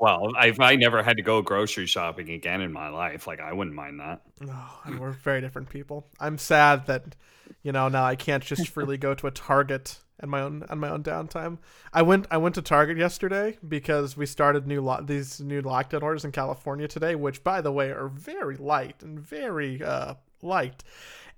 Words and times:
Well, 0.00 0.32
if 0.42 0.60
I 0.60 0.76
never 0.76 1.02
had 1.02 1.16
to 1.16 1.22
go 1.22 1.42
grocery 1.42 1.86
shopping 1.86 2.30
again 2.30 2.60
in 2.60 2.72
my 2.72 2.88
life, 2.88 3.26
like 3.26 3.40
I 3.40 3.52
wouldn't 3.52 3.74
mind 3.74 4.00
that. 4.00 4.22
Oh, 4.48 4.80
and 4.84 5.00
we're 5.00 5.10
very 5.10 5.40
different 5.40 5.70
people. 5.70 6.06
I'm 6.20 6.38
sad 6.38 6.86
that, 6.86 7.16
you 7.62 7.72
know, 7.72 7.88
now 7.88 8.04
I 8.04 8.14
can't 8.14 8.44
just 8.44 8.68
freely 8.68 8.96
go 8.96 9.14
to 9.14 9.26
a 9.26 9.30
Target 9.30 9.98
and 10.20 10.30
my 10.30 10.40
own 10.40 10.64
on 10.68 10.78
my 10.78 10.90
own 10.90 11.02
downtime. 11.02 11.58
I 11.92 12.02
went 12.02 12.26
I 12.30 12.38
went 12.38 12.54
to 12.56 12.62
Target 12.62 12.98
yesterday 12.98 13.56
because 13.66 14.16
we 14.16 14.26
started 14.26 14.66
new 14.66 14.80
lo- 14.80 15.02
these 15.02 15.40
new 15.40 15.62
lockdown 15.62 16.02
orders 16.02 16.24
in 16.24 16.32
California 16.32 16.88
today, 16.88 17.14
which 17.14 17.44
by 17.44 17.60
the 17.60 17.72
way 17.72 17.90
are 17.90 18.08
very 18.08 18.56
light 18.56 19.02
and 19.02 19.18
very 19.20 19.82
uh, 19.82 20.14
light. 20.42 20.82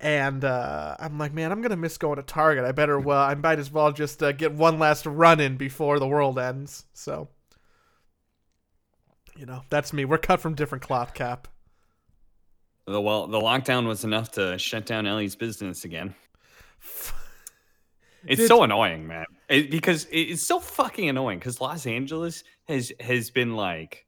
And 0.00 0.44
uh, 0.44 0.96
I'm 0.98 1.18
like, 1.18 1.34
man, 1.34 1.52
I'm 1.52 1.60
gonna 1.60 1.76
miss 1.76 1.98
going 1.98 2.16
to 2.16 2.22
Target. 2.22 2.64
I 2.64 2.72
better 2.72 2.98
well, 2.98 3.22
I 3.22 3.34
might 3.34 3.58
as 3.58 3.70
well 3.70 3.92
just 3.92 4.22
uh, 4.22 4.32
get 4.32 4.52
one 4.52 4.78
last 4.78 5.04
run 5.04 5.40
in 5.40 5.56
before 5.56 5.98
the 5.98 6.08
world 6.08 6.38
ends. 6.38 6.86
So, 6.94 7.28
you 9.36 9.46
know, 9.46 9.62
that's 9.70 9.92
me. 9.92 10.04
We're 10.04 10.18
cut 10.18 10.40
from 10.40 10.54
different 10.54 10.82
cloth, 10.82 11.14
Cap. 11.14 11.48
The 12.86 13.00
well, 13.00 13.26
the 13.26 13.38
lockdown 13.38 13.86
was 13.86 14.04
enough 14.04 14.32
to 14.32 14.58
shut 14.58 14.86
down 14.86 15.06
Ellie's 15.06 15.36
business 15.36 15.84
again. 15.84 16.14
It's 18.26 18.40
Did- 18.42 18.48
so 18.48 18.62
annoying, 18.62 19.06
man. 19.06 19.24
It, 19.48 19.70
because 19.70 20.06
it's 20.12 20.42
so 20.42 20.60
fucking 20.60 21.08
annoying. 21.08 21.38
Because 21.38 21.58
Los 21.60 21.86
Angeles 21.86 22.44
has 22.68 22.92
has 23.00 23.30
been 23.30 23.56
like, 23.56 24.04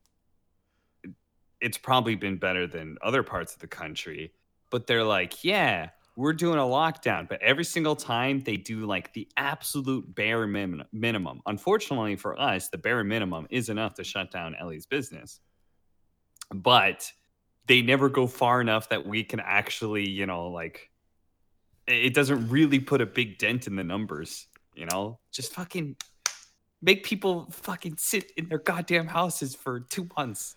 it's 1.60 1.78
probably 1.78 2.14
been 2.14 2.36
better 2.36 2.66
than 2.66 2.98
other 3.02 3.22
parts 3.22 3.54
of 3.54 3.60
the 3.60 3.66
country. 3.68 4.32
But 4.70 4.86
they're 4.86 5.04
like, 5.04 5.44
yeah, 5.44 5.91
we're 6.16 6.32
doing 6.32 6.58
a 6.58 6.62
lockdown. 6.62 7.28
But 7.28 7.40
every 7.42 7.64
single 7.64 7.96
time 7.96 8.40
they 8.40 8.56
do 8.56 8.86
like 8.86 9.12
the 9.12 9.28
absolute 9.36 10.14
bare 10.14 10.46
min- 10.46 10.84
minimum. 10.92 11.40
Unfortunately 11.46 12.16
for 12.16 12.38
us, 12.38 12.68
the 12.68 12.78
bare 12.78 13.04
minimum 13.04 13.46
is 13.50 13.68
enough 13.68 13.94
to 13.94 14.04
shut 14.04 14.30
down 14.30 14.54
Ellie's 14.58 14.86
business. 14.86 15.40
But 16.50 17.10
they 17.66 17.82
never 17.82 18.08
go 18.08 18.26
far 18.26 18.60
enough 18.60 18.88
that 18.91 19.06
we 19.06 19.24
can 19.24 19.41
actually, 19.41 20.08
you 20.08 20.27
know, 20.27 20.48
like 20.48 20.91
it 21.86 22.14
doesn't 22.14 22.48
really 22.48 22.78
put 22.78 23.00
a 23.00 23.06
big 23.06 23.38
dent 23.38 23.66
in 23.66 23.76
the 23.76 23.84
numbers, 23.84 24.47
you 24.74 24.86
know? 24.86 25.19
Just 25.30 25.52
fucking 25.54 25.97
make 26.82 27.04
people 27.04 27.48
fucking 27.50 27.97
sit 27.97 28.32
in 28.36 28.48
their 28.48 28.58
goddamn 28.58 29.06
houses 29.06 29.54
for 29.54 29.80
two 29.80 30.08
months. 30.16 30.56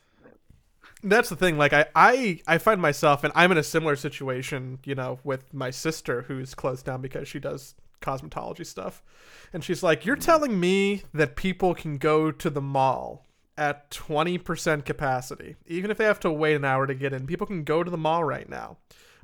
That's 1.03 1.29
the 1.29 1.35
thing 1.35 1.57
like 1.57 1.73
I, 1.73 1.85
I 1.93 2.39
i 2.47 2.57
find 2.57 2.81
myself 2.81 3.23
and 3.23 3.31
i'm 3.35 3.51
in 3.51 3.57
a 3.57 3.63
similar 3.63 3.95
situation 3.95 4.79
you 4.85 4.95
know 4.95 5.19
with 5.23 5.53
my 5.53 5.69
sister 5.69 6.23
who's 6.23 6.55
closed 6.55 6.85
down 6.85 7.01
because 7.01 7.27
she 7.27 7.39
does 7.39 7.75
cosmetology 8.05 8.65
stuff. 8.65 9.03
And 9.51 9.63
she's 9.63 9.83
like 9.83 10.05
you're 10.05 10.15
mm-hmm. 10.15 10.25
telling 10.25 10.59
me 10.59 11.03
that 11.13 11.35
people 11.35 11.73
can 11.73 11.97
go 11.97 12.31
to 12.31 12.49
the 12.49 12.61
mall 12.61 13.25
at 13.57 13.89
20% 13.89 14.83
capacity 14.83 15.55
even 15.65 15.89
if 15.89 15.97
they 15.97 16.03
have 16.03 16.19
to 16.19 16.31
wait 16.31 16.55
an 16.55 16.65
hour 16.65 16.85
to 16.85 16.93
get 16.93 17.13
in 17.13 17.25
people 17.25 17.47
can 17.47 17.63
go 17.63 17.83
to 17.83 17.91
the 17.91 17.97
mall 17.97 18.21
right 18.21 18.49
now 18.49 18.75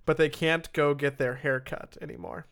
but 0.06 0.16
they 0.16 0.30
can't 0.30 0.72
go 0.72 0.94
get 0.94 1.18
their 1.18 1.36
hair 1.36 1.60
cut 1.60 1.98
anymore? 2.02 2.48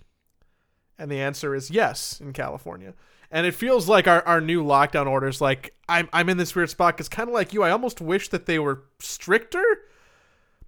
And 0.98 1.10
the 1.10 1.22
answer 1.22 1.56
is 1.56 1.72
yes 1.72 2.20
in 2.20 2.34
california 2.34 2.94
and 3.32 3.46
it 3.46 3.54
feels 3.54 3.88
like 3.88 4.08
our, 4.08 4.22
our 4.24 4.42
new 4.42 4.64
lockdown 4.64 5.08
orders 5.08 5.42
like 5.42 5.74
i'm, 5.88 6.10
I'm 6.14 6.30
in 6.30 6.38
this 6.38 6.56
weird 6.56 6.70
spot 6.70 6.96
because 6.96 7.10
kind 7.10 7.30
of 7.30 7.34
like 7.34 7.54
you 7.54 7.64
i 7.64 7.72
almost 7.72 8.02
wish 8.02 8.30
that 8.30 8.46
they 8.46 8.60
were 8.60 8.84
stricter 9.00 9.64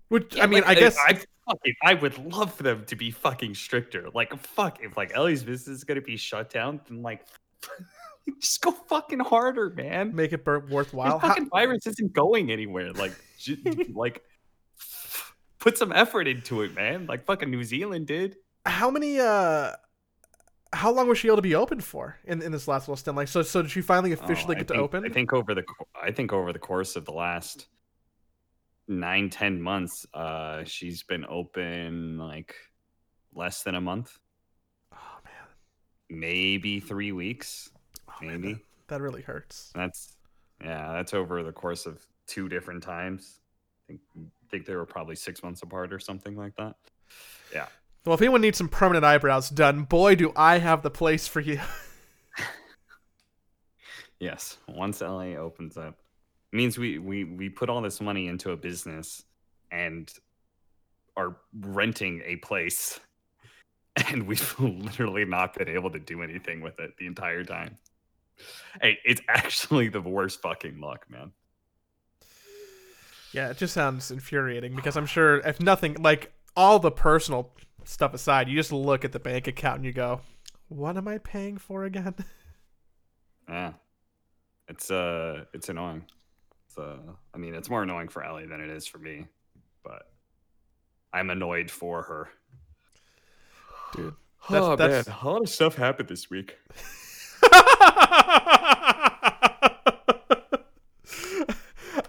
which 0.09 0.39
i 0.39 0.45
mean 0.45 0.61
like, 0.61 0.77
i 0.77 0.79
guess 0.79 0.97
I, 1.05 1.19
fucking, 1.51 1.75
I 1.83 1.93
would 1.95 2.17
love 2.33 2.53
for 2.53 2.63
them 2.63 2.85
to 2.85 2.95
be 2.95 3.11
fucking 3.11 3.55
stricter. 3.55 4.09
Like, 4.13 4.37
fuck, 4.37 4.79
if 4.81 4.97
like 4.97 5.11
Ellie's 5.15 5.43
business 5.43 5.77
is 5.77 5.83
gonna 5.83 6.01
be 6.01 6.17
shut 6.17 6.49
down, 6.49 6.81
then 6.87 7.01
like, 7.01 7.25
just 8.39 8.61
go 8.61 8.71
fucking 8.71 9.19
harder, 9.19 9.69
man. 9.69 10.15
make 10.15 10.33
it 10.33 10.45
worthwhile 10.45 11.19
How- 11.19 11.29
fucking 11.29 11.49
virus 11.49 11.87
isn't 11.87 12.13
going 12.13 12.51
anywhere. 12.51 12.93
Like, 12.93 13.13
like, 13.93 14.23
put 15.59 15.77
some 15.77 15.91
effort 15.91 16.27
into 16.27 16.61
it, 16.61 16.75
man. 16.75 17.05
Like 17.07 17.25
fucking 17.25 17.49
New 17.49 17.63
Zealand 17.63 18.07
did. 18.07 18.37
how 18.65 18.91
many 18.91 19.19
uh 19.19 19.71
how 20.73 20.91
long 20.91 21.07
was 21.07 21.17
she 21.17 21.27
able 21.27 21.35
to 21.37 21.41
be 21.41 21.55
open 21.55 21.81
for 21.81 22.17
in, 22.25 22.41
in 22.41 22.51
this 22.51 22.67
last 22.67 22.87
little 22.87 22.95
stint 22.95 23.17
like 23.17 23.27
so 23.27 23.41
so 23.41 23.61
did 23.61 23.69
she 23.71 23.81
finally 23.81 24.11
officially 24.13 24.55
Oh, 24.55 24.59
get 24.59 24.67
to 24.69 24.75
open 24.75 25.05
I 25.05 25.09
think 25.09 25.33
over 25.33 25.53
the 25.53 25.63
I 26.01 26.11
think 26.11 26.31
over 26.33 26.53
the 26.53 26.59
course 26.59 26.95
of 26.95 27.05
the 27.05 27.11
last 27.11 27.67
nine 28.87 29.29
ten 29.29 29.61
months, 29.61 30.05
uh, 30.13 30.63
she's 30.65 31.03
been 31.03 31.25
open 31.29 32.17
like 32.17 32.55
less 33.33 33.63
than 33.63 33.75
a 33.75 33.81
month, 33.81 34.17
oh 34.93 34.97
man 35.23 35.33
maybe 36.09 36.79
three 36.79 37.11
weeks, 37.11 37.69
Oh, 38.09 38.25
man, 38.25 38.41
maybe. 38.41 38.53
that, 38.53 38.61
that 38.87 39.01
really 39.01 39.21
hurts 39.21 39.71
That's 39.75 40.15
yeah, 40.63 40.91
that's 40.93 41.13
over 41.13 41.41
the 41.43 41.51
course 41.53 41.85
of 41.85 42.05
two 42.27 42.47
different 42.49 42.83
times. 42.83 43.39
I 43.89 43.93
think 43.93 44.01
think 44.49 44.65
they 44.65 44.75
were 44.75 44.85
probably 44.85 45.15
six 45.15 45.41
months 45.43 45.63
apart 45.63 45.91
or 45.93 45.99
something 45.99 46.35
like 46.35 46.55
that. 46.57 46.75
Yeah. 47.53 47.67
Well 48.05 48.13
if 48.15 48.21
anyone 48.21 48.41
needs 48.41 48.57
some 48.57 48.69
permanent 48.69 49.05
eyebrows 49.05 49.49
done 49.49 49.83
boy 49.83 50.15
do 50.15 50.31
i 50.35 50.57
have 50.59 50.81
the 50.81 50.89
place 50.91 51.27
for 51.27 51.39
you 51.39 51.59
Yes. 54.19 54.57
Once 54.67 55.01
LA 55.01 55.33
opens 55.33 55.77
up, 55.77 55.97
means 56.51 56.77
we 56.77 56.99
we 56.99 57.23
we 57.23 57.49
put 57.49 57.69
all 57.69 57.81
this 57.81 57.99
money 57.99 58.27
into 58.27 58.51
a 58.51 58.55
business 58.55 59.23
and 59.71 60.13
are 61.17 61.37
renting 61.59 62.21
a 62.25 62.35
place, 62.35 62.99
and 64.11 64.27
we've 64.27 64.55
literally 64.59 65.25
not 65.25 65.55
been 65.55 65.69
able 65.69 65.89
to 65.89 65.97
do 65.99 66.21
anything 66.21 66.61
with 66.61 66.79
it 66.79 66.91
the 66.99 67.07
entire 67.07 67.43
time. 67.43 67.79
Hey, 68.79 68.99
it's 69.03 69.21
actually 69.27 69.89
the 69.89 70.01
worst 70.01 70.39
fucking 70.43 70.79
luck, 70.79 71.07
man. 71.09 71.31
yeah 73.33 73.49
it 73.49 73.57
just 73.57 73.73
sounds 73.73 74.11
infuriating 74.11 74.75
because 74.75 74.97
i'm 74.97 75.05
sure 75.05 75.37
if 75.39 75.59
nothing 75.61 75.95
like 75.99 76.31
all 76.55 76.79
the 76.79 76.91
personal 76.91 77.53
stuff 77.83 78.13
aside 78.13 78.47
you 78.47 78.55
just 78.55 78.71
look 78.71 79.03
at 79.05 79.11
the 79.11 79.19
bank 79.19 79.47
account 79.47 79.77
and 79.77 79.85
you 79.85 79.91
go 79.93 80.21
what 80.69 80.95
am 80.97 81.07
i 81.07 81.17
paying 81.17 81.57
for 81.57 81.83
again 81.83 82.13
Yeah, 83.49 83.73
it's 84.69 84.89
uh, 84.89 85.43
it's 85.53 85.67
annoying. 85.67 86.05
So 86.73 86.83
uh, 86.83 87.11
I 87.33 87.37
mean, 87.37 87.53
it's 87.53 87.69
more 87.69 87.83
annoying 87.83 88.07
for 88.07 88.23
Ellie 88.23 88.45
than 88.45 88.61
it 88.61 88.69
is 88.69 88.87
for 88.87 88.97
me, 88.97 89.25
but 89.83 90.03
I'm 91.11 91.29
annoyed 91.29 91.69
for 91.69 92.01
her. 92.03 92.29
dude 93.93 94.13
That's- 94.49 94.63
oh 94.65 94.75
that's- 94.77 95.07
man, 95.07 95.15
a 95.21 95.27
lot 95.27 95.41
of 95.41 95.49
stuff 95.49 95.75
happened 95.75 96.07
this 96.07 96.29
week. 96.29 96.55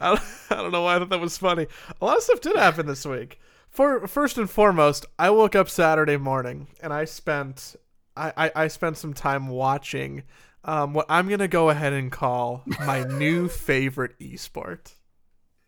I, 0.00 0.20
I 0.50 0.54
don't 0.56 0.72
know 0.72 0.82
why 0.82 0.96
I 0.96 0.98
thought 0.98 1.10
that 1.10 1.20
was 1.20 1.38
funny. 1.38 1.66
A 2.00 2.04
lot 2.04 2.16
of 2.18 2.22
stuff 2.22 2.40
did 2.40 2.56
happen 2.56 2.86
this 2.86 3.04
week. 3.06 3.40
For 3.72 4.06
first 4.06 4.38
and 4.38 4.48
foremost, 4.50 5.06
I 5.18 5.30
woke 5.30 5.56
up 5.56 5.68
Saturday 5.68 6.16
morning 6.16 6.68
and 6.80 6.92
I 6.92 7.04
spent 7.06 7.74
I, 8.16 8.32
I, 8.36 8.52
I 8.64 8.68
spent 8.68 8.98
some 8.98 9.14
time 9.14 9.48
watching 9.48 10.24
um, 10.64 10.92
what 10.94 11.06
I'm 11.08 11.28
gonna 11.28 11.48
go 11.48 11.70
ahead 11.70 11.92
and 11.92 12.12
call 12.12 12.68
my 12.78 13.02
new 13.08 13.48
favorite 13.48 14.18
esport. 14.20 14.92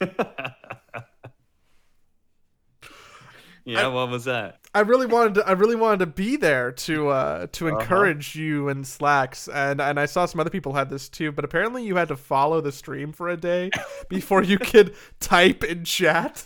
yeah, 3.64 3.86
what 3.86 4.10
was 4.10 4.24
that? 4.24 4.60
I 4.74 4.80
really 4.80 5.06
wanted 5.06 5.34
to 5.34 5.48
I 5.48 5.52
really 5.52 5.76
wanted 5.76 6.00
to 6.00 6.06
be 6.06 6.36
there 6.36 6.72
to 6.72 7.08
uh 7.08 7.46
to 7.52 7.68
Uh-huh. 7.70 7.78
encourage 7.80 8.34
you 8.34 8.68
and 8.68 8.86
Slacks 8.86 9.48
and 9.48 9.80
and 9.80 9.98
I 10.00 10.06
saw 10.06 10.26
some 10.26 10.40
other 10.40 10.50
people 10.50 10.72
had 10.74 10.90
this 10.90 11.08
too, 11.08 11.30
but 11.32 11.44
apparently 11.44 11.84
you 11.84 11.96
had 11.96 12.08
to 12.08 12.16
follow 12.16 12.60
the 12.60 12.72
stream 12.72 13.12
for 13.12 13.28
a 13.28 13.36
day 13.36 13.70
before 14.08 14.42
you 14.42 14.58
could 14.58 14.94
type 15.20 15.62
in 15.64 15.84
chat. 15.84 16.44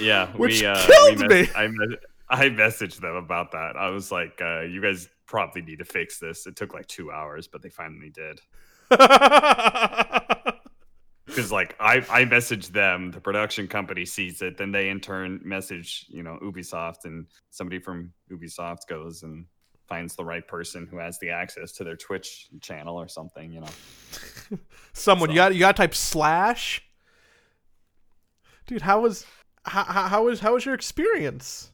Yeah, 0.00 0.28
Which 0.36 0.60
we, 0.60 0.66
uh, 0.66 0.86
killed 0.86 1.20
we 1.20 1.28
me. 1.28 1.48
I, 1.54 1.68
me- 1.68 1.96
I 2.28 2.48
messaged 2.50 3.00
them 3.00 3.16
about 3.16 3.52
that. 3.52 3.76
I 3.76 3.90
was 3.90 4.12
like, 4.12 4.40
uh, 4.40 4.60
"You 4.60 4.82
guys 4.82 5.08
probably 5.26 5.62
need 5.62 5.78
to 5.78 5.84
fix 5.84 6.18
this." 6.18 6.46
It 6.46 6.56
took 6.56 6.74
like 6.74 6.86
two 6.86 7.10
hours, 7.10 7.48
but 7.48 7.62
they 7.62 7.70
finally 7.70 8.10
did. 8.10 8.40
Because 11.28 11.52
like 11.52 11.76
I, 11.78 11.98
I 12.10 12.24
messaged 12.24 12.68
them, 12.68 13.10
the 13.10 13.20
production 13.20 13.68
company 13.68 14.06
sees 14.06 14.40
it, 14.40 14.56
then 14.56 14.72
they 14.72 14.88
in 14.88 14.98
turn 14.98 15.40
message 15.44 16.06
you 16.08 16.22
know 16.22 16.38
Ubisoft, 16.42 17.04
and 17.04 17.26
somebody 17.50 17.78
from 17.78 18.12
Ubisoft 18.32 18.88
goes 18.88 19.22
and 19.22 19.44
finds 19.86 20.16
the 20.16 20.24
right 20.24 20.46
person 20.48 20.86
who 20.90 20.96
has 20.96 21.18
the 21.18 21.28
access 21.30 21.72
to 21.72 21.84
their 21.84 21.96
Twitch 21.96 22.48
channel 22.62 22.96
or 22.96 23.08
something. 23.08 23.52
You 23.52 23.60
know, 23.60 24.58
Someone 24.94 25.28
you 25.28 25.36
got 25.36 25.52
you 25.52 25.60
got 25.60 25.76
to 25.76 25.82
type 25.82 25.94
slash. 25.94 26.82
Dude, 28.66 28.82
how 28.82 29.00
was 29.00 29.26
how, 29.68 30.08
how 30.08 30.24
was 30.24 30.40
how 30.40 30.54
was 30.54 30.64
your 30.64 30.74
experience? 30.74 31.72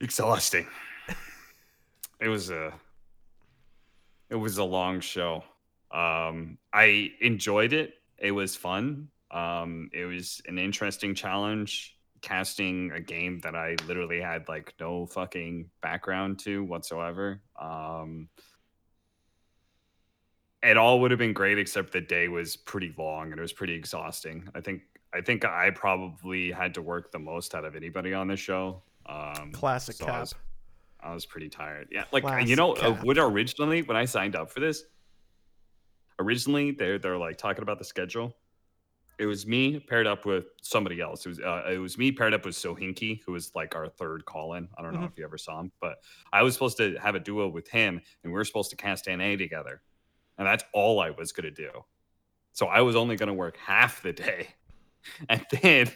exhausting. 0.00 0.66
it 2.20 2.28
was 2.28 2.50
a 2.50 2.72
it 4.30 4.36
was 4.36 4.58
a 4.58 4.64
long 4.64 5.00
show. 5.00 5.44
Um 5.90 6.58
I 6.72 7.12
enjoyed 7.20 7.72
it. 7.72 7.94
It 8.18 8.32
was 8.32 8.56
fun. 8.56 9.08
Um 9.30 9.90
it 9.92 10.04
was 10.04 10.40
an 10.46 10.58
interesting 10.58 11.14
challenge 11.14 11.96
casting 12.20 12.90
a 12.92 13.00
game 13.00 13.38
that 13.40 13.54
I 13.54 13.76
literally 13.86 14.20
had 14.20 14.48
like 14.48 14.74
no 14.80 15.06
fucking 15.06 15.70
background 15.82 16.38
to 16.40 16.64
whatsoever. 16.64 17.40
Um 17.60 18.28
it 20.60 20.76
all 20.76 21.00
would 21.00 21.12
have 21.12 21.18
been 21.18 21.32
great 21.32 21.56
except 21.56 21.92
the 21.92 22.00
day 22.00 22.26
was 22.26 22.56
pretty 22.56 22.92
long 22.98 23.30
and 23.30 23.38
it 23.38 23.42
was 23.42 23.52
pretty 23.52 23.74
exhausting. 23.74 24.48
I 24.56 24.60
think 24.60 24.82
I 25.14 25.20
think 25.20 25.44
I 25.44 25.70
probably 25.70 26.50
had 26.50 26.74
to 26.74 26.82
work 26.82 27.10
the 27.12 27.18
most 27.18 27.54
out 27.54 27.64
of 27.64 27.74
anybody 27.74 28.12
on 28.12 28.28
this 28.28 28.40
show. 28.40 28.82
Um, 29.06 29.52
Classic 29.52 29.96
so 29.96 30.04
cap. 30.04 30.14
I 30.14 30.20
was, 30.20 30.34
I 31.00 31.14
was 31.14 31.24
pretty 31.26 31.48
tired. 31.48 31.88
Yeah, 31.90 32.04
like 32.12 32.24
Classic 32.24 32.48
you 32.48 32.56
know, 32.56 32.72
uh, 32.74 32.94
cap. 32.94 33.04
when 33.04 33.18
originally 33.18 33.82
when 33.82 33.96
I 33.96 34.04
signed 34.04 34.36
up 34.36 34.50
for 34.50 34.60
this, 34.60 34.84
originally 36.18 36.72
they're 36.72 36.98
they're 36.98 37.18
like 37.18 37.38
talking 37.38 37.62
about 37.62 37.78
the 37.78 37.84
schedule. 37.84 38.36
It 39.18 39.26
was 39.26 39.46
me 39.48 39.80
paired 39.80 40.06
up 40.06 40.26
with 40.26 40.44
somebody 40.62 41.00
else. 41.00 41.26
It 41.26 41.30
was 41.30 41.40
uh, 41.40 41.62
it 41.72 41.78
was 41.78 41.98
me 41.98 42.12
paired 42.12 42.34
up 42.34 42.44
with 42.44 42.54
Sohinki, 42.54 43.20
who 43.26 43.32
was 43.32 43.50
like 43.54 43.74
our 43.74 43.88
third 43.88 44.24
call 44.26 44.54
in. 44.54 44.68
I 44.78 44.82
don't 44.82 44.92
know 44.94 45.00
Mhm. 45.00 45.10
if 45.12 45.18
you 45.18 45.24
ever 45.24 45.38
saw 45.38 45.58
him, 45.60 45.72
but 45.80 45.96
I 46.32 46.42
was 46.42 46.54
supposed 46.54 46.76
to 46.76 46.96
have 46.98 47.14
a 47.14 47.20
duo 47.20 47.48
with 47.48 47.68
him, 47.68 48.00
and 48.22 48.32
we 48.32 48.36
were 48.36 48.44
supposed 48.44 48.70
to 48.70 48.76
cast 48.76 49.08
NA 49.08 49.36
together, 49.36 49.82
and 50.36 50.46
that's 50.46 50.64
all 50.72 51.00
I 51.00 51.10
was 51.10 51.32
gonna 51.32 51.50
do. 51.50 51.70
So 52.52 52.66
I 52.66 52.82
was 52.82 52.94
only 52.94 53.16
gonna 53.16 53.34
work 53.34 53.56
half 53.56 54.02
the 54.02 54.12
day, 54.12 54.48
and 55.28 55.44
then 55.62 55.90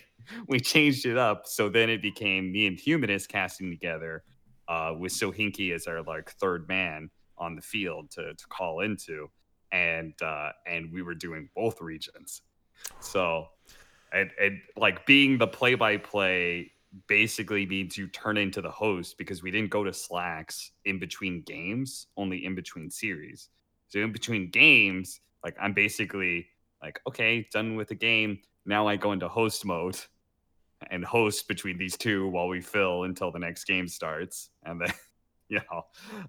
we 0.47 0.61
changed 0.61 1.06
it 1.06 1.17
up. 1.17 1.47
So 1.47 1.69
then 1.69 1.91
it 1.91 2.03
became 2.03 2.53
me 2.53 2.67
and 2.67 2.79
Humanist 2.79 3.29
casting 3.29 3.70
together, 3.70 4.25
uh, 4.69 4.94
with 4.99 5.12
Sohinki 5.12 5.75
as 5.75 5.87
our 5.87 6.03
like 6.03 6.31
third 6.32 6.69
man 6.69 7.11
on 7.38 7.56
the 7.56 7.62
field 7.62 8.11
to 8.12 8.35
to 8.35 8.47
call 8.49 8.81
into, 8.81 9.29
and 9.73 10.14
uh, 10.23 10.50
and 10.67 10.93
we 10.93 11.03
were 11.03 11.14
doing 11.14 11.49
both 11.55 11.81
regions. 11.81 12.43
So, 13.00 13.47
and, 14.12 14.31
and 14.41 14.61
like 14.76 15.06
being 15.06 15.38
the 15.38 15.47
play 15.47 15.75
by 15.75 15.97
play 15.97 16.73
basically 17.06 17.65
means 17.67 17.97
you 17.97 18.06
turn 18.08 18.37
into 18.37 18.61
the 18.61 18.70
host 18.70 19.17
because 19.19 19.43
we 19.43 19.50
didn't 19.50 19.70
go 19.70 19.85
to 19.85 19.93
slacks 19.93 20.73
in 20.85 20.99
between 20.99 21.43
games, 21.43 22.08
only 22.17 22.44
in 22.44 22.55
between 22.55 22.91
series. 22.91 23.49
So 23.88 24.00
in 24.00 24.12
between 24.12 24.50
games, 24.50 25.20
like 25.44 25.56
I'm 25.61 25.73
basically 25.73 26.47
like, 26.82 27.00
okay, 27.08 27.47
done 27.53 27.76
with 27.76 27.88
the 27.88 27.94
game. 27.94 28.41
Now 28.67 28.87
I 28.87 28.97
go 28.97 29.12
into 29.12 29.29
host 29.29 29.64
mode 29.64 29.99
and 30.91 31.05
host 31.05 31.49
between 31.49 31.79
these 31.79 31.97
two 31.97 32.29
while 32.29 32.49
we 32.49 32.61
fill 32.61 33.05
until 33.05 33.31
the 33.31 33.38
next 33.38 33.64
game 33.64 33.87
starts. 33.88 34.50
And 34.64 34.81
then, 34.81 34.93
you 35.49 35.61
know, 35.70 35.82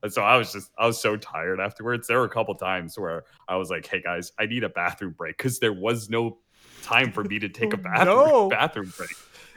so 0.10 0.22
I 0.22 0.38
was 0.38 0.52
just, 0.54 0.72
I 0.78 0.86
was 0.86 1.00
so 1.02 1.16
tired 1.18 1.60
afterwards. 1.60 2.08
There 2.08 2.18
were 2.20 2.26
a 2.26 2.30
couple 2.30 2.54
times 2.56 2.98
where 2.98 3.24
I 3.48 3.56
was 3.56 3.70
like, 3.70 3.86
hey 3.88 4.02
guys, 4.02 4.32
I 4.40 4.46
need 4.46 4.64
a 4.64 4.70
bathroom 4.70 5.14
break 5.18 5.38
because 5.38 5.60
there 5.60 5.74
was 5.74 6.10
no 6.10 6.40
time 6.84 7.12
for 7.12 7.24
me 7.24 7.40
to 7.40 7.50
take 7.50 7.74
a 7.74 7.78
bathroom, 7.78 8.16
No. 8.18 8.50
bathroom 8.50 8.92
break. 8.98 9.10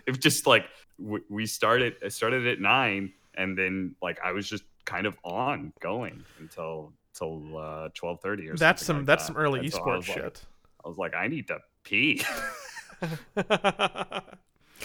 It 0.06 0.10
was 0.10 0.18
just 0.18 0.46
like, 0.46 0.66
we, 0.98 1.20
we 1.28 1.46
started, 1.46 1.96
I 2.04 2.08
started 2.08 2.46
at 2.46 2.60
nine 2.60 3.12
and 3.34 3.56
then 3.58 3.94
like 4.00 4.18
I 4.24 4.32
was 4.32 4.48
just 4.48 4.64
kind 4.86 5.06
of 5.06 5.18
on 5.24 5.72
going 5.80 6.22
until, 6.38 6.92
till 7.12 7.36
uh, 7.56 7.90
1230 7.98 8.48
or 8.50 8.56
That's 8.56 8.84
something 8.84 8.86
some 8.86 8.96
like 8.98 9.06
that's 9.06 9.22
that. 9.24 9.26
some 9.26 9.36
early 9.36 9.60
And 9.60 9.72
so 9.72 9.78
I 9.78 9.82
esports 9.82 10.08
like- 10.08 10.16
shit. 10.18 10.44
I 10.84 10.88
was 10.88 10.96
like, 10.98 11.14
I 11.14 11.26
need 11.26 11.48
to 11.48 11.58
pee. 11.86 12.22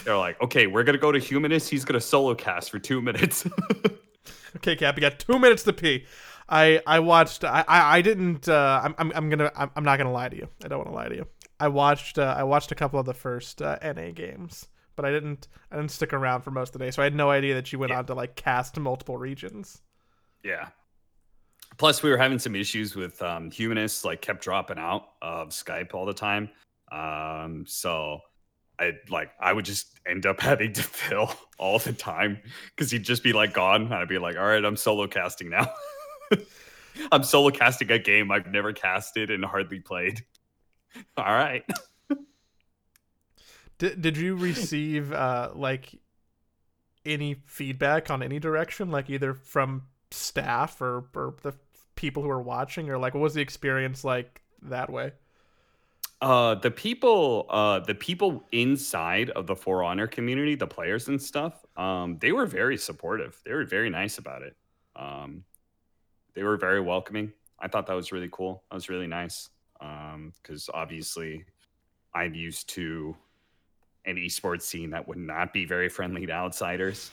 They're 0.04 0.16
like, 0.16 0.40
okay, 0.40 0.66
we're 0.66 0.84
gonna 0.84 0.98
go 0.98 1.12
to 1.12 1.18
Humanist. 1.18 1.68
He's 1.68 1.84
gonna 1.84 2.00
solo 2.00 2.34
cast 2.34 2.70
for 2.70 2.78
two 2.78 3.00
minutes. 3.02 3.46
okay, 4.56 4.74
Cap, 4.76 4.96
you 4.96 5.00
got 5.00 5.18
two 5.18 5.38
minutes 5.38 5.62
to 5.64 5.72
pee. 5.72 6.06
I 6.48 6.80
I 6.86 7.00
watched. 7.00 7.44
I 7.44 7.64
I, 7.68 7.98
I 7.98 8.02
didn't. 8.02 8.48
Uh, 8.48 8.80
I'm 8.84 8.94
I'm 8.98 9.12
I'm 9.14 9.28
gonna. 9.30 9.52
I'm, 9.54 9.70
I'm 9.76 9.84
not 9.84 9.98
gonna 9.98 10.12
lie 10.12 10.28
to 10.28 10.36
you. 10.36 10.48
I 10.64 10.68
don't 10.68 10.78
want 10.78 10.90
to 10.90 10.94
lie 10.94 11.08
to 11.08 11.14
you. 11.14 11.26
I 11.60 11.68
watched. 11.68 12.18
Uh, 12.18 12.34
I 12.36 12.42
watched 12.44 12.72
a 12.72 12.74
couple 12.74 12.98
of 12.98 13.06
the 13.06 13.14
first 13.14 13.60
uh, 13.62 13.78
NA 13.82 14.10
games, 14.12 14.66
but 14.96 15.04
I 15.04 15.10
didn't. 15.10 15.48
I 15.70 15.76
didn't 15.76 15.90
stick 15.90 16.12
around 16.12 16.42
for 16.42 16.50
most 16.50 16.74
of 16.74 16.78
the 16.80 16.86
day, 16.86 16.90
so 16.90 17.02
I 17.02 17.04
had 17.04 17.14
no 17.14 17.30
idea 17.30 17.54
that 17.54 17.72
you 17.72 17.78
went 17.78 17.90
Yeah. 17.90 17.98
on 17.98 18.06
to 18.06 18.14
like 18.14 18.34
cast 18.34 18.78
multiple 18.78 19.18
regions. 19.18 19.82
yeah. 20.42 20.68
Plus, 21.78 22.02
we 22.02 22.10
were 22.10 22.18
having 22.18 22.38
some 22.38 22.54
issues 22.54 22.94
with 22.94 23.20
um, 23.22 23.50
Humanists, 23.50 24.04
like 24.04 24.20
kept 24.20 24.42
dropping 24.42 24.78
out 24.78 25.08
of 25.22 25.48
Skype 25.50 25.94
all 25.94 26.04
the 26.04 26.12
time. 26.12 26.50
Um, 26.92 27.64
so 27.66 28.20
I 28.78 28.92
like 29.08 29.30
I 29.40 29.52
would 29.52 29.64
just 29.64 29.98
end 30.06 30.26
up 30.26 30.40
having 30.50 30.72
to 30.74 30.82
fill 30.82 31.32
all 31.58 31.78
the 31.78 31.92
time 31.92 32.38
because 32.70 32.90
he'd 32.90 33.04
just 33.04 33.22
be 33.22 33.32
like 33.32 33.54
gone, 33.54 33.92
I'd 33.92 34.08
be 34.08 34.18
like, 34.18 34.36
all 34.36 34.46
right, 34.46 34.64
I'm 34.64 34.76
solo 34.76 35.06
casting 35.06 35.50
now. 35.50 35.72
I'm 37.12 37.22
solo 37.22 37.50
casting 37.50 37.90
a 37.90 37.98
game 37.98 38.30
I've 38.30 38.46
never 38.46 38.72
casted 38.72 39.30
and 39.30 39.44
hardly 39.44 39.80
played. 39.80 40.24
All 41.16 41.24
right. 41.24 41.64
Did 43.78 44.02
Did 44.02 44.16
you 44.16 44.36
receive 44.36 45.12
uh 45.12 45.50
like 45.54 45.94
any 47.04 47.36
feedback 47.46 48.10
on 48.10 48.22
any 48.22 48.38
direction, 48.38 48.90
like 48.90 49.10
either 49.10 49.34
from 49.34 49.84
staff 50.10 50.80
or 50.80 51.06
or 51.14 51.34
the 51.42 51.54
people 51.96 52.22
who 52.22 52.30
are 52.30 52.42
watching, 52.42 52.90
or 52.90 52.98
like 52.98 53.14
what 53.14 53.22
was 53.22 53.34
the 53.34 53.40
experience 53.40 54.04
like 54.04 54.42
that 54.62 54.90
way? 54.90 55.12
Uh, 56.22 56.54
the 56.54 56.70
people, 56.70 57.46
uh, 57.50 57.80
the 57.80 57.96
people 57.96 58.46
inside 58.52 59.30
of 59.30 59.48
the 59.48 59.56
For 59.56 59.82
Honor 59.82 60.06
community, 60.06 60.54
the 60.54 60.68
players 60.68 61.08
and 61.08 61.20
stuff, 61.20 61.66
um, 61.76 62.16
they 62.20 62.30
were 62.30 62.46
very 62.46 62.78
supportive. 62.78 63.40
They 63.44 63.52
were 63.52 63.64
very 63.64 63.90
nice 63.90 64.18
about 64.18 64.42
it. 64.42 64.56
Um, 64.94 65.42
they 66.34 66.44
were 66.44 66.56
very 66.56 66.80
welcoming. 66.80 67.32
I 67.58 67.66
thought 67.66 67.88
that 67.88 67.94
was 67.94 68.12
really 68.12 68.28
cool. 68.30 68.62
That 68.70 68.76
was 68.76 68.88
really 68.88 69.08
nice. 69.08 69.50
Um, 69.80 70.32
because 70.40 70.70
obviously, 70.72 71.44
I'm 72.14 72.34
used 72.34 72.68
to 72.70 73.16
an 74.04 74.14
esports 74.14 74.62
scene 74.62 74.90
that 74.90 75.08
would 75.08 75.18
not 75.18 75.52
be 75.52 75.64
very 75.64 75.88
friendly 75.88 76.24
to 76.26 76.32
outsiders. 76.32 77.10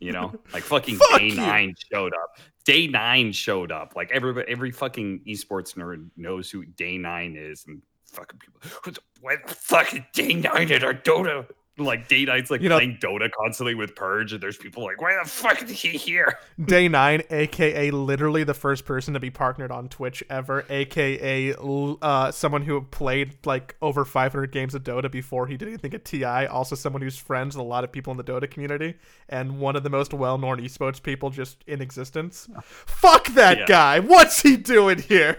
You 0.00 0.10
know, 0.10 0.34
like 0.52 0.64
fucking 0.64 0.96
Fuck 0.96 1.20
day 1.20 1.28
you. 1.28 1.36
nine 1.36 1.74
showed 1.92 2.14
up. 2.14 2.38
Day 2.64 2.88
nine 2.88 3.30
showed 3.30 3.70
up. 3.70 3.94
Like 3.94 4.10
everybody, 4.10 4.50
every 4.50 4.72
fucking 4.72 5.20
esports 5.26 5.74
nerd 5.74 6.08
knows 6.16 6.50
who 6.50 6.64
Day 6.64 6.98
Nine 6.98 7.36
is, 7.36 7.64
and 7.68 7.80
fucking 8.12 8.38
people. 8.38 8.60
Who 8.84 8.90
the, 8.92 9.00
why 9.20 9.36
the 9.46 9.54
fuck 9.54 9.94
is 9.94 10.00
Day 10.12 10.34
Nine 10.34 10.70
at 10.72 10.84
our 10.84 10.94
Dota? 10.94 11.46
Like 11.78 12.08
Day 12.08 12.26
Nine's 12.26 12.50
like 12.50 12.60
You 12.60 12.68
know- 12.68 12.76
playing 12.76 12.98
Dota 13.00 13.30
constantly 13.30 13.74
with 13.74 13.94
Purge, 13.96 14.34
and 14.34 14.42
there's 14.42 14.58
people 14.58 14.84
like, 14.84 15.00
why 15.00 15.18
the 15.22 15.26
fuck 15.26 15.62
is 15.62 15.70
he 15.70 15.90
here? 15.90 16.36
Day 16.62 16.88
nine, 16.88 17.22
aka 17.30 17.90
literally 17.90 18.44
the 18.44 18.52
first 18.52 18.84
person 18.84 19.14
to 19.14 19.20
be 19.20 19.30
partnered 19.30 19.70
on 19.70 19.88
Twitch 19.88 20.22
ever, 20.28 20.66
aka 20.68 21.54
uh, 22.02 22.32
someone 22.32 22.62
who 22.62 22.82
played 22.82 23.38
like 23.46 23.76
over 23.80 24.04
500 24.04 24.52
games 24.52 24.74
of 24.74 24.82
Dota 24.84 25.10
before 25.10 25.46
he 25.46 25.56
did 25.56 25.68
anything 25.68 25.94
at 25.94 26.04
TI. 26.04 26.24
Also, 26.46 26.74
someone 26.74 27.00
who's 27.00 27.16
friends 27.16 27.56
with 27.56 27.64
a 27.64 27.68
lot 27.68 27.82
of 27.82 27.90
people 27.90 28.10
in 28.10 28.18
the 28.18 28.24
Dota 28.24 28.50
community, 28.50 28.96
and 29.30 29.58
one 29.58 29.74
of 29.74 29.82
the 29.82 29.90
most 29.90 30.12
well-known 30.12 30.58
esports 30.60 31.02
people 31.02 31.30
just 31.30 31.64
in 31.66 31.80
existence. 31.80 32.46
Fuck 32.62 33.28
that 33.28 33.60
Yeah. 33.60 33.64
guy! 33.66 34.00
What's 34.00 34.42
he 34.42 34.58
doing 34.58 34.98
here? 34.98 35.38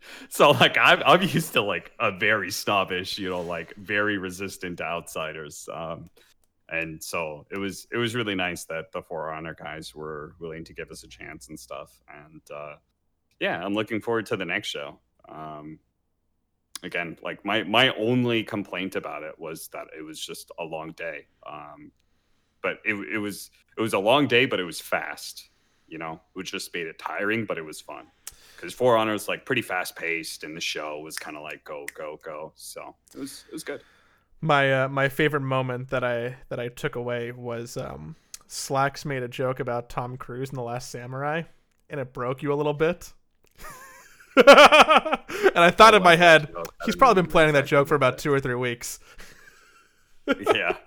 So 0.28 0.50
like 0.50 0.76
I'm 0.78 1.02
I'm 1.04 1.22
used 1.22 1.52
to 1.54 1.62
like 1.62 1.92
a 1.98 2.12
very 2.12 2.50
snobbish, 2.50 3.18
you 3.18 3.30
know, 3.30 3.42
like 3.42 3.74
very 3.76 4.18
resistant 4.18 4.78
to 4.78 4.84
outsiders. 4.84 5.68
Um 5.72 6.10
and 6.68 7.02
so 7.02 7.46
it 7.50 7.58
was 7.58 7.86
it 7.92 7.96
was 7.96 8.14
really 8.14 8.34
nice 8.34 8.64
that 8.64 8.92
the 8.92 9.02
For 9.02 9.30
Honor 9.30 9.54
guys 9.54 9.94
were 9.94 10.34
willing 10.38 10.64
to 10.64 10.72
give 10.72 10.90
us 10.90 11.02
a 11.02 11.08
chance 11.08 11.48
and 11.48 11.58
stuff. 11.58 12.00
And 12.08 12.42
uh 12.54 12.76
yeah, 13.40 13.64
I'm 13.64 13.74
looking 13.74 14.00
forward 14.00 14.26
to 14.26 14.36
the 14.36 14.44
next 14.44 14.68
show. 14.68 14.98
Um 15.28 15.78
again, 16.82 17.18
like 17.22 17.44
my 17.44 17.62
my 17.64 17.94
only 17.94 18.44
complaint 18.44 18.96
about 18.96 19.22
it 19.22 19.38
was 19.38 19.68
that 19.68 19.88
it 19.96 20.02
was 20.02 20.18
just 20.18 20.50
a 20.58 20.64
long 20.64 20.92
day. 20.92 21.26
Um 21.46 21.92
but 22.62 22.78
it 22.84 22.94
it 22.94 23.18
was 23.18 23.50
it 23.76 23.80
was 23.80 23.94
a 23.94 23.98
long 23.98 24.28
day, 24.28 24.46
but 24.46 24.60
it 24.60 24.64
was 24.64 24.80
fast, 24.80 25.48
you 25.88 25.98
know, 25.98 26.20
which 26.34 26.52
just 26.52 26.72
made 26.74 26.86
it 26.86 26.98
tiring, 26.98 27.46
but 27.46 27.58
it 27.58 27.64
was 27.64 27.80
fun 27.80 28.06
because 28.60 28.74
For 28.74 28.96
Honor 28.96 29.12
was 29.12 29.26
like 29.26 29.46
pretty 29.46 29.62
fast 29.62 29.96
paced, 29.96 30.44
and 30.44 30.56
the 30.56 30.60
show 30.60 31.00
was 31.00 31.16
kind 31.16 31.36
of 31.36 31.42
like 31.42 31.64
go 31.64 31.86
go 31.94 32.18
go. 32.22 32.52
So 32.56 32.94
it 33.14 33.18
was 33.18 33.44
it 33.48 33.52
was 33.52 33.64
good. 33.64 33.82
My 34.40 34.84
uh, 34.84 34.88
my 34.88 35.08
favorite 35.08 35.40
moment 35.40 35.90
that 35.90 36.04
I 36.04 36.36
that 36.48 36.60
I 36.60 36.68
took 36.68 36.96
away 36.96 37.32
was 37.32 37.76
um, 37.76 38.16
Slacks 38.46 39.04
made 39.04 39.22
a 39.22 39.28
joke 39.28 39.60
about 39.60 39.88
Tom 39.88 40.16
Cruise 40.16 40.50
in 40.50 40.56
The 40.56 40.62
Last 40.62 40.90
Samurai, 40.90 41.42
and 41.88 42.00
it 42.00 42.12
broke 42.12 42.42
you 42.42 42.52
a 42.52 42.56
little 42.56 42.74
bit. 42.74 43.12
and 44.36 44.46
I 44.46 45.70
thought 45.70 45.94
in 45.94 46.02
my 46.02 46.16
head, 46.16 46.52
he's 46.84 46.96
probably 46.96 47.22
been 47.22 47.30
planning 47.30 47.54
that 47.54 47.66
joke 47.66 47.88
for 47.88 47.94
about 47.94 48.18
two 48.18 48.32
or 48.32 48.40
three 48.40 48.54
weeks. 48.54 48.98
yeah. 50.26 50.76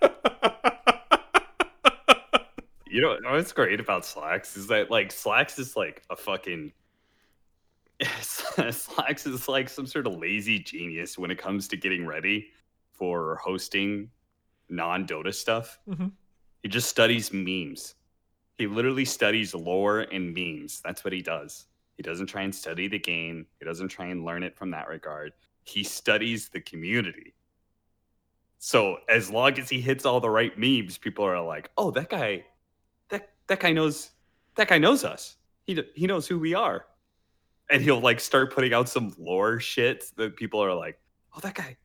You 2.86 3.00
know 3.00 3.18
what's 3.24 3.52
great 3.52 3.80
about 3.80 4.06
Slacks 4.06 4.56
is 4.56 4.68
that 4.68 4.88
like 4.88 5.10
Slacks 5.10 5.58
is 5.58 5.76
like 5.76 6.04
a 6.10 6.14
fucking 6.14 6.70
Slacks 8.70 9.26
is 9.26 9.48
like 9.48 9.68
some 9.68 9.86
sort 9.86 10.06
of 10.06 10.16
lazy 10.16 10.58
genius 10.58 11.16
when 11.16 11.30
it 11.30 11.38
comes 11.38 11.68
to 11.68 11.76
getting 11.76 12.06
ready 12.06 12.48
for 12.92 13.36
hosting 13.36 14.10
non 14.68 15.06
Dota 15.06 15.32
stuff. 15.34 15.78
Mhm. 15.88 16.12
He 16.62 16.68
just 16.68 16.88
studies 16.88 17.32
memes. 17.32 17.94
He 18.58 18.66
literally 18.66 19.04
studies 19.04 19.54
lore 19.54 20.00
and 20.00 20.34
memes. 20.34 20.80
That's 20.80 21.04
what 21.04 21.12
he 21.12 21.22
does. 21.22 21.66
He 21.96 22.02
doesn't 22.02 22.26
try 22.26 22.42
and 22.42 22.54
study 22.54 22.88
the 22.88 22.98
game. 22.98 23.46
He 23.58 23.64
doesn't 23.64 23.88
try 23.88 24.06
and 24.06 24.24
learn 24.24 24.42
it 24.42 24.56
from 24.56 24.70
that 24.72 24.88
regard. 24.88 25.32
He 25.64 25.84
studies 25.84 26.48
the 26.48 26.60
community. 26.60 27.34
So 28.58 28.98
as 29.08 29.30
long 29.30 29.58
as 29.58 29.68
he 29.68 29.80
hits 29.80 30.04
all 30.06 30.20
the 30.20 30.30
right 30.30 30.56
memes, 30.58 30.96
people 30.98 31.24
are 31.24 31.40
like, 31.40 31.70
"Oh, 31.76 31.90
that 31.92 32.08
guy, 32.08 32.46
that 33.10 33.30
that 33.46 33.60
guy 33.60 33.72
knows, 33.72 34.10
that 34.56 34.68
guy 34.68 34.78
knows 34.78 35.04
us. 35.04 35.36
He 35.64 35.82
he 35.94 36.06
knows 36.06 36.26
who 36.26 36.38
we 36.38 36.54
are." 36.54 36.86
And 37.70 37.82
he'll 37.82 38.00
like 38.00 38.20
start 38.20 38.52
putting 38.52 38.74
out 38.74 38.88
some 38.88 39.14
lore 39.18 39.60
shit 39.60 40.04
that 40.16 40.36
people 40.36 40.62
are 40.62 40.74
like, 40.74 40.98
"Oh, 41.34 41.40
that 41.40 41.54
guy, 41.54 41.76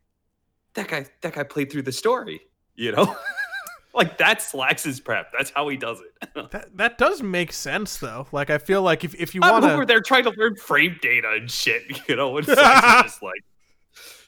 that 0.73 0.87
guy, 0.87 1.05
that 1.21 1.33
guy 1.33 1.43
played 1.43 1.71
through 1.71 1.83
the 1.83 1.91
story," 1.91 2.41
you 2.75 2.91
know. 2.91 3.15
like 3.93 4.17
that's 4.17 4.47
Slacks' 4.47 4.83
his 4.83 4.99
prep. 4.99 5.31
That's 5.31 5.49
how 5.49 5.67
he 5.67 5.77
does 5.77 5.99
it. 5.99 6.05
That 6.51 6.75
that 6.77 6.97
does 6.97 7.21
make 7.21 7.51
sense 7.51 7.97
though. 7.97 8.27
Like 8.31 8.49
I 8.49 8.57
feel 8.57 8.81
like 8.81 9.03
if 9.03 9.13
if 9.15 9.35
you 9.35 9.41
want 9.41 9.63
to, 9.63 9.69
I'm 9.69 9.73
over 9.73 9.85
there 9.85 10.01
trying 10.01 10.23
to 10.23 10.31
learn 10.31 10.55
frame 10.55 10.97
data 11.01 11.31
and 11.35 11.49
shit, 11.49 11.83
you 12.09 12.15
know, 12.15 12.37
and 12.37 12.45
just 12.45 13.21
like. 13.21 13.43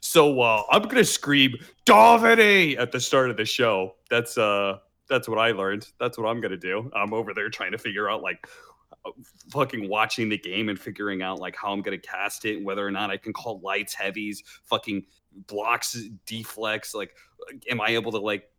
So 0.03 0.41
uh, 0.41 0.63
I'm 0.71 0.83
gonna 0.83 1.05
scream 1.05 1.53
Davide 1.85 2.77
at 2.79 2.91
the 2.91 2.99
start 2.99 3.29
of 3.29 3.37
the 3.37 3.45
show. 3.45 3.95
That's 4.09 4.37
uh, 4.37 4.79
that's 5.07 5.27
what 5.27 5.37
I 5.37 5.51
learned. 5.51 5.87
That's 5.99 6.17
what 6.17 6.27
I'm 6.27 6.41
gonna 6.41 6.57
do. 6.57 6.89
I'm 6.95 7.13
over 7.13 7.33
there 7.33 7.49
trying 7.49 7.71
to 7.73 7.77
figure 7.77 8.09
out 8.09 8.21
like 8.21 8.47
fucking 9.49 9.87
watching 9.89 10.29
the 10.29 10.37
game 10.37 10.69
and 10.69 10.79
figuring 10.79 11.21
out 11.21 11.39
like 11.39 11.55
how 11.55 11.71
I'm 11.71 11.81
gonna 11.81 11.97
cast 11.97 12.45
it, 12.45 12.63
whether 12.63 12.85
or 12.85 12.91
not 12.91 13.09
I 13.09 13.17
can 13.17 13.33
call 13.33 13.59
lights 13.61 13.93
heavies, 13.93 14.43
fucking 14.65 15.05
blocks 15.47 15.97
deflects. 16.25 16.93
Like, 16.93 17.15
am 17.69 17.81
I 17.81 17.89
able 17.89 18.11
to 18.11 18.19
like 18.19 18.49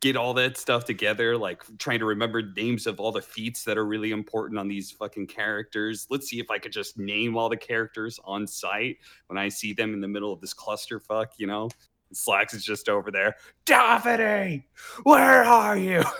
get 0.00 0.16
all 0.16 0.34
that 0.34 0.56
stuff 0.56 0.84
together? 0.84 1.36
Like 1.36 1.62
trying 1.78 1.98
to 2.00 2.04
remember 2.04 2.42
names 2.42 2.86
of 2.86 3.00
all 3.00 3.12
the 3.12 3.22
feats 3.22 3.64
that 3.64 3.78
are 3.78 3.86
really 3.86 4.12
important 4.12 4.58
on 4.58 4.68
these 4.68 4.90
fucking 4.90 5.26
characters. 5.26 6.06
Let's 6.10 6.28
see 6.28 6.40
if 6.40 6.50
I 6.50 6.58
could 6.58 6.72
just 6.72 6.98
name 6.98 7.36
all 7.36 7.48
the 7.48 7.56
characters 7.56 8.20
on 8.24 8.46
site 8.46 8.98
when 9.26 9.38
I 9.38 9.48
see 9.48 9.72
them 9.72 9.94
in 9.94 10.00
the 10.00 10.08
middle 10.08 10.32
of 10.32 10.40
this 10.40 10.54
clusterfuck. 10.54 11.28
You 11.38 11.46
know, 11.46 11.70
Slacks 12.12 12.54
is 12.54 12.64
just 12.64 12.88
over 12.88 13.10
there. 13.10 13.36
Davide, 13.66 14.64
where 15.02 15.44
are 15.44 15.76
you? 15.76 16.02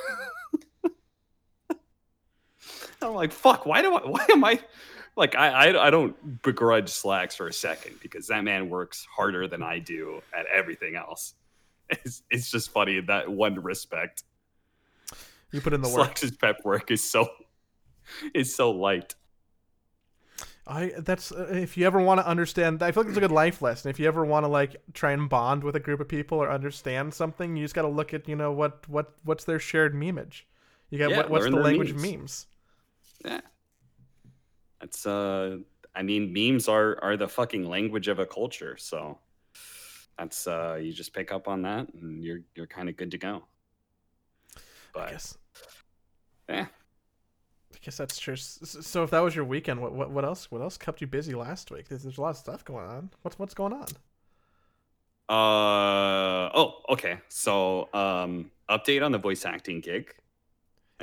I'm 3.03 3.15
like, 3.15 3.33
fuck. 3.33 3.67
Why 3.67 3.83
do 3.83 3.95
I? 3.95 4.01
Why 4.09 4.27
am 4.31 4.45
I? 4.45 4.61
Like, 5.17 5.35
I, 5.37 5.49
I 5.69 5.87
I 5.87 5.91
don't 5.91 6.43
begrudge 6.43 6.89
Slacks 6.89 7.37
for 7.37 7.47
a 7.47 7.53
second 7.53 7.97
because 8.03 8.29
that 8.29 8.45
man 8.45 8.71
works 8.71 9.07
harder 9.15 9.47
than 9.47 9.63
I 9.63 9.79
do 9.79 10.23
at 10.37 10.47
everything 10.47 10.97
else. 10.97 11.35
It's, 12.05 12.23
it's 12.31 12.51
just 12.51 12.71
funny 12.71 12.97
in 12.97 13.07
that 13.07 13.29
one 13.31 13.63
respect. 13.63 14.23
you 15.51 15.61
put 15.61 15.75
in 15.75 15.83
the 15.83 15.89
work. 15.89 16.17
Slacks' 16.17 16.35
pep 16.35 16.65
work 16.65 16.91
is 16.91 17.07
so 17.07 17.29
is 18.33 18.55
so 18.55 18.71
light. 18.71 19.15
I 20.67 20.93
that's 20.99 21.33
uh, 21.33 21.49
if 21.51 21.77
you 21.77 21.87
ever 21.87 22.01
want 22.01 22.21
to 22.21 22.27
understand. 22.27 22.83
I 22.83 22.93
feel 22.93 23.03
like 23.03 23.09
it's 23.09 23.19
a 23.19 23.21
good 23.21 23.33
life 23.33 23.61
lesson. 23.63 23.91
If 23.91 23.99
you 23.99 24.07
ever 24.07 24.25
want 24.25 24.45
to 24.45 24.49
like 24.49 24.77
try 24.95 25.13
and 25.13 25.29
bond 25.29 25.65
with 25.65 25.75
a 25.77 25.81
group 25.81 26.01
of 26.01 26.09
people 26.09 26.39
or 26.39 26.51
understand 26.51 27.13
something, 27.13 27.57
you 27.57 27.65
just 27.65 27.75
got 27.75 27.83
to 27.83 27.89
look 27.89 28.15
at 28.15 28.29
you 28.29 28.37
know 28.37 28.53
what 28.53 28.89
what 28.89 29.13
what's 29.25 29.45
their 29.45 29.59
shared 29.59 29.95
memeage. 29.95 30.43
You 30.89 30.99
got 30.99 31.11
Yeah, 31.11 31.17
what, 31.19 31.31
what's 31.31 31.45
the 31.47 31.51
language 31.51 31.93
memes. 31.93 32.05
of 32.05 32.11
memes. 32.21 32.47
Yeah. 33.25 33.41
That's 34.81 35.07
uh 35.07 35.59
I 35.95 36.03
mean 36.03 36.33
memes 36.33 36.69
are 36.69 36.99
are 37.03 37.17
the 37.17 37.29
fucking 37.29 37.69
language 37.69 38.09
of 38.09 38.19
a 38.19 38.27
culture, 38.27 38.77
so 38.77 39.19
that's 40.19 40.47
uh 40.47 40.79
you 40.83 40.93
just 40.93 41.15
pick 41.15 41.33
up 41.33 41.47
on 41.47 41.63
that 41.63 41.87
and 41.95 42.25
you're 42.25 42.41
you're 42.57 42.67
kind 42.67 42.89
of 42.89 42.97
good 42.97 43.13
to 43.13 43.19
go. 43.19 43.45
I 44.97 45.11
guess 45.11 45.39
yeah, 46.49 46.67
I 47.73 47.79
guess 47.81 47.97
that's 47.97 48.19
true. 48.19 48.37
So 48.37 49.05
if 49.05 49.11
that 49.11 49.21
was 49.21 49.37
your 49.37 49.45
weekend, 49.45 49.81
what 49.81 49.93
what, 49.93 50.11
what 50.11 50.25
else 50.25 50.51
what 50.51 50.61
else 50.61 50.77
kept 50.77 51.01
you 51.01 51.07
busy 51.07 51.35
last 51.35 51.71
week? 51.71 51.89
There's, 51.89 52.03
there's 52.03 52.19
a 52.19 52.21
lot 52.21 52.31
of 52.31 52.37
stuff 52.37 52.65
going 52.65 52.87
on. 52.87 53.11
What's 53.23 53.39
what's 53.39 53.55
going 53.55 53.73
on? 53.73 53.87
Uh 55.29 56.51
oh, 56.55 56.83
okay. 56.91 57.21
So 57.29 57.89
um 57.95 58.51
update 58.69 59.05
on 59.05 59.13
the 59.13 59.19
voice 59.19 59.45
acting 59.45 59.81
gig. 59.81 60.13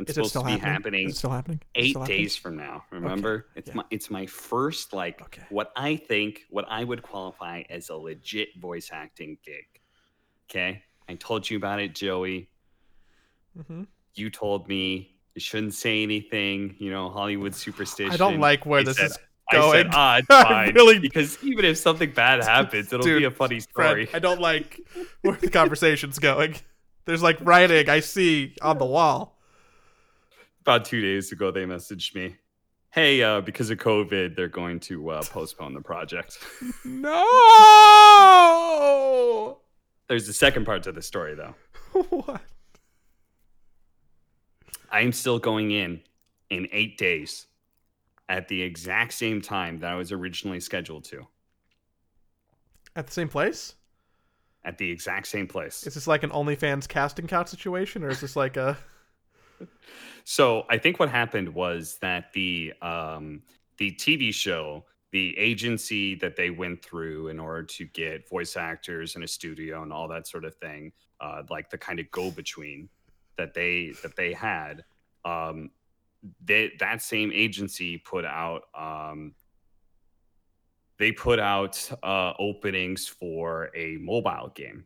It's 0.04 0.12
Is 0.12 0.18
it 0.18 0.26
supposed 0.26 0.30
still 0.32 0.42
to 0.44 0.46
be 0.48 0.52
happening? 0.54 0.74
happening 0.74 1.10
Is 1.10 1.18
still 1.18 1.30
happening? 1.32 1.62
Eight 1.76 1.90
still 1.92 2.02
happening? 2.02 2.18
days 2.22 2.36
from 2.36 2.56
now. 2.58 2.84
Remember? 2.92 3.48
It's 3.56 3.70
yeah. 3.70 3.76
my 3.76 3.84
it's 3.92 4.10
my 4.10 4.26
first 4.26 4.94
like 4.94 5.22
Okay. 5.22 5.44
what 5.50 5.72
I 5.76 5.96
think 5.96 6.46
what 6.50 6.66
I 6.70 6.84
would 6.84 7.02
qualify 7.02 7.64
as 7.70 7.90
a 7.90 7.96
legit 7.96 8.50
voice 8.60 8.90
acting 8.92 9.38
gig. 9.46 9.66
Okay? 10.50 10.84
I 11.08 11.16
told 11.16 11.50
you 11.50 11.58
about 11.58 11.80
it, 11.80 11.96
Joey. 11.96 12.50
hmm 13.68 13.84
You 14.16 14.30
told 14.30 14.68
me 14.68 15.16
you 15.36 15.42
shouldn't 15.42 15.74
say 15.74 16.04
anything, 16.04 16.76
you 16.80 16.92
know, 16.92 17.10
Hollywood 17.10 17.56
superstition. 17.56 18.12
I 18.14 18.18
don't 18.18 18.40
like 18.40 18.66
where 18.66 18.82
I 18.82 18.84
this 18.84 18.98
said- 18.98 19.06
is 19.12 19.20
I 19.52 19.56
said, 19.72 19.90
going. 19.90 19.90
ah, 19.94 20.22
fine. 20.30 20.76
really- 20.76 21.00
because 21.00 21.44
even 21.44 21.66
if 21.66 21.78
something 21.78 22.12
bad 22.12 22.44
happens, 22.56 22.94
it'll 22.94 23.04
Dude, 23.04 23.20
be 23.22 23.24
a 23.26 23.32
funny 23.32 23.60
Fred, 23.60 23.88
story. 23.88 24.10
I 24.14 24.20
don't 24.20 24.40
like 24.40 24.80
where 25.22 25.36
the 25.38 25.50
conversation's 25.50 26.20
going. 26.20 26.56
There's 27.06 27.24
like 27.24 27.40
writing 27.42 27.90
I 27.90 28.02
see 28.02 28.56
on 28.62 28.78
the 28.78 28.86
wall. 28.86 29.39
About 30.62 30.86
two 30.86 31.02
days 31.02 31.32
ago, 31.32 31.52
they 31.52 31.66
messaged 31.66 32.16
me, 32.16 32.36
"Hey, 32.92 33.22
uh, 33.24 33.42
because 33.42 33.70
of 33.70 33.78
COVID, 33.80 34.36
they're 34.36 34.48
going 34.48 34.80
to 34.82 35.10
uh, 35.10 35.24
postpone 35.30 35.74
the 35.74 35.82
project." 35.82 36.38
No. 36.86 37.18
There's 40.08 40.28
the 40.28 40.34
second 40.34 40.66
part 40.66 40.84
to 40.84 40.92
the 40.92 41.02
story, 41.02 41.36
though. 41.36 41.56
what? 42.10 42.42
I 44.92 45.02
am 45.02 45.12
still 45.12 45.40
going 45.40 45.72
in 45.72 46.02
in 46.50 46.68
eight 46.72 46.98
days 46.98 47.46
at 48.28 48.48
the 48.48 48.62
exact 48.62 49.14
same 49.14 49.42
time 49.42 49.80
that 49.80 49.92
I 49.92 49.96
was 49.96 50.12
originally 50.12 50.60
scheduled 50.60 51.04
to, 51.06 51.28
At 52.96 53.08
the 53.08 53.14
same 53.14 53.30
place? 53.30 53.76
at 54.66 54.78
the 54.78 54.92
exact 54.92 55.26
same 55.28 55.48
place. 55.48 55.88
Is 55.88 55.94
this 55.94 56.06
like 56.06 56.22
an 56.24 56.32
OnlyFans 56.32 56.88
casting 56.88 57.28
couch 57.28 57.48
situation, 57.48 58.04
or 58.04 58.10
is 58.10 58.20
this 58.22 58.36
like 58.36 58.58
a? 58.58 58.78
So 60.24 60.66
I 60.70 60.78
think 60.78 61.00
what 61.00 61.10
happened 61.10 61.54
was 61.54 61.98
that 62.02 62.34
the 62.34 62.74
um, 62.82 63.42
the 63.78 63.92
TV 63.92 64.34
show, 64.34 64.86
the 65.12 65.38
agency 65.38 66.16
that 66.16 66.36
they 66.36 66.50
went 66.50 66.84
through 66.84 67.30
in 67.30 67.40
order 67.40 67.64
to 67.64 67.86
get 67.86 68.30
voice 68.30 68.58
actors 68.58 69.16
and 69.16 69.24
a 69.24 69.28
studio 69.28 69.84
and 69.84 69.92
all 69.92 70.08
that 70.08 70.28
sort 70.28 70.46
of 70.46 70.56
thing, 70.56 70.92
uh, 71.22 71.44
like 71.50 71.70
the 71.70 71.78
kind 71.78 72.00
of 72.00 72.10
go 72.12 72.32
between 72.32 72.90
that 73.38 73.54
they 73.54 73.94
that 74.04 74.16
they 74.16 74.34
had, 74.34 74.84
um, 75.26 75.72
they, 76.44 76.72
that 76.80 77.02
same 77.02 77.32
agency 77.34 77.98
put 77.98 78.26
out 78.26 78.64
um, 78.78 79.34
they 80.98 81.14
put 81.14 81.40
out 81.40 81.90
uh, 82.04 82.34
openings 82.38 83.08
for 83.08 83.70
a 83.74 83.98
mobile 84.02 84.52
game, 84.54 84.84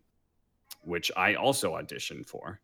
which 0.84 1.12
I 1.18 1.34
also 1.34 1.74
auditioned 1.74 2.28
for. 2.28 2.60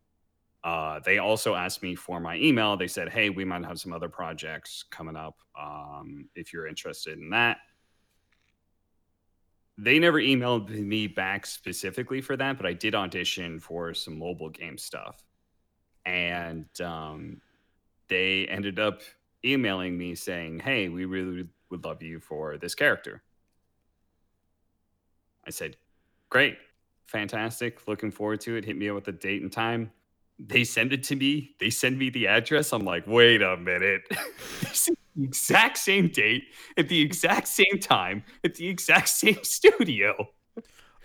Uh, 0.64 1.00
they 1.06 1.20
also 1.20 1.56
asked 1.56 1.82
me 1.82 1.96
for 1.96 2.20
my 2.20 2.36
email. 2.38 2.76
They 2.76 2.88
said, 2.88 3.10
"Hey, 3.10 3.30
we 3.30 3.46
might 3.46 3.64
have 3.66 3.80
some 3.80 3.94
other 3.94 4.10
projects 4.10 4.84
coming 4.84 5.16
up. 5.16 5.40
Um, 5.60 6.30
if 6.36 6.52
you're 6.52 6.68
interested 6.68 7.18
in 7.18 7.30
that." 7.30 7.60
They 9.78 9.98
never 9.98 10.20
emailed 10.20 10.70
me 10.70 11.08
back 11.08 11.46
specifically 11.46 12.20
for 12.20 12.36
that, 12.36 12.58
but 12.58 12.66
I 12.66 12.74
did 12.74 12.96
audition 12.96 13.60
for 13.62 13.94
some 13.94 14.20
mobile 14.20 14.50
game 14.50 14.78
stuff, 14.78 15.24
and 16.06 16.68
um, 16.82 17.42
they 18.10 18.46
ended 18.48 18.80
up 18.80 19.02
emailing 19.46 19.98
me 19.98 20.16
saying, 20.16 20.60
"Hey, 20.60 20.90
we 20.90 21.06
really 21.06 21.48
would 21.70 21.86
love 21.86 22.04
you 22.04 22.20
for 22.20 22.58
this 22.58 22.76
character." 22.76 23.24
I 25.46 25.50
said, 25.52 25.78
"Great, 26.30 26.58
fantastic, 27.08 27.88
looking 27.88 28.12
forward 28.12 28.42
to 28.42 28.56
it. 28.58 28.66
Hit 28.66 28.78
me 28.78 28.90
up 28.90 28.96
with 28.96 29.06
the 29.06 29.14
date 29.14 29.42
and 29.42 29.52
time." 29.52 29.92
They 30.40 30.64
send 30.64 30.94
it 30.94 31.04
to 31.04 31.16
me. 31.16 31.52
They 31.60 31.70
send 31.70 32.00
me 32.00 32.10
the 32.10 32.28
address. 32.28 32.72
I'm 32.72 32.86
like, 32.86 33.06
wait 33.06 33.42
a 33.42 33.58
minute. 33.58 34.04
this 34.62 34.88
is 34.88 34.96
the 35.16 35.24
exact 35.24 35.78
same 35.78 36.08
date 36.08 36.44
at 36.78 36.88
the 36.88 37.02
exact 37.02 37.48
same 37.50 37.78
time 37.82 38.24
at 38.46 38.56
the 38.56 38.68
exact 38.68 39.10
same 39.10 39.44
studio. 39.44 40.30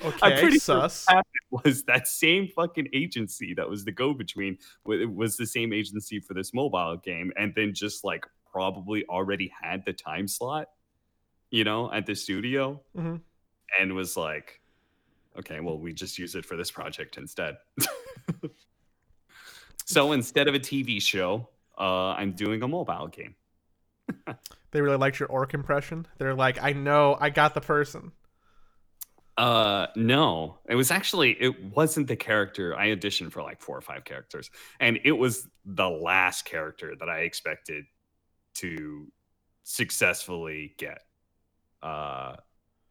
Okay, 0.04 0.40
pretty 0.40 0.58
sure 0.58 0.88
sus. 0.88 1.06
Was 1.50 1.84
that 1.84 2.06
same 2.08 2.48
fucking 2.48 2.88
agency 2.92 3.54
that 3.54 3.68
was 3.68 3.84
the 3.84 3.92
go 3.92 4.12
between? 4.12 4.58
It 4.86 5.12
was 5.12 5.36
the 5.36 5.46
same 5.46 5.72
agency 5.72 6.20
for 6.20 6.34
this 6.34 6.52
mobile 6.54 6.96
game, 6.96 7.32
and 7.36 7.52
then 7.54 7.74
just 7.74 8.04
like 8.04 8.24
probably 8.50 9.04
already 9.08 9.52
had 9.62 9.84
the 9.84 9.92
time 9.92 10.28
slot, 10.28 10.68
you 11.50 11.64
know, 11.64 11.92
at 11.92 12.06
the 12.06 12.14
studio, 12.14 12.80
Mhm. 12.96 13.20
and 13.80 13.94
was 13.94 14.16
like, 14.16 14.60
okay, 15.38 15.60
well, 15.60 15.78
we 15.78 15.92
just 15.92 16.18
use 16.18 16.34
it 16.34 16.44
for 16.44 16.56
this 16.56 16.70
project 16.70 17.16
instead. 17.16 17.56
so 19.84 20.12
instead 20.12 20.48
of 20.48 20.54
a 20.54 20.60
TV 20.60 21.00
show, 21.00 21.48
uh, 21.78 22.12
I'm 22.12 22.32
doing 22.32 22.62
a 22.62 22.68
mobile 22.68 23.08
game. 23.08 23.34
They 24.74 24.80
really 24.80 24.96
liked 24.96 25.20
your 25.20 25.28
orc 25.28 25.54
impression. 25.54 26.04
They're 26.18 26.34
like, 26.34 26.60
I 26.60 26.72
know, 26.72 27.16
I 27.20 27.30
got 27.30 27.54
the 27.54 27.60
person. 27.60 28.10
Uh, 29.38 29.86
no, 29.94 30.58
it 30.68 30.74
was 30.74 30.90
actually 30.90 31.30
it 31.40 31.62
wasn't 31.62 32.08
the 32.08 32.16
character. 32.16 32.76
I 32.76 32.88
auditioned 32.88 33.30
for 33.30 33.40
like 33.40 33.60
four 33.60 33.78
or 33.78 33.80
five 33.80 34.04
characters, 34.04 34.50
and 34.80 34.98
it 35.04 35.12
was 35.12 35.48
the 35.64 35.88
last 35.88 36.44
character 36.44 36.94
that 36.98 37.08
I 37.08 37.20
expected 37.20 37.84
to 38.54 39.06
successfully 39.62 40.74
get. 40.76 41.02
Uh, 41.80 42.34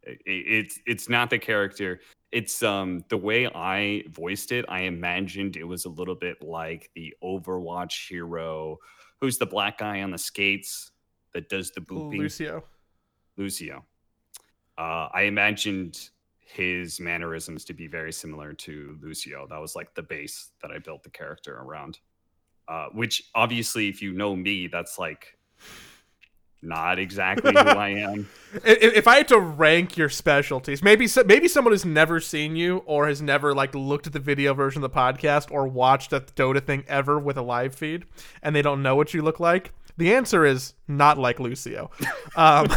it, 0.04 0.20
it's 0.26 0.80
it's 0.86 1.10
not 1.10 1.30
the 1.30 1.40
character. 1.40 2.00
It's 2.34 2.64
um 2.64 3.06
the 3.10 3.18
way 3.18 3.48
I 3.48 4.04
voiced 4.10 4.52
it. 4.52 4.66
I 4.68 4.82
imagined 4.82 5.56
it 5.56 5.64
was 5.64 5.86
a 5.86 5.90
little 5.90 6.16
bit 6.16 6.42
like 6.42 6.90
the 6.96 7.14
Overwatch 7.24 8.10
hero, 8.10 8.80
who's 9.22 9.38
the 9.38 9.46
black 9.46 9.78
guy 9.78 10.02
on 10.02 10.12
the 10.12 10.18
skates 10.18 10.92
that 11.34 11.48
does 11.48 11.72
the 11.72 11.82
booping. 11.82 12.18
Lucio. 12.18 12.64
Lucio. 13.38 13.86
Uh, 14.78 15.08
I 15.14 15.24
imagined 15.24 16.10
his 16.40 17.00
mannerisms 17.00 17.66
to 17.66 17.74
be 17.74 17.88
very 17.88 18.12
similar 18.12 18.54
to 18.54 18.98
Lucio. 19.02 19.48
That 19.48 19.60
was 19.60 19.76
like 19.76 19.94
the 19.94 20.04
base 20.04 20.50
that 20.62 20.72
I 20.72 20.80
built 20.80 21.04
the 21.04 21.10
character 21.10 21.58
around. 21.58 22.00
Uh, 22.68 22.88
which 22.94 23.30
obviously, 23.36 23.90
if 23.90 24.02
you 24.02 24.14
know 24.14 24.36
me, 24.36 24.68
that's 24.68 24.98
like 24.98 25.38
not 26.64 26.98
exactly 27.00 27.52
who 27.52 27.58
I 27.60 27.90
am. 27.90 28.30
If, 28.64 28.94
if 28.98 29.08
I 29.08 29.16
had 29.18 29.28
to 29.30 29.40
rank 29.40 29.98
your 29.98 30.10
specialties, 30.10 30.84
maybe 30.84 31.08
maybe 31.26 31.48
someone 31.48 31.72
who's 31.74 31.86
never 31.86 32.20
seen 32.20 32.56
you 32.56 32.84
or 32.86 33.08
has 33.08 33.20
never 33.20 33.52
like 33.56 33.74
looked 33.74 34.06
at 34.06 34.14
the 34.14 34.20
video 34.20 34.54
version 34.54 34.84
of 34.84 34.92
the 34.92 34.96
podcast 34.96 35.50
or 35.50 35.68
watched 35.68 36.14
a 36.14 36.20
Dota 36.20 36.64
thing 36.64 36.84
ever 36.88 37.18
with 37.18 37.36
a 37.36 37.42
live 37.42 37.74
feed, 37.74 38.06
and 38.44 38.56
they 38.56 38.62
don't 38.62 38.84
know 38.84 38.96
what 38.96 39.12
you 39.12 39.24
look 39.24 39.40
like. 39.40 39.72
The 39.98 40.14
answer 40.14 40.46
is 40.46 40.76
not 40.88 41.18
like 41.18 41.40
Lucio. 41.40 41.90
Um, 42.36 42.68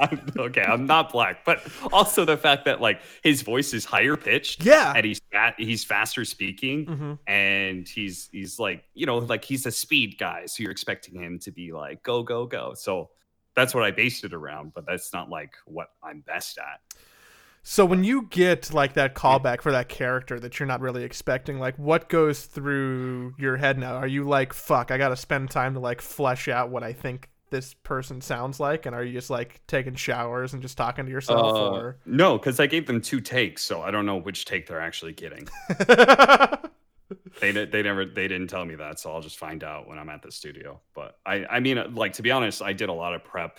I'm- 0.00 0.26
okay, 0.38 0.62
I'm 0.62 0.86
not 0.86 1.12
black, 1.12 1.44
but 1.44 1.66
also 1.92 2.24
the 2.24 2.36
fact 2.38 2.64
that 2.66 2.80
like 2.80 3.00
his 3.22 3.42
voice 3.42 3.74
is 3.74 3.84
higher 3.84 4.16
pitched. 4.16 4.64
yeah. 4.64 4.92
And 4.96 5.04
he's 5.04 5.20
fat, 5.32 5.54
he's 5.58 5.84
faster 5.84 6.24
speaking, 6.24 6.86
Mhm. 6.86 7.18
and 7.26 7.86
he's 7.86 8.30
he's 8.32 8.58
like 8.58 8.84
you 8.94 9.04
know 9.04 9.18
like 9.18 9.44
he's 9.44 9.66
a 9.66 9.70
speed 9.70 10.16
guy, 10.18 10.46
so 10.46 10.62
you're 10.62 10.72
expecting 10.72 11.14
him 11.20 11.38
to 11.40 11.50
be 11.50 11.72
like 11.72 12.02
go 12.02 12.22
go 12.22 12.46
go. 12.46 12.72
So 12.74 13.10
that's 13.54 13.74
what 13.74 13.84
I 13.84 13.90
based 13.90 14.24
it 14.24 14.32
around, 14.32 14.72
but 14.74 14.86
that's 14.86 15.12
not 15.12 15.28
like 15.28 15.52
what 15.66 15.88
I'm 16.02 16.20
best 16.20 16.58
at. 16.58 16.80
So 17.62 17.84
when 17.84 18.04
you 18.04 18.26
get 18.30 18.72
like 18.72 18.94
that 18.94 19.14
callback 19.14 19.60
for 19.60 19.72
that 19.72 19.88
character 19.88 20.40
that 20.40 20.58
you're 20.58 20.66
not 20.66 20.80
really 20.80 21.04
expecting, 21.04 21.58
like 21.58 21.78
what 21.78 22.08
goes 22.08 22.46
through 22.46 23.34
your 23.38 23.56
head 23.56 23.78
now? 23.78 23.96
Are 23.96 24.06
you 24.06 24.24
like, 24.24 24.52
fuck, 24.52 24.90
I 24.90 24.98
gotta 24.98 25.16
spend 25.16 25.50
time 25.50 25.74
to 25.74 25.80
like 25.80 26.00
flesh 26.00 26.48
out 26.48 26.70
what 26.70 26.82
I 26.82 26.92
think 26.94 27.28
this 27.50 27.74
person 27.74 28.20
sounds 28.22 28.60
like? 28.60 28.86
And 28.86 28.94
are 28.94 29.04
you 29.04 29.12
just 29.12 29.28
like 29.28 29.60
taking 29.66 29.94
showers 29.94 30.54
and 30.54 30.62
just 30.62 30.78
talking 30.78 31.04
to 31.04 31.10
yourself 31.10 31.54
Uh, 31.54 31.70
or 31.70 31.98
No, 32.06 32.38
because 32.38 32.60
I 32.60 32.66
gave 32.66 32.86
them 32.86 33.00
two 33.00 33.20
takes, 33.20 33.62
so 33.62 33.82
I 33.82 33.90
don't 33.90 34.06
know 34.06 34.16
which 34.16 34.46
take 34.46 34.66
they're 34.66 34.80
actually 34.80 35.12
getting. 35.12 35.46
They 37.40 37.52
they 37.52 37.82
never 37.82 38.04
they 38.04 38.28
didn't 38.28 38.48
tell 38.48 38.64
me 38.64 38.74
that, 38.76 38.98
so 38.98 39.12
I'll 39.12 39.20
just 39.20 39.38
find 39.38 39.64
out 39.64 39.88
when 39.88 39.98
I'm 39.98 40.08
at 40.08 40.22
the 40.22 40.30
studio. 40.30 40.80
But 40.94 41.18
I 41.26 41.44
I 41.50 41.60
mean, 41.60 41.78
uh, 41.78 41.88
like 41.92 42.12
to 42.14 42.22
be 42.22 42.30
honest, 42.30 42.62
I 42.62 42.72
did 42.72 42.88
a 42.88 42.92
lot 42.92 43.14
of 43.14 43.24
prep. 43.24 43.58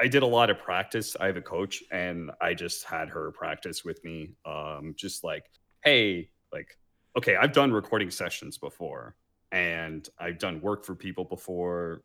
I 0.00 0.08
did 0.08 0.22
a 0.22 0.26
lot 0.26 0.50
of 0.50 0.58
practice. 0.58 1.16
I 1.20 1.26
have 1.26 1.36
a 1.36 1.42
coach, 1.42 1.82
and 1.90 2.30
I 2.40 2.54
just 2.54 2.84
had 2.84 3.08
her 3.10 3.30
practice 3.32 3.84
with 3.84 4.02
me. 4.04 4.30
Um, 4.44 4.94
just 4.96 5.22
like, 5.22 5.44
hey, 5.84 6.30
like, 6.52 6.78
okay, 7.16 7.36
I've 7.36 7.52
done 7.52 7.72
recording 7.72 8.10
sessions 8.10 8.58
before, 8.58 9.16
and 9.50 10.08
I've 10.18 10.38
done 10.38 10.60
work 10.60 10.84
for 10.84 10.94
people 10.94 11.24
before, 11.24 12.02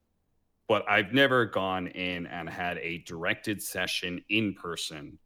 but 0.67 0.83
I've 0.89 1.13
never 1.13 1.45
gone 1.45 1.87
in 1.87 2.27
and 2.27 2.49
had 2.49 2.77
a 2.79 2.99
directed 2.99 3.63
session 3.63 4.21
in 4.29 4.53
person 4.53 5.17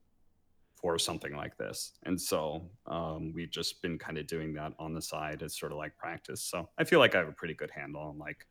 for 0.81 0.97
something 0.97 1.35
like 1.35 1.57
this. 1.57 1.93
And 2.03 2.19
so 2.19 2.69
um, 2.87 3.31
we've 3.33 3.51
just 3.51 3.81
been 3.81 3.99
kind 3.99 4.17
of 4.17 4.25
doing 4.25 4.53
that 4.53 4.73
on 4.79 4.93
the 4.93 5.01
side 5.01 5.43
as 5.43 5.55
sort 5.55 5.71
of 5.71 5.77
like 5.77 5.95
practice. 5.95 6.41
So 6.41 6.69
I 6.77 6.83
feel 6.83 6.99
like 6.99 7.13
I 7.13 7.19
have 7.19 7.27
a 7.27 7.33
pretty 7.33 7.53
good 7.53 7.69
handle 7.69 8.01
on 8.01 8.17
like 8.17 8.47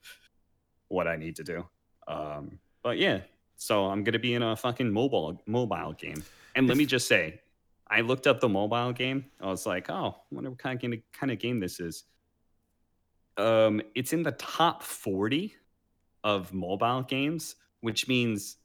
what 0.88 1.08
I 1.08 1.16
need 1.16 1.36
to 1.36 1.44
do. 1.44 1.66
Um, 2.06 2.58
but 2.82 2.98
yeah, 2.98 3.20
so 3.56 3.86
I'm 3.86 4.04
gonna 4.04 4.18
be 4.18 4.34
in 4.34 4.42
a 4.42 4.56
fucking 4.56 4.90
mobile 4.90 5.42
mobile 5.46 5.92
game. 5.92 6.22
And 6.54 6.66
let 6.68 6.76
me 6.76 6.86
just 6.86 7.06
say, 7.06 7.40
I 7.88 8.00
looked 8.00 8.26
up 8.26 8.40
the 8.40 8.48
mobile 8.48 8.92
game. 8.92 9.26
I 9.40 9.46
was 9.46 9.66
like, 9.66 9.90
oh, 9.90 10.16
I 10.16 10.34
wonder 10.34 10.50
what 10.50 10.58
kind 10.58 10.76
of 10.76 10.80
game, 10.80 11.02
kind 11.12 11.32
of 11.32 11.38
game 11.38 11.60
this 11.60 11.80
is. 11.80 12.04
Um, 13.36 13.80
it's 13.94 14.12
in 14.12 14.22
the 14.22 14.32
top 14.32 14.82
40 14.82 15.54
of 16.24 16.52
mobile 16.52 17.02
games, 17.02 17.56
which 17.80 18.06
means 18.08 18.56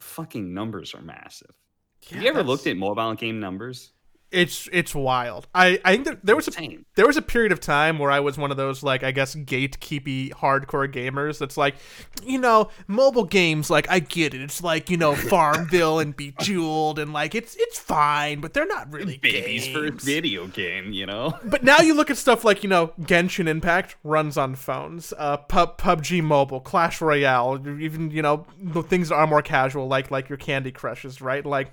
fucking 0.00 0.52
numbers 0.52 0.94
are 0.94 1.02
massive. 1.02 1.54
Have 2.10 2.22
you 2.22 2.28
ever 2.28 2.42
looked 2.42 2.66
at 2.66 2.76
mobile 2.76 3.14
game 3.14 3.40
numbers? 3.40 3.92
It's 4.30 4.68
it's 4.72 4.94
wild. 4.94 5.48
I 5.54 5.80
I 5.86 5.92
think 5.92 6.04
that 6.04 6.26
there 6.26 6.36
was 6.36 6.48
a 6.48 6.78
there 6.96 7.06
was 7.06 7.16
a 7.16 7.22
period 7.22 7.50
of 7.50 7.60
time 7.60 7.98
where 7.98 8.10
I 8.10 8.20
was 8.20 8.36
one 8.36 8.50
of 8.50 8.58
those 8.58 8.82
like 8.82 9.02
I 9.02 9.10
guess 9.10 9.34
gatekeepy 9.34 10.32
hardcore 10.34 10.92
gamers 10.92 11.38
that's 11.38 11.56
like, 11.56 11.76
you 12.22 12.38
know, 12.38 12.68
mobile 12.86 13.24
games 13.24 13.70
like 13.70 13.88
I 13.88 14.00
get 14.00 14.34
it. 14.34 14.42
It's 14.42 14.62
like, 14.62 14.90
you 14.90 14.98
know, 14.98 15.14
Farmville 15.30 15.98
and 15.98 16.14
Bejeweled 16.14 16.98
and 16.98 17.14
like 17.14 17.34
it's 17.34 17.56
it's 17.58 17.78
fine, 17.78 18.40
but 18.40 18.52
they're 18.52 18.66
not 18.66 18.92
really 18.92 19.16
babies 19.16 19.64
games. 19.64 19.74
first 19.94 20.04
video 20.04 20.46
game, 20.46 20.92
you 20.92 21.06
know? 21.06 21.32
But 21.42 21.64
now 21.64 21.78
you 21.78 21.94
look 21.94 22.10
at 22.10 22.18
stuff 22.18 22.44
like, 22.44 22.62
you 22.62 22.68
know, 22.68 22.88
Genshin 23.00 23.48
Impact 23.48 23.96
runs 24.04 24.36
on 24.36 24.56
phones, 24.56 25.14
uh 25.16 25.38
Pub 25.38 25.78
PUBG 25.78 26.22
Mobile, 26.22 26.60
Clash 26.60 27.00
Royale, 27.00 27.66
even, 27.80 28.10
you 28.10 28.20
know, 28.20 28.44
the 28.60 28.82
things 28.82 29.08
that 29.08 29.14
are 29.14 29.26
more 29.26 29.40
casual 29.40 29.88
like 29.88 30.10
like 30.10 30.28
your 30.28 30.38
Candy 30.38 30.70
Crushes, 30.70 31.22
right? 31.22 31.46
Like 31.46 31.72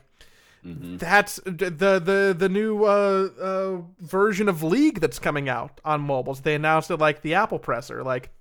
Mhm. 0.65 0.97
that's 0.97 1.36
the 1.45 1.69
the 1.99 2.36
the 2.38 2.49
new 2.49 2.86
uh, 2.86 3.30
uh, 3.39 3.82
version 3.99 4.49
of 4.49 4.63
League 4.63 4.99
that's 4.99 5.19
coming 5.19 5.47
out 5.47 5.80
on 5.86 6.01
mobiles. 6.01 6.41
They 6.41 6.56
announced 6.56 6.89
it 6.89 6.97
like 6.97 7.21
the 7.21 7.36
Apple 7.36 7.60
Presser. 7.60 8.04
Like, 8.04 8.32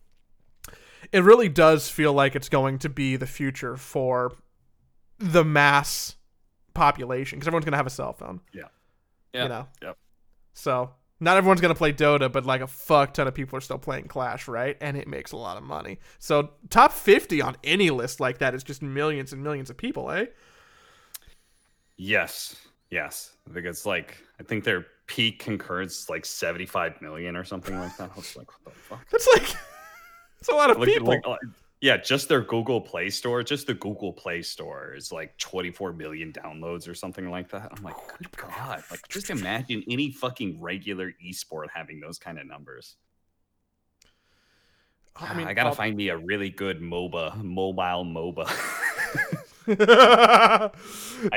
it 1.12 1.22
really 1.22 1.48
does 1.50 1.88
feel 1.90 2.12
like 2.14 2.34
it's 2.34 2.48
going 2.48 2.78
to 2.78 2.88
be 2.88 3.16
the 3.16 3.26
future 3.26 3.76
for 3.76 4.32
the 5.18 5.44
mass 5.44 6.16
population 6.72 7.38
because 7.38 7.46
everyone's 7.46 7.64
gonna 7.66 7.76
have 7.76 7.86
a 7.86 7.90
cell 7.90 8.12
phone. 8.12 8.40
Yeah. 8.52 8.68
you 9.34 9.48
know. 9.48 9.68
Yep. 9.82 9.98
So 10.54 10.90
not 11.20 11.36
everyone's 11.36 11.60
gonna 11.60 11.74
play 11.74 11.92
Dota, 11.92 12.32
but 12.32 12.46
like 12.46 12.60
a 12.62 12.66
fuck 12.66 13.12
ton 13.14 13.28
of 13.28 13.34
people 13.34 13.56
are 13.58 13.60
still 13.60 13.78
playing 13.78 14.08
Clash, 14.08 14.48
right? 14.48 14.76
And 14.80 14.96
it 14.96 15.06
makes 15.08 15.32
a 15.32 15.36
lot 15.36 15.56
of 15.56 15.62
money. 15.62 15.98
So 16.18 16.50
top 16.70 16.90
fifty 16.92 17.42
on 17.42 17.56
any 17.62 17.90
list 17.90 18.18
like 18.18 18.38
that 18.38 18.54
is 18.54 18.64
just 18.64 18.80
millions 18.82 19.32
and 19.32 19.42
millions 19.42 19.68
of 19.70 19.76
people, 19.76 20.10
eh? 20.10 20.26
Yes. 21.96 22.56
Yes. 22.90 23.32
I 23.48 23.52
think 23.52 23.66
it's 23.66 23.86
like 23.86 24.18
I 24.40 24.42
think 24.42 24.64
their 24.64 24.86
peak 25.06 25.38
concurrence 25.38 26.00
is 26.02 26.10
like 26.10 26.24
75 26.24 27.00
million 27.02 27.36
or 27.36 27.44
something 27.44 27.78
like 27.78 27.96
that. 27.96 28.10
I 28.12 28.16
was 28.16 28.36
like, 28.36 28.48
what 28.50 28.74
the 28.74 28.80
fuck? 28.80 29.08
That's 29.10 29.28
like 29.34 29.48
it's 30.40 30.48
a 30.48 30.54
lot 30.54 30.70
of 30.70 30.78
at, 30.78 30.84
people. 30.84 31.08
like, 31.08 31.20
uh, 31.26 31.36
yeah, 31.80 31.98
just 31.98 32.28
their 32.28 32.40
Google 32.40 32.80
Play 32.80 33.10
Store, 33.10 33.42
just 33.42 33.66
the 33.66 33.74
Google 33.74 34.12
Play 34.12 34.40
Store 34.40 34.94
is 34.94 35.12
like 35.12 35.36
24 35.36 35.92
million 35.92 36.32
downloads 36.32 36.88
or 36.88 36.94
something 36.94 37.30
like 37.30 37.50
that. 37.50 37.70
I'm 37.76 37.82
like, 37.82 37.96
good 38.18 38.30
God. 38.36 38.82
Like, 38.90 39.06
just 39.08 39.28
imagine 39.28 39.84
any 39.90 40.10
fucking 40.10 40.62
regular 40.62 41.12
esport 41.22 41.66
having 41.74 42.00
those 42.00 42.18
kind 42.18 42.38
of 42.38 42.46
numbers. 42.46 42.96
I 45.16 45.34
mean, 45.34 45.46
I 45.46 45.52
gotta 45.52 45.68
well- 45.68 45.74
find 45.76 45.96
me 45.96 46.08
a 46.08 46.16
really 46.16 46.48
good 46.50 46.80
MOBA, 46.80 47.42
mobile 47.42 48.04
MOBA. 48.04 48.50
I 49.68 50.70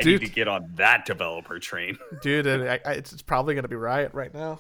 dude, 0.02 0.22
need 0.22 0.28
to 0.28 0.34
get 0.34 0.48
on 0.48 0.72
that 0.76 1.06
developer 1.06 1.60
train. 1.60 1.98
dude, 2.22 2.48
and 2.48 2.64
I, 2.70 2.80
I, 2.86 2.92
it's, 2.94 3.14
it's 3.14 3.22
probably 3.22 3.56
gonna 3.56 3.68
be 3.68 3.76
Riot 3.76 4.14
right 4.14 4.34
now. 4.34 4.60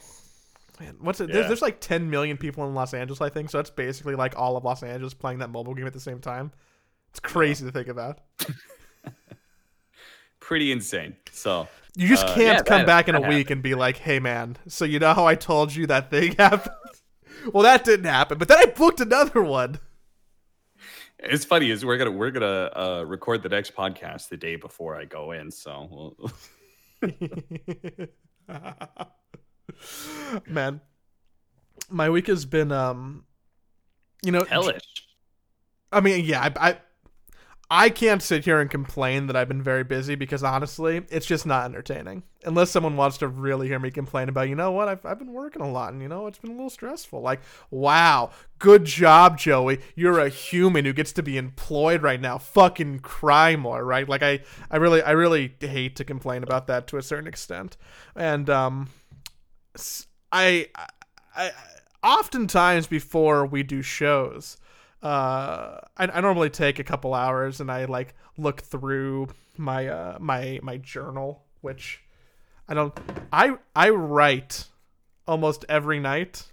Man, 0.79 0.95
what's 0.99 1.19
it? 1.19 1.27
There's, 1.27 1.43
Yeah. 1.43 1.47
there's 1.47 1.61
like 1.61 1.79
10 1.79 2.09
million 2.09 2.37
people 2.37 2.67
in 2.67 2.75
Los 2.75 2.93
Angeles, 2.93 3.19
I 3.19 3.29
think. 3.29 3.49
So 3.49 3.57
that's 3.57 3.71
basically 3.71 4.13
like 4.15 4.37
all 4.37 4.55
of 4.57 4.63
Los 4.63 4.83
Angeles 4.83 5.13
playing 5.15 5.39
that 5.39 5.49
mobile 5.49 5.73
game 5.73 5.87
at 5.87 5.93
the 5.93 5.99
same 5.99 6.19
time. 6.19 6.51
It's 7.09 7.19
crazy 7.19 7.65
to 7.65 7.71
think 7.71 7.87
about. 7.87 8.19
Pretty 10.39 10.71
insane. 10.71 11.15
So 11.31 11.67
You 11.95 12.07
just 12.07 12.25
Uh, 12.25 12.35
can't 12.35 12.57
yeah, 12.59 12.61
come 12.63 12.79
that- 12.81 12.85
back 12.87 13.07
in 13.09 13.15
a 13.15 13.21
week 13.27 13.49
and 13.49 13.61
be 13.63 13.73
like, 13.75 13.97
"Hey, 13.97 14.19
man, 14.19 14.57
so 14.67 14.85
you 14.85 14.99
know 14.99 15.13
how 15.15 15.25
I 15.25 15.35
told 15.35 15.73
you 15.75 15.87
that 15.87 16.09
thing 16.11 16.35
happened? 16.37 16.75
well, 17.51 17.63
that 17.63 17.83
didn't 17.83 18.05
happen, 18.05 18.37
but 18.37 18.47
then 18.47 18.57
I 18.59 18.65
booked 18.67 19.01
another 19.01 19.41
one." 19.41 19.79
It's 21.19 21.45
funny 21.45 21.71
is 21.71 21.85
we're 21.85 21.97
gonna 21.97 22.11
we're 22.11 22.31
gonna 22.31 22.71
uh, 22.75 23.03
record 23.05 23.43
the 23.43 23.49
next 23.49 23.75
podcast 23.75 24.29
the 24.29 24.37
day 24.37 24.55
before 24.55 24.95
I 24.95 25.05
go 25.05 25.31
in. 25.31 25.51
So 25.51 26.15
we'll, 26.21 26.31
man, 30.47 30.81
my 31.89 32.09
week 32.09 32.27
has 32.27 32.45
been, 32.45 32.71
um, 32.71 33.25
you 34.23 34.31
know, 34.31 34.43
hellish. 34.43 34.81
I 35.91 36.01
mean, 36.01 36.25
yeah, 36.25 36.41
I, 36.41 36.69
I, 36.69 36.77
I 37.69 37.89
can't 37.89 38.23
sit 38.23 38.45
here 38.45 38.61
and 38.61 38.69
complain 38.69 39.27
that 39.27 39.35
I've 39.35 39.49
been 39.49 39.61
very 39.61 39.83
busy 39.83 40.15
because 40.15 40.41
honestly, 40.41 41.05
it's 41.09 41.25
just 41.25 41.45
not 41.45 41.65
entertaining. 41.65 42.23
Unless 42.45 42.71
someone 42.71 42.95
wants 42.95 43.17
to 43.17 43.27
really 43.27 43.67
hear 43.67 43.77
me 43.77 43.91
complain 43.91 44.29
about, 44.29 44.47
you 44.47 44.55
know 44.55 44.71
what, 44.71 44.87
I've, 44.87 45.05
I've 45.05 45.19
been 45.19 45.33
working 45.33 45.61
a 45.61 45.69
lot 45.69 45.91
and, 45.91 46.01
you 46.01 46.07
know, 46.07 46.27
it's 46.27 46.37
been 46.37 46.51
a 46.51 46.53
little 46.53 46.69
stressful. 46.69 47.19
Like, 47.19 47.41
wow, 47.69 48.31
good 48.57 48.85
job, 48.85 49.37
Joey. 49.37 49.79
You're 49.95 50.19
a 50.19 50.29
human 50.29 50.85
who 50.85 50.93
gets 50.93 51.11
to 51.13 51.23
be 51.23 51.37
employed 51.37 52.01
right 52.01 52.21
now. 52.21 52.37
Fucking 52.37 52.99
cry 52.99 53.57
more, 53.57 53.83
right? 53.83 54.07
Like, 54.07 54.23
I, 54.23 54.39
I 54.71 54.77
really, 54.77 55.01
I 55.01 55.11
really 55.11 55.53
hate 55.59 55.97
to 55.97 56.05
complain 56.05 56.43
about 56.43 56.67
that 56.67 56.87
to 56.87 56.97
a 56.97 57.03
certain 57.03 57.27
extent. 57.27 57.75
And, 58.15 58.49
um, 58.49 58.89
I 60.31 60.67
I 61.35 61.51
oftentimes 62.03 62.87
before 62.87 63.45
we 63.45 63.63
do 63.63 63.81
shows, 63.81 64.57
uh 65.03 65.79
I, 65.97 66.07
I 66.07 66.21
normally 66.21 66.49
take 66.49 66.79
a 66.79 66.83
couple 66.83 67.13
hours 67.13 67.59
and 67.61 67.71
I 67.71 67.85
like 67.85 68.15
look 68.37 68.61
through 68.61 69.27
my 69.57 69.87
uh 69.87 70.17
my 70.19 70.59
my 70.63 70.77
journal 70.77 71.43
which 71.61 72.01
I 72.67 72.73
don't 72.73 72.97
I 73.31 73.57
I 73.75 73.89
write 73.89 74.67
almost 75.27 75.65
every 75.69 75.99
night. 75.99 76.43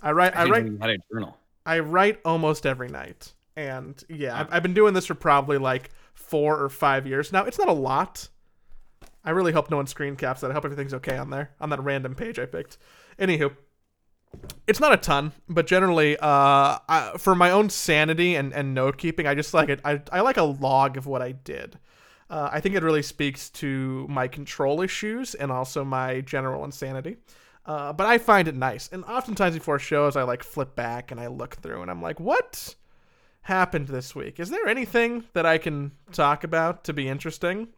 I 0.00 0.12
write 0.12 0.36
I 0.36 0.44
didn't 0.44 0.78
write 0.78 0.90
a 0.90 0.98
journal. 1.12 1.36
I 1.66 1.80
write 1.80 2.20
almost 2.24 2.64
every 2.64 2.88
night. 2.88 3.32
And 3.56 4.02
yeah, 4.08 4.40
I've, 4.40 4.54
I've 4.54 4.62
been 4.62 4.74
doing 4.74 4.94
this 4.94 5.06
for 5.06 5.14
probably 5.14 5.58
like 5.58 5.90
four 6.14 6.58
or 6.58 6.68
five 6.68 7.06
years 7.06 7.32
now. 7.32 7.44
It's 7.44 7.58
not 7.58 7.68
a 7.68 7.72
lot. 7.72 8.28
I 9.24 9.30
really 9.30 9.52
hope 9.52 9.70
no 9.70 9.76
one 9.76 9.86
screen 9.86 10.16
caps 10.16 10.40
that. 10.40 10.50
I 10.50 10.54
hope 10.54 10.64
everything's 10.64 10.94
okay 10.94 11.18
on 11.18 11.30
there 11.30 11.50
on 11.60 11.68
that 11.70 11.82
random 11.82 12.14
page 12.14 12.38
I 12.38 12.46
picked. 12.46 12.78
Anywho, 13.18 13.54
it's 14.66 14.80
not 14.80 14.92
a 14.92 14.96
ton, 14.96 15.32
but 15.48 15.66
generally, 15.66 16.16
uh, 16.16 16.78
I, 16.88 17.12
for 17.18 17.34
my 17.34 17.50
own 17.50 17.70
sanity 17.70 18.36
and, 18.36 18.52
and 18.52 18.74
note 18.74 18.98
keeping, 18.98 19.26
I 19.26 19.34
just 19.34 19.52
like 19.52 19.68
it. 19.68 19.80
I, 19.84 20.00
I 20.12 20.20
like 20.20 20.36
a 20.36 20.44
log 20.44 20.96
of 20.96 21.06
what 21.06 21.22
I 21.22 21.32
did. 21.32 21.78
Uh, 22.28 22.48
I 22.52 22.60
think 22.60 22.76
it 22.76 22.82
really 22.84 23.02
speaks 23.02 23.50
to 23.50 24.06
my 24.08 24.28
control 24.28 24.80
issues 24.80 25.34
and 25.34 25.50
also 25.50 25.84
my 25.84 26.20
general 26.20 26.64
insanity. 26.64 27.16
Uh, 27.66 27.92
but 27.92 28.06
I 28.06 28.18
find 28.18 28.46
it 28.46 28.54
nice. 28.54 28.88
And 28.92 29.04
oftentimes 29.04 29.54
before 29.54 29.78
shows, 29.80 30.16
I 30.16 30.22
like 30.22 30.44
flip 30.44 30.76
back 30.76 31.10
and 31.10 31.20
I 31.20 31.26
look 31.26 31.56
through 31.56 31.82
and 31.82 31.90
I'm 31.90 32.00
like, 32.00 32.20
what 32.20 32.74
happened 33.42 33.88
this 33.88 34.14
week? 34.14 34.38
Is 34.38 34.50
there 34.50 34.68
anything 34.68 35.24
that 35.32 35.46
I 35.46 35.58
can 35.58 35.90
talk 36.12 36.44
about 36.44 36.84
to 36.84 36.92
be 36.92 37.08
interesting? 37.08 37.68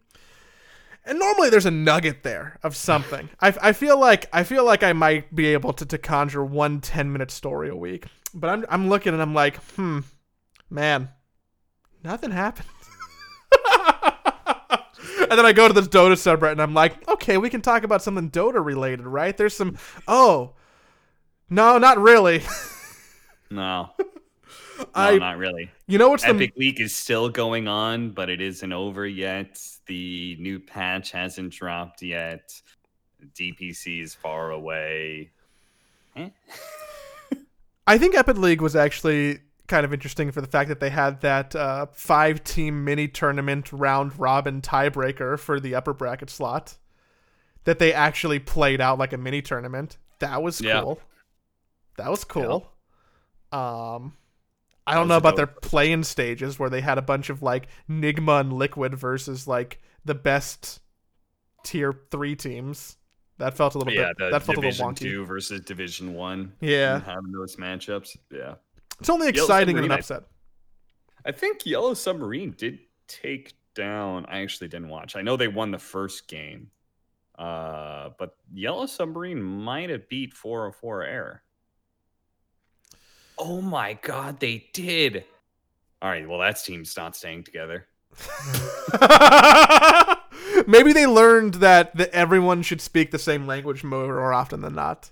And 1.05 1.19
normally 1.19 1.49
there's 1.49 1.65
a 1.65 1.71
nugget 1.71 2.23
there 2.23 2.59
of 2.63 2.75
something. 2.75 3.29
I, 3.41 3.53
I 3.61 3.73
feel 3.73 3.99
like 3.99 4.27
I 4.31 4.43
feel 4.43 4.63
like 4.63 4.83
I 4.83 4.93
might 4.93 5.35
be 5.35 5.47
able 5.47 5.73
to, 5.73 5.85
to 5.85 5.97
conjure 5.97 6.45
one 6.45 6.79
10 6.79 7.11
minute 7.11 7.29
story 7.29 7.69
a 7.69 7.75
week. 7.75 8.05
But 8.33 8.49
I'm 8.49 8.65
I'm 8.69 8.89
looking 8.89 9.13
and 9.13 9.21
I'm 9.21 9.33
like, 9.33 9.57
hmm, 9.73 9.99
man, 10.69 11.09
nothing 12.03 12.31
happened. 12.31 12.67
and 15.29 15.31
then 15.31 15.45
I 15.45 15.51
go 15.51 15.67
to 15.67 15.73
this 15.73 15.89
Dota 15.89 16.13
subreddit 16.13 16.53
and 16.53 16.61
I'm 16.61 16.73
like, 16.73 17.07
okay, 17.09 17.37
we 17.37 17.49
can 17.49 17.61
talk 17.61 17.83
about 17.83 18.01
something 18.01 18.31
Dota 18.31 18.63
related, 18.63 19.05
right? 19.05 19.35
There's 19.35 19.55
some 19.55 19.77
oh 20.07 20.53
no, 21.49 21.77
not 21.77 21.99
really. 21.99 22.43
No. 23.53 23.91
No, 24.95 25.01
I 25.01 25.17
not 25.17 25.37
really. 25.37 25.69
you 25.87 25.97
know 25.97 26.09
what's 26.09 26.23
the 26.23 26.29
Epic 26.29 26.53
League 26.57 26.79
is 26.81 26.93
still 26.95 27.29
going 27.29 27.67
on, 27.67 28.11
but 28.11 28.29
it 28.29 28.41
isn't 28.41 28.71
over 28.73 29.05
yet. 29.07 29.59
The 29.87 30.35
new 30.39 30.59
patch 30.59 31.11
hasn't 31.11 31.53
dropped 31.53 32.01
yet. 32.01 32.53
DPC 33.35 34.01
is 34.01 34.13
far 34.13 34.51
away. 34.51 35.31
Eh? 36.15 36.29
I 37.87 37.97
think 37.97 38.15
Epic 38.15 38.37
League 38.37 38.61
was 38.61 38.75
actually 38.75 39.39
kind 39.67 39.85
of 39.85 39.93
interesting 39.93 40.31
for 40.31 40.41
the 40.41 40.47
fact 40.47 40.69
that 40.69 40.79
they 40.79 40.89
had 40.89 41.21
that 41.21 41.55
uh, 41.55 41.85
five 41.91 42.43
team 42.43 42.83
mini 42.83 43.07
tournament 43.07 43.71
round 43.71 44.17
robin 44.19 44.61
tiebreaker 44.61 45.39
for 45.39 45.57
the 45.59 45.73
upper 45.73 45.93
bracket 45.93 46.29
slot 46.29 46.77
that 47.63 47.79
they 47.79 47.93
actually 47.93 48.39
played 48.39 48.81
out 48.81 48.99
like 48.99 49.13
a 49.13 49.17
mini 49.17 49.41
tournament. 49.41 49.97
That 50.19 50.43
was 50.43 50.59
Yeah. 50.59 50.81
cool. 50.81 50.99
That 51.97 52.09
was 52.09 52.23
cool. 52.25 52.69
Um 53.53 54.13
I 54.85 54.95
don't 54.95 55.07
know 55.07 55.17
about 55.17 55.35
their 55.37 55.47
playing 55.47 56.03
stages 56.03 56.59
where 56.59 56.69
they 56.69 56.81
had 56.81 56.97
a 56.97 57.01
bunch 57.01 57.29
of 57.29 57.41
like 57.41 57.67
Nigma 57.89 58.41
and 58.41 58.53
Liquid 58.53 58.95
versus 58.95 59.47
like 59.47 59.81
the 60.03 60.15
best 60.15 60.81
tier 61.63 61.93
3 62.11 62.35
teams. 62.35 62.97
That 63.37 63.55
felt 63.55 63.75
a 63.75 63.77
little 63.77 63.93
yeah, 63.93 64.11
bit 64.17 64.31
that 64.31 64.43
felt 64.43 64.57
a 64.57 64.61
Division 64.61 64.87
little 64.87 64.93
wonky. 65.07 65.11
Two 65.11 65.25
versus 65.25 65.61
Division 65.61 66.13
One. 66.13 66.53
Yeah. 66.61 66.99
having 67.01 67.31
those 67.31 67.55
matchups. 67.55 68.15
Yeah, 68.31 68.55
It's 68.99 69.09
only 69.09 69.27
exciting 69.29 69.77
in 69.77 69.85
an 69.85 69.91
I- 69.91 69.95
upset. 69.95 70.23
I 71.25 71.31
think 71.31 71.65
Yellow 71.65 71.93
Submarine 71.93 72.51
did 72.57 72.79
take 73.07 73.53
down. 73.75 74.25
I 74.27 74.41
actually 74.41 74.67
didn't 74.67 74.89
watch. 74.89 75.15
I 75.15 75.21
know 75.21 75.37
they 75.37 75.47
won 75.47 75.71
the 75.71 75.79
first 75.79 76.27
game, 76.27 76.69
uh, 77.39 78.09
but 78.19 78.35
Yellow 78.53 78.85
Submarine 78.85 79.41
might 79.41 79.89
have 79.89 80.07
beat 80.09 80.33
404 80.33 81.03
Air. 81.03 81.43
Oh 83.37 83.61
my 83.61 83.93
god, 84.01 84.39
they 84.39 84.65
did! 84.73 85.25
All 86.01 86.09
right, 86.09 86.27
well 86.27 86.39
that 86.39 86.63
team's 86.63 86.97
not 86.97 87.15
staying 87.15 87.43
together. 87.43 87.85
Maybe 90.67 90.93
they 90.93 91.07
learned 91.07 91.55
that, 91.55 91.95
that 91.95 92.11
everyone 92.11 92.61
should 92.61 92.81
speak 92.81 93.11
the 93.11 93.19
same 93.19 93.47
language 93.47 93.83
more, 93.83 94.07
more 94.07 94.33
often 94.33 94.61
than 94.61 94.75
not. 94.75 95.11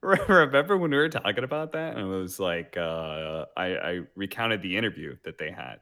Remember 0.00 0.76
when 0.76 0.92
we 0.92 0.96
were 0.96 1.08
talking 1.08 1.42
about 1.42 1.72
that? 1.72 1.96
And 1.96 2.06
it 2.06 2.16
was 2.16 2.38
like 2.38 2.76
uh, 2.76 3.46
I, 3.56 3.76
I 3.76 4.00
recounted 4.14 4.62
the 4.62 4.76
interview 4.76 5.16
that 5.24 5.38
they 5.38 5.50
had. 5.50 5.80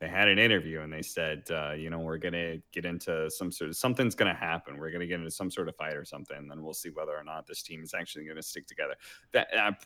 They 0.00 0.08
had 0.08 0.28
an 0.28 0.38
interview 0.38 0.82
and 0.82 0.92
they 0.92 1.02
said, 1.02 1.44
uh, 1.50 1.72
you 1.72 1.90
know, 1.90 1.98
we're 1.98 2.18
gonna 2.18 2.58
get 2.72 2.84
into 2.84 3.30
some 3.30 3.50
sort 3.50 3.70
of 3.70 3.76
something's 3.76 4.14
gonna 4.14 4.34
happen. 4.34 4.78
We're 4.78 4.92
gonna 4.92 5.06
get 5.06 5.18
into 5.18 5.30
some 5.30 5.50
sort 5.50 5.68
of 5.68 5.76
fight 5.76 5.96
or 5.96 6.04
something, 6.04 6.36
and 6.36 6.50
then 6.50 6.62
we'll 6.62 6.74
see 6.74 6.90
whether 6.90 7.16
or 7.16 7.24
not 7.24 7.46
this 7.46 7.62
team 7.62 7.82
is 7.82 7.94
actually 7.94 8.26
gonna 8.26 8.42
stick 8.42 8.66
together. 8.66 8.94
That 9.32 9.48
I'm 9.58 9.76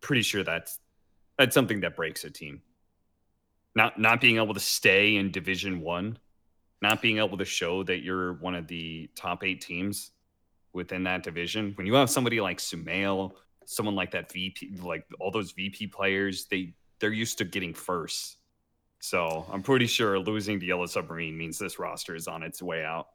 pretty 0.00 0.22
sure 0.22 0.42
that's 0.44 0.78
that's 1.38 1.54
something 1.54 1.80
that 1.80 1.96
breaks 1.96 2.24
a 2.24 2.30
team. 2.30 2.62
Not 3.74 3.98
not 3.98 4.20
being 4.20 4.36
able 4.36 4.54
to 4.54 4.60
stay 4.60 5.16
in 5.16 5.30
Division 5.30 5.80
One, 5.80 6.18
not 6.82 7.02
being 7.02 7.18
able 7.18 7.38
to 7.38 7.44
show 7.44 7.82
that 7.84 8.02
you're 8.02 8.34
one 8.34 8.54
of 8.54 8.66
the 8.66 9.10
top 9.14 9.44
eight 9.44 9.60
teams 9.60 10.12
within 10.72 11.04
that 11.04 11.22
division. 11.22 11.72
When 11.76 11.86
you 11.86 11.94
have 11.94 12.10
somebody 12.10 12.40
like 12.40 12.58
Sumail, 12.58 13.32
someone 13.64 13.94
like 13.94 14.10
that 14.12 14.30
VP, 14.32 14.76
like 14.82 15.04
all 15.20 15.30
those 15.30 15.52
VP 15.52 15.88
players, 15.88 16.46
they 16.46 16.74
they're 17.00 17.12
used 17.12 17.38
to 17.38 17.44
getting 17.44 17.74
first. 17.74 18.36
So 18.98 19.46
I'm 19.52 19.62
pretty 19.62 19.86
sure 19.86 20.18
losing 20.18 20.58
to 20.60 20.66
Yellow 20.66 20.86
Submarine 20.86 21.36
means 21.36 21.58
this 21.58 21.78
roster 21.78 22.14
is 22.14 22.26
on 22.26 22.42
its 22.42 22.62
way 22.62 22.84
out. 22.84 23.08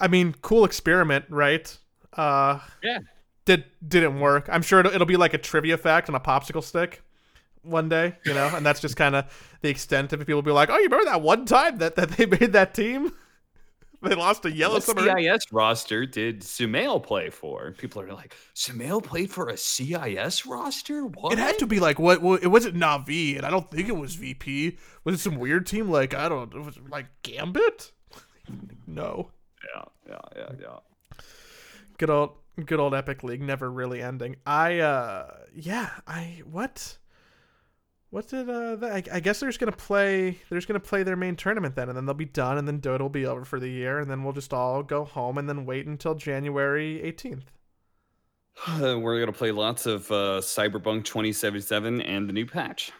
I 0.00 0.08
mean, 0.08 0.34
cool 0.42 0.64
experiment, 0.64 1.26
right? 1.28 1.76
Uh, 2.12 2.58
Yeah. 2.82 2.98
Did 3.44 3.64
didn't 3.86 4.20
work. 4.20 4.48
I'm 4.50 4.62
sure 4.62 4.80
it'll, 4.80 4.92
it'll 4.92 5.06
be 5.06 5.16
like 5.16 5.34
a 5.34 5.38
trivia 5.38 5.76
fact 5.76 6.08
on 6.08 6.14
a 6.14 6.20
popsicle 6.20 6.62
stick 6.62 7.02
one 7.64 7.88
day, 7.88 8.14
you 8.24 8.34
know, 8.34 8.50
and 8.54 8.64
that's 8.64 8.80
just 8.80 8.96
kind 8.96 9.14
of 9.14 9.56
the 9.62 9.68
extent 9.68 10.12
of 10.12 10.20
it. 10.20 10.26
People 10.26 10.36
will 10.36 10.42
be 10.42 10.50
like, 10.50 10.70
"Oh, 10.70 10.76
you 10.76 10.84
remember 10.84 11.06
that 11.06 11.22
one 11.22 11.46
time 11.46 11.78
that, 11.78 11.96
that 11.96 12.10
they 12.10 12.26
made 12.40 12.52
that 12.52 12.74
team? 12.74 13.12
they 14.02 14.14
lost 14.14 14.42
to 14.42 14.52
Yellow 14.52 14.74
What 14.74 14.84
Submarine." 14.84 15.24
CIS 15.24 15.52
roster 15.52 16.06
did 16.06 16.40
Sumail 16.42 17.02
play 17.02 17.30
for? 17.30 17.72
People 17.72 18.02
are 18.02 18.12
like, 18.12 18.34
Sumail 18.54 19.02
played 19.02 19.30
for 19.30 19.48
a 19.48 19.56
CIS 19.56 20.46
roster? 20.46 21.06
What? 21.06 21.32
It 21.32 21.38
had 21.38 21.58
to 21.58 21.66
be 21.66 21.80
like 21.80 21.98
what? 21.98 22.22
what 22.22 22.42
it 22.42 22.48
wasn't 22.48 22.76
Navi, 22.76 23.36
and 23.36 23.44
I 23.44 23.50
don't 23.50 23.70
think 23.70 23.88
it 23.88 23.96
was 23.96 24.14
VP. 24.14 24.78
Was 25.04 25.16
it 25.16 25.18
some 25.18 25.36
weird 25.36 25.66
team 25.66 25.90
like 25.90 26.14
I 26.14 26.28
don't? 26.28 26.52
It 26.54 26.60
Was 26.60 26.78
like 26.90 27.06
Gambit? 27.22 27.92
no. 28.86 29.30
Yeah, 29.74 29.84
yeah, 30.08 30.18
yeah, 30.36 30.48
yeah. 30.60 31.18
good 31.96 32.10
old 32.10 32.32
good 32.66 32.78
old 32.80 32.94
epic 32.94 33.22
league 33.24 33.42
never 33.42 33.70
really 33.70 34.00
ending 34.00 34.36
i 34.46 34.78
uh 34.78 35.28
yeah 35.54 35.90
i 36.06 36.40
what 36.50 36.98
what 38.10 38.28
did 38.28 38.48
uh 38.48 38.76
I, 38.82 39.02
I 39.12 39.20
guess 39.20 39.40
they're 39.40 39.48
just 39.48 39.58
gonna 39.58 39.72
play 39.72 40.38
they're 40.48 40.58
just 40.58 40.68
gonna 40.68 40.78
play 40.80 41.02
their 41.02 41.16
main 41.16 41.34
tournament 41.36 41.74
then 41.74 41.88
and 41.88 41.96
then 41.96 42.06
they'll 42.06 42.14
be 42.14 42.24
done 42.24 42.56
and 42.58 42.66
then 42.68 42.80
dota 42.80 43.00
will 43.00 43.08
be 43.08 43.26
over 43.26 43.44
for 43.44 43.58
the 43.58 43.68
year 43.68 43.98
and 43.98 44.08
then 44.10 44.22
we'll 44.22 44.32
just 44.32 44.52
all 44.54 44.82
go 44.84 45.04
home 45.04 45.36
and 45.38 45.48
then 45.48 45.66
wait 45.66 45.86
until 45.86 46.14
january 46.14 47.00
18th 47.04 47.42
We're 48.78 49.18
gonna 49.18 49.32
play 49.32 49.50
lots 49.50 49.84
of 49.86 50.08
uh, 50.12 50.40
Cyberpunk 50.40 51.04
2077 51.06 52.00
and 52.02 52.28
the 52.28 52.32
new 52.32 52.46
patch. 52.46 52.92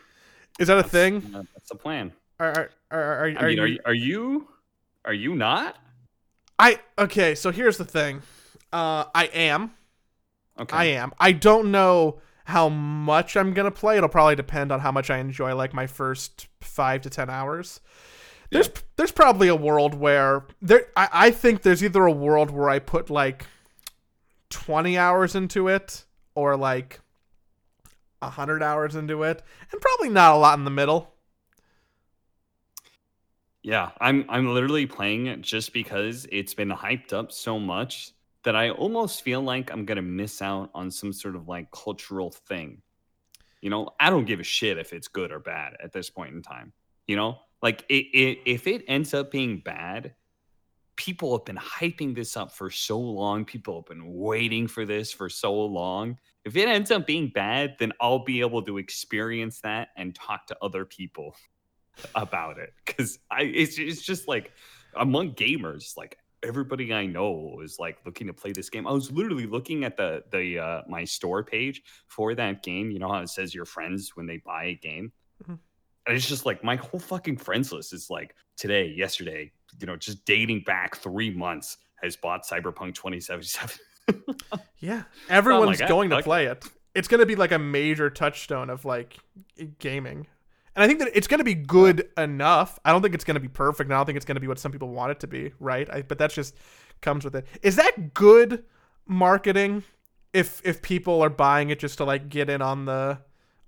is 0.58 0.66
that 0.66 0.74
a 0.78 0.82
That's- 0.82 0.90
thing 0.90 1.34
uh, 1.34 1.44
that's 1.54 1.68
the 1.68 1.76
plan. 1.76 2.12
are 2.40 2.50
are 2.50 2.70
are, 2.90 3.02
are, 3.02 3.24
I 3.38 3.46
mean, 3.48 3.60
are 3.60 3.66
you 3.68 3.78
are 3.84 3.94
you 3.94 4.48
are 5.04 5.12
you 5.14 5.34
not? 5.36 5.76
i 6.58 6.80
okay 6.98 7.34
so 7.36 7.50
here's 7.52 7.78
the 7.78 7.84
thing 7.84 8.20
uh 8.74 9.04
i 9.14 9.24
am 9.32 9.70
Okay. 10.58 10.76
I 10.76 10.84
am. 10.84 11.12
I 11.18 11.32
don't 11.32 11.70
know 11.70 12.20
how 12.44 12.68
much 12.68 13.36
I'm 13.36 13.54
gonna 13.54 13.70
play. 13.70 13.96
It'll 13.96 14.08
probably 14.08 14.36
depend 14.36 14.70
on 14.70 14.80
how 14.80 14.92
much 14.92 15.10
I 15.10 15.18
enjoy 15.18 15.54
like 15.54 15.72
my 15.74 15.86
first 15.86 16.46
five 16.60 17.02
to 17.02 17.10
ten 17.10 17.28
hours. 17.28 17.80
There's 18.50 18.70
there's 18.96 19.12
probably 19.12 19.48
a 19.48 19.56
world 19.56 19.94
where 19.94 20.44
there 20.62 20.86
I, 20.96 21.08
I 21.12 21.30
think 21.30 21.62
there's 21.62 21.82
either 21.82 22.06
a 22.06 22.12
world 22.12 22.50
where 22.50 22.70
I 22.70 22.78
put 22.78 23.10
like 23.10 23.46
twenty 24.50 24.96
hours 24.96 25.34
into 25.34 25.68
it 25.68 26.04
or 26.34 26.56
like 26.56 27.00
hundred 28.22 28.62
hours 28.62 28.94
into 28.94 29.22
it, 29.22 29.42
and 29.70 29.80
probably 29.80 30.08
not 30.08 30.34
a 30.34 30.38
lot 30.38 30.58
in 30.58 30.64
the 30.64 30.70
middle. 30.70 31.14
Yeah, 33.62 33.90
I'm 34.00 34.24
I'm 34.28 34.52
literally 34.54 34.86
playing 34.86 35.26
it 35.26 35.40
just 35.40 35.72
because 35.72 36.26
it's 36.30 36.54
been 36.54 36.70
hyped 36.70 37.12
up 37.12 37.32
so 37.32 37.58
much 37.58 38.13
that 38.44 38.54
I 38.54 38.70
almost 38.70 39.22
feel 39.22 39.40
like 39.40 39.70
I'm 39.70 39.84
gonna 39.84 40.02
miss 40.02 40.40
out 40.40 40.70
on 40.74 40.90
some 40.90 41.12
sort 41.12 41.36
of 41.36 41.48
like 41.48 41.70
cultural 41.70 42.30
thing. 42.30 42.82
You 43.60 43.70
know, 43.70 43.90
I 43.98 44.10
don't 44.10 44.26
give 44.26 44.40
a 44.40 44.44
shit 44.44 44.78
if 44.78 44.92
it's 44.92 45.08
good 45.08 45.32
or 45.32 45.40
bad 45.40 45.76
at 45.82 45.92
this 45.92 46.10
point 46.10 46.34
in 46.34 46.42
time. 46.42 46.72
You 47.06 47.16
know, 47.16 47.38
like 47.62 47.84
it, 47.88 48.06
it 48.14 48.38
if 48.44 48.66
it 48.66 48.84
ends 48.86 49.14
up 49.14 49.30
being 49.30 49.58
bad, 49.58 50.14
people 50.96 51.36
have 51.36 51.44
been 51.44 51.56
hyping 51.56 52.14
this 52.14 52.36
up 52.36 52.52
for 52.52 52.70
so 52.70 52.98
long. 52.98 53.44
People 53.44 53.80
have 53.80 53.86
been 53.86 54.14
waiting 54.14 54.66
for 54.66 54.84
this 54.84 55.12
for 55.12 55.28
so 55.28 55.54
long. 55.64 56.18
If 56.44 56.56
it 56.56 56.68
ends 56.68 56.90
up 56.90 57.06
being 57.06 57.28
bad, 57.28 57.76
then 57.78 57.92
I'll 58.00 58.24
be 58.24 58.40
able 58.40 58.62
to 58.62 58.76
experience 58.76 59.60
that 59.60 59.88
and 59.96 60.14
talk 60.14 60.46
to 60.48 60.56
other 60.60 60.84
people 60.84 61.34
about 62.14 62.58
it 62.58 62.74
because 62.84 63.18
I 63.30 63.42
it's, 63.42 63.78
it's 63.78 64.02
just 64.02 64.28
like 64.28 64.52
among 64.96 65.32
gamers 65.32 65.96
like 65.96 66.18
everybody 66.44 66.92
I 66.92 67.06
know 67.06 67.60
is 67.62 67.78
like 67.78 67.98
looking 68.04 68.26
to 68.26 68.32
play 68.32 68.52
this 68.52 68.70
game. 68.70 68.86
I 68.86 68.92
was 68.92 69.10
literally 69.10 69.46
looking 69.46 69.84
at 69.84 69.96
the 69.96 70.22
the 70.30 70.58
uh, 70.58 70.82
my 70.88 71.04
store 71.04 71.42
page 71.42 71.82
for 72.06 72.34
that 72.34 72.62
game. 72.62 72.90
You 72.90 72.98
know 72.98 73.08
how 73.08 73.20
it 73.20 73.28
says 73.28 73.54
your 73.54 73.64
friends 73.64 74.12
when 74.14 74.26
they 74.26 74.38
buy 74.38 74.64
a 74.64 74.74
game. 74.74 75.12
Mhm. 75.42 75.58
And 76.06 76.16
it's 76.16 76.28
just 76.28 76.44
like 76.44 76.62
my 76.62 76.76
whole 76.76 77.00
fucking 77.00 77.38
friends 77.38 77.72
list 77.72 77.92
is 77.92 78.10
like 78.10 78.34
today, 78.56 78.88
yesterday, 78.88 79.50
you 79.80 79.86
know, 79.86 79.96
just 79.96 80.24
dating 80.26 80.60
back 80.60 80.96
three 80.96 81.30
months 81.30 81.78
has 82.02 82.14
bought 82.14 82.44
Cyberpunk 82.44 82.94
2077. 82.94 83.76
yeah, 84.78 85.04
everyone's 85.30 85.80
like, 85.80 85.88
going 85.88 86.10
to 86.10 86.22
play 86.22 86.46
it. 86.46 86.64
It's 86.94 87.08
going 87.08 87.20
to 87.20 87.26
be 87.26 87.36
like 87.36 87.52
a 87.52 87.58
major 87.58 88.10
touchstone 88.10 88.68
of 88.68 88.84
like 88.84 89.16
gaming. 89.78 90.26
And 90.76 90.82
I 90.82 90.86
think 90.86 90.98
that 90.98 91.10
it's 91.14 91.26
going 91.26 91.38
to 91.38 91.44
be 91.44 91.54
good 91.54 92.08
enough. 92.16 92.78
I 92.84 92.90
don't 92.90 93.02
think 93.02 93.14
it's 93.14 93.24
going 93.24 93.36
to 93.36 93.40
be 93.40 93.48
perfect. 93.48 93.88
And 93.88 93.94
I 93.94 93.98
don't 93.98 94.06
think 94.06 94.16
it's 94.16 94.24
going 94.24 94.36
to 94.36 94.40
be 94.40 94.48
what 94.48 94.58
some 94.58 94.72
people 94.72 94.88
want 94.88 95.12
it 95.12 95.20
to 95.20 95.26
be, 95.26 95.52
right? 95.60 95.88
I, 95.90 96.02
but 96.02 96.18
that's 96.18 96.34
just 96.34 96.54
comes 97.00 97.24
with 97.24 97.36
it. 97.36 97.46
Is 97.62 97.76
that 97.76 98.14
good 98.14 98.64
marketing? 99.06 99.84
If 100.32 100.60
if 100.64 100.82
people 100.82 101.22
are 101.22 101.30
buying 101.30 101.70
it 101.70 101.78
just 101.78 101.98
to 101.98 102.04
like 102.04 102.28
get 102.28 102.50
in 102.50 102.60
on 102.60 102.86
the 102.86 103.18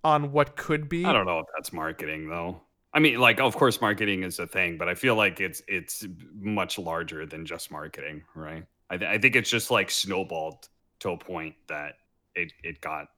on 0.02 0.32
what 0.32 0.56
could 0.56 0.88
be, 0.88 1.04
I 1.04 1.12
don't 1.12 1.26
know 1.26 1.38
if 1.38 1.46
that's 1.54 1.72
marketing 1.72 2.28
though. 2.28 2.60
I 2.92 2.98
mean, 2.98 3.18
like, 3.20 3.40
of 3.40 3.54
course, 3.54 3.78
marketing 3.80 4.22
is 4.22 4.38
a 4.38 4.46
thing, 4.46 4.78
but 4.78 4.88
I 4.88 4.94
feel 4.94 5.16
like 5.16 5.38
it's 5.38 5.62
it's 5.68 6.06
much 6.34 6.78
larger 6.78 7.26
than 7.26 7.44
just 7.44 7.70
marketing, 7.70 8.22
right? 8.34 8.64
I, 8.88 8.96
th- 8.96 9.10
I 9.10 9.18
think 9.18 9.36
it's 9.36 9.50
just 9.50 9.70
like 9.70 9.90
snowballed 9.90 10.68
to 11.00 11.10
a 11.10 11.18
point 11.18 11.56
that 11.68 11.96
it 12.34 12.52
it 12.64 12.80
got, 12.80 13.08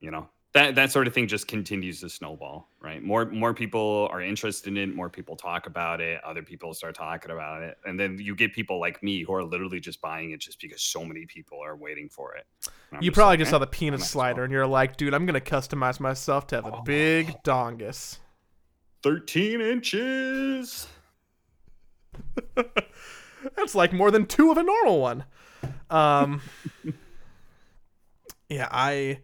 you 0.00 0.12
know, 0.12 0.28
that 0.54 0.74
that 0.74 0.92
sort 0.92 1.06
of 1.06 1.14
thing 1.14 1.26
just 1.26 1.48
continues 1.48 2.00
to 2.00 2.10
snowball, 2.10 2.68
right? 2.80 3.02
More 3.02 3.24
more 3.26 3.54
people 3.54 4.08
are 4.12 4.20
interested 4.20 4.68
in 4.68 4.76
it, 4.90 4.94
more 4.94 5.08
people 5.08 5.34
talk 5.34 5.66
about 5.66 6.00
it, 6.00 6.22
other 6.24 6.42
people 6.42 6.74
start 6.74 6.94
talking 6.94 7.30
about 7.30 7.62
it, 7.62 7.78
and 7.86 7.98
then 7.98 8.18
you 8.18 8.34
get 8.34 8.52
people 8.52 8.78
like 8.78 9.02
me 9.02 9.22
who 9.22 9.32
are 9.34 9.42
literally 9.44 9.80
just 9.80 10.00
buying 10.02 10.32
it 10.32 10.40
just 10.40 10.60
because 10.60 10.82
so 10.82 11.04
many 11.04 11.24
people 11.24 11.58
are 11.64 11.74
waiting 11.74 12.08
for 12.10 12.34
it. 12.34 12.44
You 13.00 13.10
probably 13.12 13.32
like, 13.32 13.38
just 13.38 13.48
"Eh, 13.48 13.52
saw 13.52 13.58
the 13.58 13.66
penis 13.66 14.08
slider 14.10 14.42
well." 14.42 14.44
and 14.44 14.52
you're 14.52 14.66
like, 14.66 14.98
dude, 14.98 15.14
I'm 15.14 15.24
going 15.24 15.40
to 15.40 15.50
customize 15.50 15.98
myself 16.00 16.46
to 16.48 16.56
have 16.56 16.66
a 16.66 16.76
Oh. 16.76 16.82
big 16.82 17.42
dongus. 17.42 18.18
13 19.02 19.60
inches. 19.62 20.86
That's 23.56 23.74
like 23.74 23.92
more 23.92 24.10
than 24.10 24.26
two 24.26 24.50
of 24.50 24.58
a 24.58 24.62
normal 24.62 25.00
one. 25.00 25.24
Um, 25.90 26.40
yeah, 28.48 28.68
I, 28.70 29.20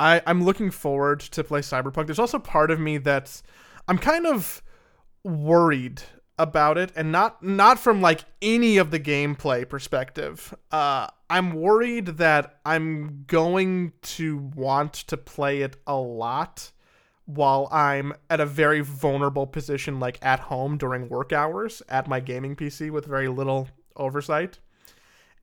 I, 0.00 0.22
I'm 0.26 0.44
looking 0.44 0.70
forward 0.70 1.20
to 1.20 1.44
play 1.44 1.60
Cyberpunk. 1.60 2.06
There's 2.06 2.18
also 2.18 2.38
part 2.38 2.70
of 2.70 2.80
me 2.80 2.98
that's, 2.98 3.42
I'm 3.88 3.98
kind 3.98 4.26
of 4.26 4.62
worried 5.22 6.02
about 6.38 6.78
it, 6.78 6.90
and 6.96 7.12
not 7.12 7.42
not 7.42 7.78
from 7.78 8.00
like 8.00 8.24
any 8.42 8.76
of 8.76 8.90
the 8.90 9.00
gameplay 9.00 9.68
perspective. 9.68 10.54
Uh, 10.70 11.08
I'm 11.30 11.52
worried 11.52 12.06
that 12.18 12.58
I'm 12.64 13.24
going 13.26 13.92
to 14.02 14.50
want 14.54 14.94
to 14.94 15.16
play 15.16 15.62
it 15.62 15.76
a 15.86 15.96
lot 15.96 16.72
while 17.26 17.68
I'm 17.70 18.12
at 18.28 18.40
a 18.40 18.46
very 18.46 18.80
vulnerable 18.80 19.46
position, 19.46 20.00
like 20.00 20.18
at 20.22 20.40
home 20.40 20.76
during 20.76 21.08
work 21.08 21.32
hours 21.32 21.82
at 21.88 22.08
my 22.08 22.20
gaming 22.20 22.56
PC 22.56 22.90
with 22.90 23.06
very 23.06 23.28
little 23.28 23.68
oversight. 23.96 24.58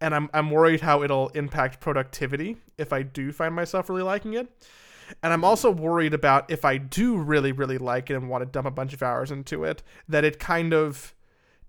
And 0.02 0.14
I'm, 0.16 0.30
I'm 0.34 0.50
worried 0.52 0.82
how 0.82 1.04
it'll 1.04 1.30
impact 1.30 1.80
productivity 1.80 2.58
if 2.78 2.92
I 2.92 3.04
do 3.04 3.32
find 3.32 3.56
myself 3.56 3.88
really 3.90 4.02
liking 4.02 4.34
it. 4.34 4.48
And 5.22 5.32
I'm 5.32 5.44
also 5.44 5.70
worried 5.72 6.14
about 6.14 6.50
if 6.50 6.66
I 6.66 6.78
do 6.78 7.18
really, 7.18 7.52
really 7.52 7.78
like 7.78 8.10
it 8.10 8.16
and 8.16 8.30
want 8.30 8.42
to 8.42 8.46
dump 8.46 8.68
a 8.68 8.72
bunch 8.72 8.94
of 8.94 9.04
hours 9.04 9.30
into 9.32 9.64
it, 9.64 9.84
that 10.10 10.24
it 10.24 10.40
kind 10.40 10.74
of 10.74 11.14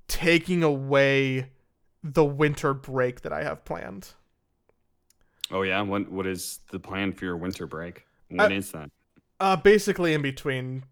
taking 0.09 0.63
away 0.63 1.51
the 2.03 2.25
winter 2.25 2.75
break 2.75 3.21
that 3.23 3.33
I 3.33 3.45
have 3.45 3.65
planned. 3.65 4.11
Oh 5.51 5.63
yeah, 5.63 5.83
what 5.83 6.11
what 6.11 6.27
is 6.27 6.61
the 6.71 6.81
plan 6.81 7.13
for 7.13 7.25
your 7.27 7.37
winter 7.37 7.67
break? 7.67 8.07
When 8.29 8.41
Uh, 8.41 8.49
is 8.51 8.73
that? 8.73 8.91
Uh, 9.41 9.57
basically, 9.57 10.15
in 10.15 10.23
between 10.23 10.85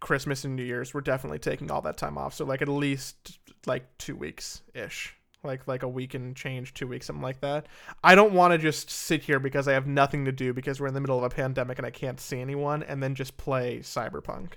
Christmas 0.00 0.44
and 0.44 0.54
New 0.56 0.62
Year's, 0.64 0.92
we're 0.94 1.00
definitely 1.00 1.38
taking 1.38 1.70
all 1.70 1.82
that 1.82 1.96
time 1.96 2.18
off. 2.18 2.34
So 2.34 2.44
like 2.44 2.62
at 2.62 2.68
least 2.68 3.38
like 3.66 3.96
two 3.98 4.16
weeks 4.16 4.62
ish, 4.74 5.15
like 5.44 5.66
like 5.66 5.82
a 5.82 5.88
week 5.88 6.14
and 6.14 6.34
change, 6.34 6.74
two 6.74 6.86
weeks, 6.86 7.06
something 7.06 7.22
like 7.22 7.40
that. 7.40 7.66
I 8.02 8.14
don't 8.14 8.32
want 8.32 8.52
to 8.52 8.58
just 8.58 8.90
sit 8.90 9.22
here 9.22 9.38
because 9.38 9.68
I 9.68 9.72
have 9.72 9.86
nothing 9.86 10.24
to 10.24 10.32
do 10.32 10.52
because 10.52 10.80
we're 10.80 10.88
in 10.88 10.94
the 10.94 11.00
middle 11.00 11.18
of 11.18 11.24
a 11.24 11.34
pandemic 11.34 11.78
and 11.78 11.86
I 11.86 11.90
can't 11.90 12.20
see 12.20 12.40
anyone, 12.40 12.82
and 12.82 13.02
then 13.02 13.14
just 13.14 13.36
play 13.36 13.78
Cyberpunk. 13.80 14.54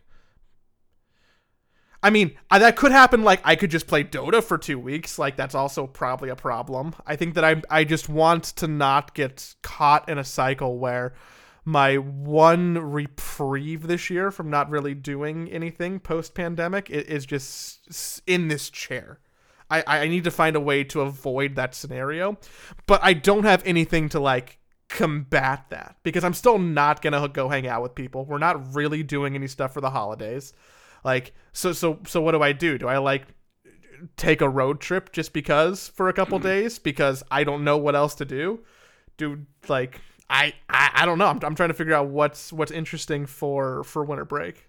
I 2.01 2.09
mean, 2.09 2.37
I, 2.49 2.59
that 2.59 2.77
could 2.77 2.93
happen. 2.93 3.23
Like, 3.23 3.41
I 3.43 3.57
could 3.57 3.71
just 3.71 3.87
play 3.87 4.05
Dota 4.05 4.41
for 4.41 4.57
two 4.57 4.79
weeks. 4.79 5.19
Like, 5.19 5.35
that's 5.35 5.55
also 5.55 5.85
probably 5.85 6.29
a 6.29 6.35
problem. 6.35 6.95
I 7.05 7.15
think 7.15 7.33
that 7.35 7.43
I 7.43 7.61
I 7.69 7.83
just 7.83 8.07
want 8.09 8.45
to 8.45 8.67
not 8.67 9.13
get 9.13 9.55
caught 9.61 10.07
in 10.07 10.17
a 10.17 10.23
cycle 10.23 10.77
where 10.79 11.13
my 11.65 11.97
one 11.97 12.77
reprieve 12.77 13.85
this 13.87 14.09
year 14.09 14.31
from 14.31 14.49
not 14.49 14.69
really 14.69 14.95
doing 14.95 15.51
anything 15.51 15.99
post 15.99 16.33
pandemic 16.33 16.89
is 16.89 17.25
just 17.25 18.21
in 18.25 18.47
this 18.47 18.69
chair. 18.69 19.19
I, 19.69 19.83
I 19.85 20.07
need 20.07 20.23
to 20.23 20.31
find 20.31 20.55
a 20.55 20.59
way 20.59 20.83
to 20.85 21.01
avoid 21.01 21.55
that 21.55 21.75
scenario, 21.75 22.37
but 22.87 22.99
I 23.03 23.13
don't 23.13 23.43
have 23.43 23.61
anything 23.65 24.09
to 24.09 24.19
like 24.19 24.57
combat 24.87 25.65
that 25.69 25.97
because 26.01 26.23
I'm 26.23 26.33
still 26.33 26.57
not 26.57 27.01
gonna 27.01 27.27
go 27.27 27.49
hang 27.49 27.67
out 27.67 27.83
with 27.83 27.95
people. 27.95 28.25
We're 28.25 28.39
not 28.39 28.75
really 28.75 29.03
doing 29.03 29.35
any 29.35 29.47
stuff 29.47 29.73
for 29.73 29.81
the 29.81 29.91
holidays. 29.91 30.53
Like, 31.03 31.33
so 31.53 31.71
so 31.71 31.99
so 32.07 32.21
what 32.21 32.31
do 32.31 32.41
I 32.41 32.51
do? 32.51 32.77
Do 32.77 32.87
I 32.87 32.97
like 32.97 33.27
take 34.17 34.41
a 34.41 34.49
road 34.49 34.79
trip 34.79 35.11
just 35.11 35.33
because 35.33 35.89
for 35.89 36.09
a 36.09 36.13
couple 36.13 36.39
hmm. 36.39 36.45
days 36.45 36.79
because 36.79 37.23
I 37.29 37.43
don't 37.43 37.63
know 37.63 37.77
what 37.77 37.95
else 37.95 38.15
to 38.15 38.25
do? 38.25 38.61
Do 39.17 39.45
like 39.67 40.01
I, 40.29 40.53
I 40.69 40.91
I 40.93 41.05
don't 41.05 41.17
know. 41.17 41.27
I'm, 41.27 41.39
I'm 41.43 41.55
trying 41.55 41.69
to 41.69 41.75
figure 41.75 41.93
out 41.93 42.07
what's 42.07 42.51
what's 42.51 42.71
interesting 42.71 43.25
for 43.25 43.83
for 43.83 44.03
winter 44.03 44.25
break. 44.25 44.65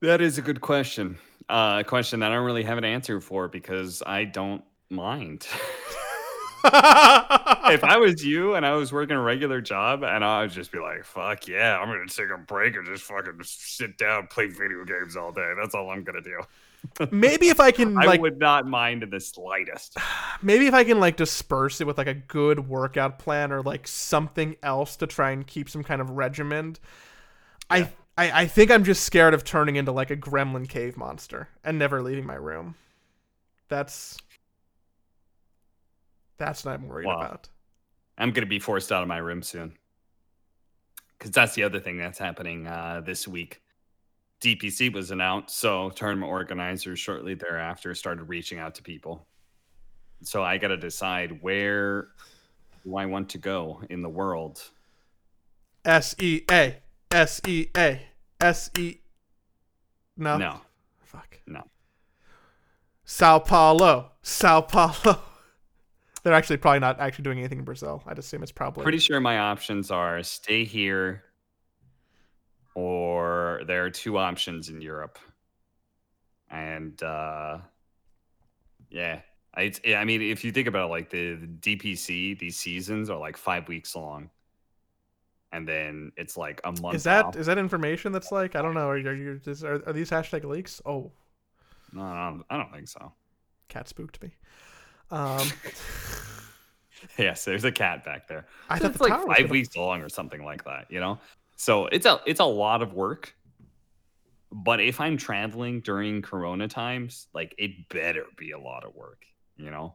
That 0.00 0.20
is 0.20 0.38
a 0.38 0.42
good 0.42 0.60
question. 0.60 1.18
Uh, 1.48 1.78
a 1.80 1.84
question 1.84 2.20
that 2.20 2.30
I 2.30 2.34
don't 2.34 2.44
really 2.44 2.64
have 2.64 2.78
an 2.78 2.84
answer 2.84 3.20
for 3.20 3.48
because 3.48 4.02
I 4.04 4.24
don't 4.24 4.62
mind. 4.90 5.46
if 6.64 7.84
I 7.84 7.96
was 7.98 8.24
you 8.24 8.54
and 8.54 8.66
I 8.66 8.72
was 8.72 8.92
working 8.92 9.16
a 9.16 9.22
regular 9.22 9.60
job 9.60 10.02
and 10.02 10.24
I 10.24 10.42
would 10.42 10.50
just 10.50 10.72
be 10.72 10.78
like, 10.78 11.04
fuck 11.04 11.46
yeah, 11.46 11.78
I'm 11.78 11.88
gonna 11.88 12.06
take 12.06 12.30
a 12.34 12.38
break 12.38 12.76
and 12.76 12.84
just 12.84 13.04
fucking 13.04 13.40
sit 13.42 13.96
down, 13.96 14.26
play 14.26 14.46
video 14.46 14.84
games 14.84 15.16
all 15.16 15.32
day. 15.32 15.52
That's 15.58 15.74
all 15.74 15.90
I'm 15.90 16.04
gonna 16.04 16.20
do. 16.20 16.40
maybe 17.10 17.48
if 17.48 17.60
I 17.60 17.70
can 17.70 17.96
I 18.02 18.04
like 18.04 18.20
would 18.20 18.38
not 18.38 18.66
mind 18.66 19.02
in 19.02 19.10
the 19.10 19.20
slightest. 19.20 19.96
maybe 20.42 20.66
if 20.66 20.74
I 20.74 20.84
can 20.84 21.00
like 21.00 21.16
disperse 21.16 21.80
it 21.80 21.86
with 21.86 21.96
like 21.96 22.08
a 22.08 22.14
good 22.14 22.68
workout 22.68 23.18
plan 23.18 23.52
or 23.52 23.62
like 23.62 23.86
something 23.86 24.56
else 24.62 24.96
to 24.96 25.06
try 25.06 25.30
and 25.30 25.46
keep 25.46 25.70
some 25.70 25.84
kind 25.84 26.00
of 26.00 26.10
regimen. 26.10 26.76
I, 27.70 27.90
I 28.18 28.42
I 28.42 28.46
think 28.46 28.70
I'm 28.70 28.84
just 28.84 29.04
scared 29.04 29.32
of 29.32 29.44
turning 29.44 29.76
into 29.76 29.92
like 29.92 30.10
a 30.10 30.16
gremlin 30.16 30.68
cave 30.68 30.96
monster 30.96 31.48
and 31.64 31.78
never 31.78 32.02
leaving 32.02 32.26
my 32.26 32.34
room. 32.34 32.74
That's 33.68 34.18
that's 36.36 36.64
what 36.64 36.74
I'm 36.74 36.88
worried 36.88 37.06
Wow. 37.06 37.20
about. 37.20 37.48
I'm 38.18 38.32
gonna 38.32 38.46
be 38.46 38.58
forced 38.58 38.92
out 38.92 39.02
of 39.02 39.08
my 39.08 39.18
room 39.18 39.42
soon. 39.42 39.72
Cause 41.18 41.30
that's 41.32 41.54
the 41.54 41.64
other 41.64 41.80
thing 41.80 41.96
that's 41.98 42.18
happening 42.18 42.66
uh, 42.66 43.02
this 43.04 43.26
week. 43.26 43.60
DPC 44.40 44.92
was 44.92 45.10
announced, 45.10 45.58
so 45.58 45.90
tournament 45.90 46.30
organizers 46.30 47.00
shortly 47.00 47.34
thereafter 47.34 47.92
started 47.94 48.24
reaching 48.24 48.60
out 48.60 48.76
to 48.76 48.84
people. 48.84 49.26
So 50.22 50.44
I 50.44 50.58
got 50.58 50.68
to 50.68 50.76
decide 50.76 51.42
where 51.42 52.08
do 52.84 52.96
I 52.96 53.06
want 53.06 53.30
to 53.30 53.38
go 53.38 53.82
in 53.90 54.00
the 54.02 54.08
world. 54.08 54.62
S 55.84 56.14
E 56.20 56.42
A 56.52 56.76
S 57.10 57.40
E 57.46 57.66
A 57.76 58.02
S 58.40 58.70
E. 58.78 58.96
No. 60.16 60.36
No, 60.36 60.60
Fuck. 61.02 61.40
no. 61.46 61.62
Sao 63.04 63.38
Paulo. 63.38 64.12
Sao 64.22 64.60
Paulo. 64.60 65.20
They're 66.22 66.34
actually 66.34 66.56
probably 66.58 66.80
not 66.80 67.00
actually 67.00 67.22
doing 67.22 67.38
anything 67.38 67.60
in 67.60 67.64
Brazil. 67.64 68.02
I'd 68.06 68.18
assume 68.18 68.42
it's 68.42 68.52
probably 68.52 68.82
Pretty 68.82 68.98
sure 68.98 69.20
my 69.20 69.38
options 69.38 69.90
are 69.90 70.22
stay 70.22 70.64
here, 70.64 71.22
or 72.74 73.62
there 73.66 73.84
are 73.84 73.90
two 73.90 74.18
options 74.18 74.68
in 74.68 74.80
Europe. 74.80 75.18
And 76.50 77.00
uh, 77.02 77.58
yeah, 78.90 79.20
I, 79.54 79.62
it's, 79.62 79.80
I 79.86 80.04
mean, 80.04 80.20
if 80.20 80.44
you 80.44 80.52
think 80.52 80.66
about 80.68 80.86
it, 80.86 80.90
like 80.90 81.10
the, 81.10 81.34
the 81.34 81.46
DPC, 81.46 82.38
these 82.38 82.58
seasons 82.58 83.10
are 83.10 83.18
like 83.18 83.36
five 83.36 83.68
weeks 83.68 83.94
long, 83.94 84.30
and 85.52 85.66
then 85.66 86.12
it's 86.16 86.36
like 86.36 86.60
a 86.64 86.72
month. 86.80 86.94
Is 86.94 87.04
that 87.04 87.24
off. 87.26 87.36
is 87.36 87.46
that 87.46 87.58
information 87.58 88.12
that's 88.12 88.30
like 88.32 88.56
I 88.56 88.62
don't 88.62 88.74
know? 88.74 88.88
Are, 88.88 88.94
are 88.96 89.14
you 89.14 89.40
is, 89.46 89.64
are, 89.64 89.82
are 89.86 89.92
these 89.92 90.10
hashtag 90.10 90.44
leaks? 90.44 90.80
Oh, 90.84 91.10
No, 91.92 92.02
I 92.02 92.28
don't, 92.30 92.44
I 92.50 92.56
don't 92.56 92.72
think 92.72 92.88
so. 92.88 93.12
cat 93.68 93.88
spooked 93.88 94.22
me. 94.22 94.30
Um, 95.10 95.46
Yes, 97.16 97.44
there's 97.44 97.64
a 97.64 97.70
cat 97.70 98.04
back 98.04 98.26
there. 98.26 98.46
I 98.68 98.78
thought 98.78 98.90
it's 98.90 99.00
like 99.00 99.12
five 99.12 99.26
gonna- 99.36 99.48
weeks 99.48 99.76
long 99.76 100.02
or 100.02 100.08
something 100.08 100.44
like 100.44 100.64
that, 100.64 100.86
you 100.90 100.98
know? 100.98 101.18
So 101.56 101.86
it's 101.86 102.06
a 102.06 102.20
it's 102.26 102.40
a 102.40 102.44
lot 102.44 102.82
of 102.82 102.92
work. 102.92 103.34
But 104.50 104.80
if 104.80 105.00
I'm 105.00 105.16
traveling 105.16 105.80
during 105.80 106.22
corona 106.22 106.66
times, 106.68 107.28
like 107.34 107.54
it 107.58 107.88
better 107.88 108.24
be 108.36 108.50
a 108.52 108.58
lot 108.58 108.84
of 108.84 108.94
work, 108.94 109.22
you 109.56 109.70
know? 109.70 109.94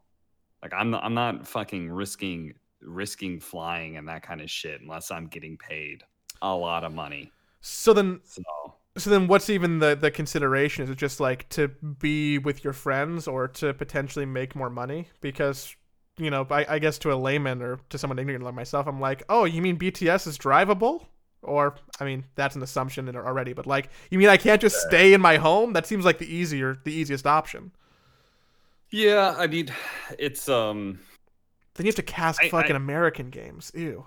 Like 0.61 0.73
I'm 0.73 0.91
not 0.91 1.03
I'm 1.03 1.13
not 1.13 1.45
fucking 1.47 1.91
risking 1.91 2.53
risking 2.85 3.39
flying 3.39 3.97
and 3.97 4.07
that 4.09 4.23
kind 4.23 4.41
of 4.41 4.49
shit 4.49 4.81
unless 4.81 5.11
I'm 5.11 5.27
getting 5.27 5.57
paid 5.57 6.03
a 6.41 6.53
lot 6.53 6.83
of 6.83 6.93
money. 6.93 7.31
So 7.61 7.93
then, 7.93 8.21
So 8.23 8.43
so 8.97 9.09
then, 9.09 9.27
what's 9.27 9.49
even 9.49 9.79
the 9.79 9.95
the 9.95 10.11
consideration? 10.11 10.83
Is 10.83 10.89
it 10.89 10.97
just 10.97 11.19
like 11.19 11.49
to 11.49 11.69
be 11.69 12.37
with 12.37 12.63
your 12.63 12.73
friends 12.73 13.27
or 13.27 13.47
to 13.49 13.73
potentially 13.73 14.25
make 14.25 14.55
more 14.55 14.69
money? 14.69 15.09
Because 15.21 15.75
you 16.17 16.29
know, 16.29 16.45
I, 16.51 16.65
I 16.69 16.79
guess 16.79 16.99
to 16.99 17.11
a 17.11 17.15
layman 17.15 17.61
or 17.61 17.79
to 17.89 17.97
someone 17.97 18.19
ignorant 18.19 18.43
like 18.43 18.53
myself, 18.53 18.87
I'm 18.87 18.99
like, 19.01 19.23
oh, 19.29 19.45
you 19.45 19.61
mean 19.63 19.77
BTS 19.79 20.27
is 20.27 20.37
drivable? 20.37 21.07
Or 21.41 21.75
I 21.99 22.05
mean, 22.05 22.25
that's 22.35 22.55
an 22.55 22.61
assumption 22.63 23.13
already. 23.15 23.53
But 23.53 23.65
like, 23.65 23.89
you 24.11 24.19
mean 24.19 24.29
I 24.29 24.37
can't 24.37 24.61
just 24.61 24.79
stay 24.81 25.13
in 25.13 25.21
my 25.21 25.37
home? 25.37 25.73
That 25.73 25.87
seems 25.87 26.05
like 26.05 26.19
the 26.19 26.31
easier, 26.33 26.77
the 26.83 26.93
easiest 26.93 27.25
option. 27.25 27.71
yeah, 28.91 29.33
I 29.37 29.47
mean, 29.47 29.69
it's 30.19 30.47
um, 30.49 30.99
Then 31.75 31.85
you 31.85 31.89
have 31.89 31.95
to 31.95 32.03
cast 32.03 32.41
I- 32.41 32.49
fucking 32.49 32.73
I- 32.73 32.77
American 32.77 33.29
games. 33.29 33.71
Ew. 33.75 34.05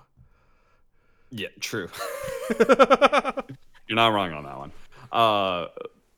yeah, 1.29 1.49
true. 1.59 1.89
You're 2.59 3.95
not 3.95 4.09
wrong 4.09 4.33
on 4.33 4.43
that 4.43 4.57
one. 4.57 4.71
Uh, 5.11 5.67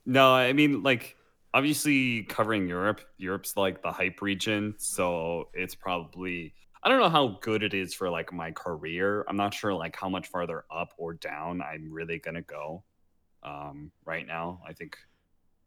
no, 0.06 0.34
I 0.34 0.54
mean, 0.54 0.82
like, 0.84 1.16
obviously 1.54 2.24
covering 2.24 2.68
Europe, 2.68 3.02
Europe's 3.18 3.56
like 3.58 3.82
the 3.82 3.92
hype 3.92 4.22
region, 4.22 4.76
so 4.78 5.50
it's 5.54 5.76
probably 5.76 6.54
I 6.82 6.88
don't 6.90 7.00
know 7.00 7.10
how 7.10 7.40
good 7.42 7.62
it 7.62 7.74
is 7.74 7.94
for 7.94 8.10
like 8.10 8.32
my 8.32 8.52
career. 8.52 9.26
I'm 9.28 9.36
not 9.36 9.54
sure 9.54 9.74
like 9.74 9.96
how 9.96 10.08
much 10.08 10.28
farther 10.28 10.64
up 10.72 10.94
or 10.98 11.14
down 11.14 11.62
I'm 11.62 11.92
really 11.92 12.20
gonna 12.20 12.42
go. 12.42 12.84
Um, 13.44 13.92
right 14.06 14.26
now, 14.26 14.62
I 14.68 14.74
think 14.74 14.98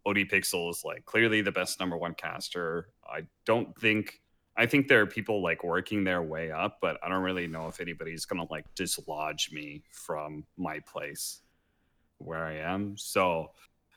OD 0.07 0.17
Pixel 0.31 0.71
is 0.71 0.83
like 0.85 1.05
clearly 1.05 1.43
the 1.43 1.53
best 1.53 1.79
number 1.81 1.97
one 1.99 2.15
caster. 2.15 2.89
I 3.07 3.27
don't 3.45 3.79
think 3.79 4.22
I 4.57 4.67
think 4.67 4.89
there 4.89 5.01
are 5.01 5.07
people 5.07 5.43
like 5.43 5.65
working 5.65 6.05
their 6.05 6.23
way 6.23 6.51
up, 6.51 6.79
but 6.81 6.99
I 7.03 7.09
don't 7.09 7.23
really 7.23 7.47
know 7.47 7.69
if 7.69 7.81
anybody's 7.81 8.25
gonna 8.25 8.47
like 8.51 8.67
dislodge 8.75 9.51
me 9.53 9.83
from 9.91 10.45
my 10.57 10.81
place 10.81 11.41
where 12.19 12.45
I 12.45 12.57
am. 12.57 12.97
So 12.97 13.51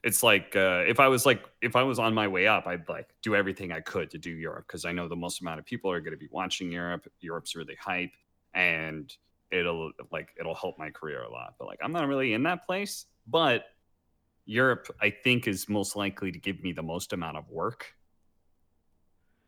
it's 0.04 0.22
like 0.22 0.56
uh, 0.56 0.84
if 0.88 1.00
I 1.00 1.08
was 1.08 1.26
like 1.26 1.44
if 1.62 1.76
I 1.76 1.84
was 1.84 1.98
on 1.98 2.14
my 2.14 2.28
way 2.28 2.48
up, 2.48 2.68
I'd 2.68 2.88
like 2.88 3.10
do 3.24 3.36
everything 3.36 3.72
I 3.72 3.82
could 3.82 4.12
to 4.12 4.18
do 4.18 4.30
Europe 4.30 4.66
because 4.68 4.86
I 4.86 4.92
know 4.92 5.08
the 5.08 5.16
most 5.16 5.42
amount 5.42 5.60
of 5.60 5.66
people 5.66 5.92
are 5.92 6.00
to 6.00 6.16
be 6.16 6.30
watching 6.32 6.72
Europe. 6.72 7.08
Europe's 7.22 7.56
really 7.56 7.76
hype, 7.76 8.14
and 8.54 9.12
it'll 9.52 9.92
like 10.12 10.30
it'll 10.40 10.56
help 10.56 10.78
my 10.78 10.92
career 10.92 11.24
a 11.24 11.32
lot. 11.32 11.56
But 11.58 11.68
like 11.68 11.80
I'm 11.82 11.92
not 11.92 12.08
really 12.08 12.34
in 12.34 12.44
that 12.44 12.68
place, 12.68 13.06
but 13.28 13.66
Europe 14.46 14.96
I 15.02 15.10
think 15.10 15.48
is 15.48 15.68
most 15.68 15.96
likely 15.96 16.32
to 16.32 16.40
give 16.40 16.62
me 16.62 16.72
the 16.72 16.84
most 16.84 17.12
amount 17.12 17.38
of 17.38 17.50
work. 17.50 17.95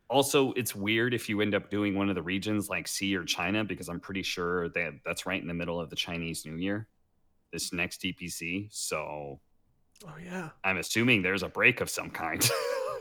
Also, 0.10 0.54
it's 0.54 0.74
weird 0.74 1.13
if 1.13 1.28
you 1.28 1.41
end 1.41 1.54
up 1.54 1.70
doing 1.70 1.96
one 1.96 2.10
of 2.10 2.15
the 2.15 2.22
regions 2.22 2.70
like 2.70 2.88
C 2.88 3.15
or 3.15 3.24
China 3.24 3.63
because 3.63 3.89
I'm 3.89 4.00
pretty 4.00 4.24
sure 4.24 4.70
that 4.70 4.93
that's 5.06 5.26
right 5.26 5.41
in 5.41 5.48
the 5.48 5.54
middle 5.54 5.80
of 5.80 5.89
the 5.89 5.96
Chinese 5.96 6.46
New 6.46 6.56
Year, 6.56 6.88
this 7.52 7.74
next 7.74 8.02
DPC. 8.02 8.67
So 8.72 9.39
Oh 10.06 10.15
yeah. 10.24 10.50
I'm 10.63 10.78
assuming 10.78 11.22
there's 11.22 11.43
a 11.43 11.50
break 11.50 11.82
of 11.82 11.89
some 11.89 12.10
kind. 12.10 12.48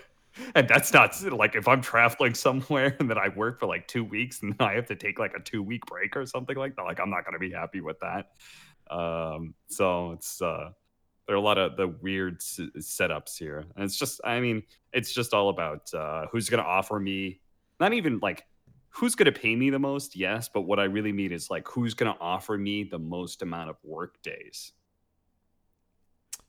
and 0.55 0.69
that's 0.69 0.93
not 0.93 1.21
like 1.33 1.55
if 1.55 1.69
I'm 1.69 1.81
traveling 1.81 2.35
somewhere 2.35 2.97
and 3.01 3.11
then 3.11 3.19
I 3.19 3.29
work 3.29 3.61
for 3.61 3.67
like 3.67 3.87
two 3.89 4.05
weeks 4.05 4.43
and 4.43 4.55
then 4.57 4.67
I 4.67 4.75
have 4.75 4.87
to 4.87 4.97
take 4.97 5.19
like 5.19 5.35
a 5.35 5.41
two 5.41 5.63
week 5.63 5.85
break 5.87 6.17
or 6.17 6.27
something 6.27 6.57
like 6.57 6.77
that. 6.77 6.83
Like 6.83 7.01
I'm 7.01 7.11
not 7.11 7.25
gonna 7.25 7.39
be 7.39 7.51
happy 7.51 7.81
with 7.81 7.99
that. 8.01 8.31
Um, 8.91 9.55
so 9.69 10.13
it's 10.13 10.41
uh 10.41 10.71
there 11.27 11.35
are 11.35 11.39
a 11.39 11.43
lot 11.43 11.59
of 11.59 11.77
the 11.77 11.89
weird 11.89 12.37
s- 12.37 12.61
setups 12.79 13.37
here. 13.39 13.65
And 13.75 13.85
it's 13.85 13.99
just 13.99 14.21
I 14.25 14.41
mean, 14.41 14.63
it's 14.93 15.13
just 15.13 15.35
all 15.35 15.49
about 15.49 15.93
uh 15.95 16.27
who's 16.33 16.49
gonna 16.49 16.63
offer 16.63 16.99
me 16.99 17.41
not 17.81 17.93
even 17.93 18.19
like 18.21 18.45
who's 18.91 19.15
gonna 19.15 19.33
pay 19.33 19.55
me 19.55 19.71
the 19.71 19.79
most, 19.79 20.17
yes, 20.17 20.49
but 20.49 20.63
what 20.63 20.79
I 20.81 20.85
really 20.85 21.13
mean 21.13 21.33
is 21.33 21.51
like 21.51 21.67
who's 21.69 21.95
gonna 21.95 22.17
offer 22.21 22.57
me 22.57 22.85
the 22.85 22.99
most 22.99 23.43
amount 23.43 23.71
of 23.71 23.77
work 23.83 24.23
days. 24.23 24.73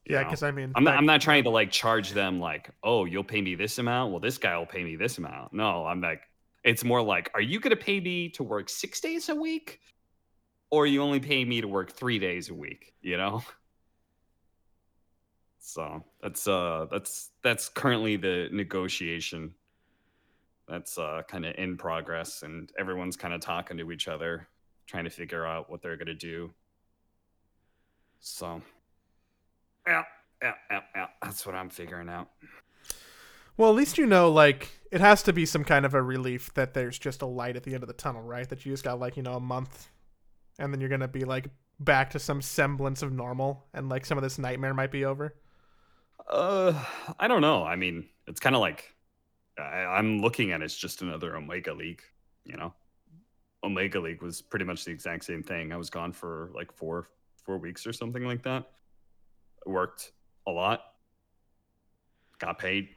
You 0.05 0.15
Yeah, 0.15 0.23
because 0.23 0.43
I 0.43 0.51
mean, 0.51 0.71
I'm 0.75 0.83
not, 0.83 0.91
like- 0.91 0.99
I'm 0.99 1.05
not 1.05 1.21
trying 1.21 1.43
to 1.43 1.49
like 1.49 1.69
charge 1.71 2.11
them 2.11 2.39
like, 2.39 2.69
oh, 2.83 3.03
you'll 3.05 3.23
pay 3.25 3.41
me 3.41 3.55
this 3.55 3.77
amount. 3.77 4.11
Well, 4.11 4.21
this 4.21 4.37
guy 4.37 4.57
will 4.57 4.65
pay 4.65 4.83
me 4.83 4.95
this 4.95 5.17
amount. 5.17 5.51
No, 5.53 5.85
I'm 5.85 5.99
like, 5.99 6.21
it's 6.63 6.83
more 6.83 7.01
like, 7.01 7.29
are 7.33 7.41
you 7.41 7.59
going 7.59 7.75
to 7.75 7.81
pay 7.81 7.99
me 7.99 8.29
to 8.29 8.43
work 8.43 8.69
six 8.69 8.99
days 9.01 9.27
a 9.29 9.35
week? 9.35 9.81
Or 10.69 10.85
you 10.85 11.01
only 11.01 11.19
pay 11.19 11.43
me 11.45 11.61
to 11.61 11.67
work 11.67 11.91
three 11.91 12.19
days 12.19 12.49
a 12.49 12.53
week, 12.53 12.93
you 13.01 13.17
know? 13.17 13.41
So 15.67 16.01
that's 16.21 16.47
uh 16.47 16.87
that's 16.89 17.31
that's 17.43 17.67
currently 17.67 18.15
the 18.15 18.47
negotiation. 18.53 19.53
That's 20.65 20.97
uh 20.97 21.23
kind 21.27 21.45
of 21.45 21.55
in 21.57 21.75
progress 21.75 22.43
and 22.43 22.71
everyone's 22.79 23.17
kind 23.17 23.33
of 23.33 23.41
talking 23.41 23.77
to 23.77 23.91
each 23.91 24.07
other, 24.07 24.47
trying 24.85 25.03
to 25.03 25.09
figure 25.09 25.45
out 25.45 25.69
what 25.69 25.81
they're 25.81 25.97
gonna 25.97 26.13
do. 26.13 26.53
So 28.21 28.61
yeah, 29.85 30.03
yeah, 30.41 30.53
yeah, 30.71 30.81
yeah. 30.95 31.07
That's 31.21 31.45
what 31.45 31.53
I'm 31.53 31.69
figuring 31.69 32.07
out. 32.07 32.29
Well, 33.57 33.69
at 33.69 33.75
least 33.75 33.97
you 33.97 34.05
know, 34.05 34.31
like, 34.31 34.69
it 34.89 35.01
has 35.01 35.21
to 35.23 35.33
be 35.33 35.45
some 35.45 35.65
kind 35.65 35.85
of 35.85 35.93
a 35.93 36.01
relief 36.01 36.53
that 36.53 36.75
there's 36.75 36.97
just 36.97 37.23
a 37.23 37.25
light 37.25 37.57
at 37.57 37.63
the 37.63 37.73
end 37.73 37.83
of 37.83 37.87
the 37.87 37.93
tunnel, 37.93 38.21
right? 38.21 38.47
That 38.47 38.65
you 38.65 38.71
just 38.71 38.83
got, 38.83 38.99
like, 38.99 39.17
you 39.17 39.23
know, 39.23 39.33
a 39.33 39.39
month, 39.39 39.87
and 40.59 40.71
then 40.71 40.79
you're 40.79 40.89
going 40.89 41.01
to 41.01 41.07
be, 41.07 41.25
like, 41.25 41.47
back 41.79 42.11
to 42.11 42.19
some 42.19 42.39
semblance 42.39 43.01
of 43.01 43.11
normal, 43.11 43.65
and, 43.73 43.89
like, 43.89 44.05
some 44.05 44.15
of 44.15 44.21
this 44.21 44.37
nightmare 44.37 44.75
might 44.75 44.91
be 44.91 45.05
over. 45.05 45.33
Uh, 46.29 46.73
I 47.19 47.27
don't 47.27 47.41
know. 47.41 47.63
I 47.63 47.75
mean, 47.75 48.07
it's 48.27 48.39
kind 48.39 48.55
of 48.55 48.61
like 48.61 48.93
I, 49.57 49.85
I'm 49.85 50.21
looking 50.21 50.51
at 50.51 50.61
it 50.61 50.65
as 50.65 50.75
just 50.75 51.01
another 51.01 51.35
Omega 51.35 51.73
League. 51.73 52.01
You 52.43 52.57
know, 52.57 52.73
Omega 53.63 53.99
League 53.99 54.21
was 54.21 54.41
pretty 54.41 54.65
much 54.65 54.85
the 54.85 54.91
exact 54.91 55.25
same 55.25 55.43
thing. 55.43 55.71
I 55.71 55.77
was 55.77 55.89
gone 55.89 56.11
for 56.11 56.51
like 56.53 56.71
four 56.71 57.09
four 57.43 57.57
weeks 57.57 57.87
or 57.87 57.93
something 57.93 58.25
like 58.25 58.43
that. 58.43 58.65
Worked 59.65 60.11
a 60.45 60.51
lot. 60.51 60.81
Got 62.39 62.59
paid. 62.59 62.89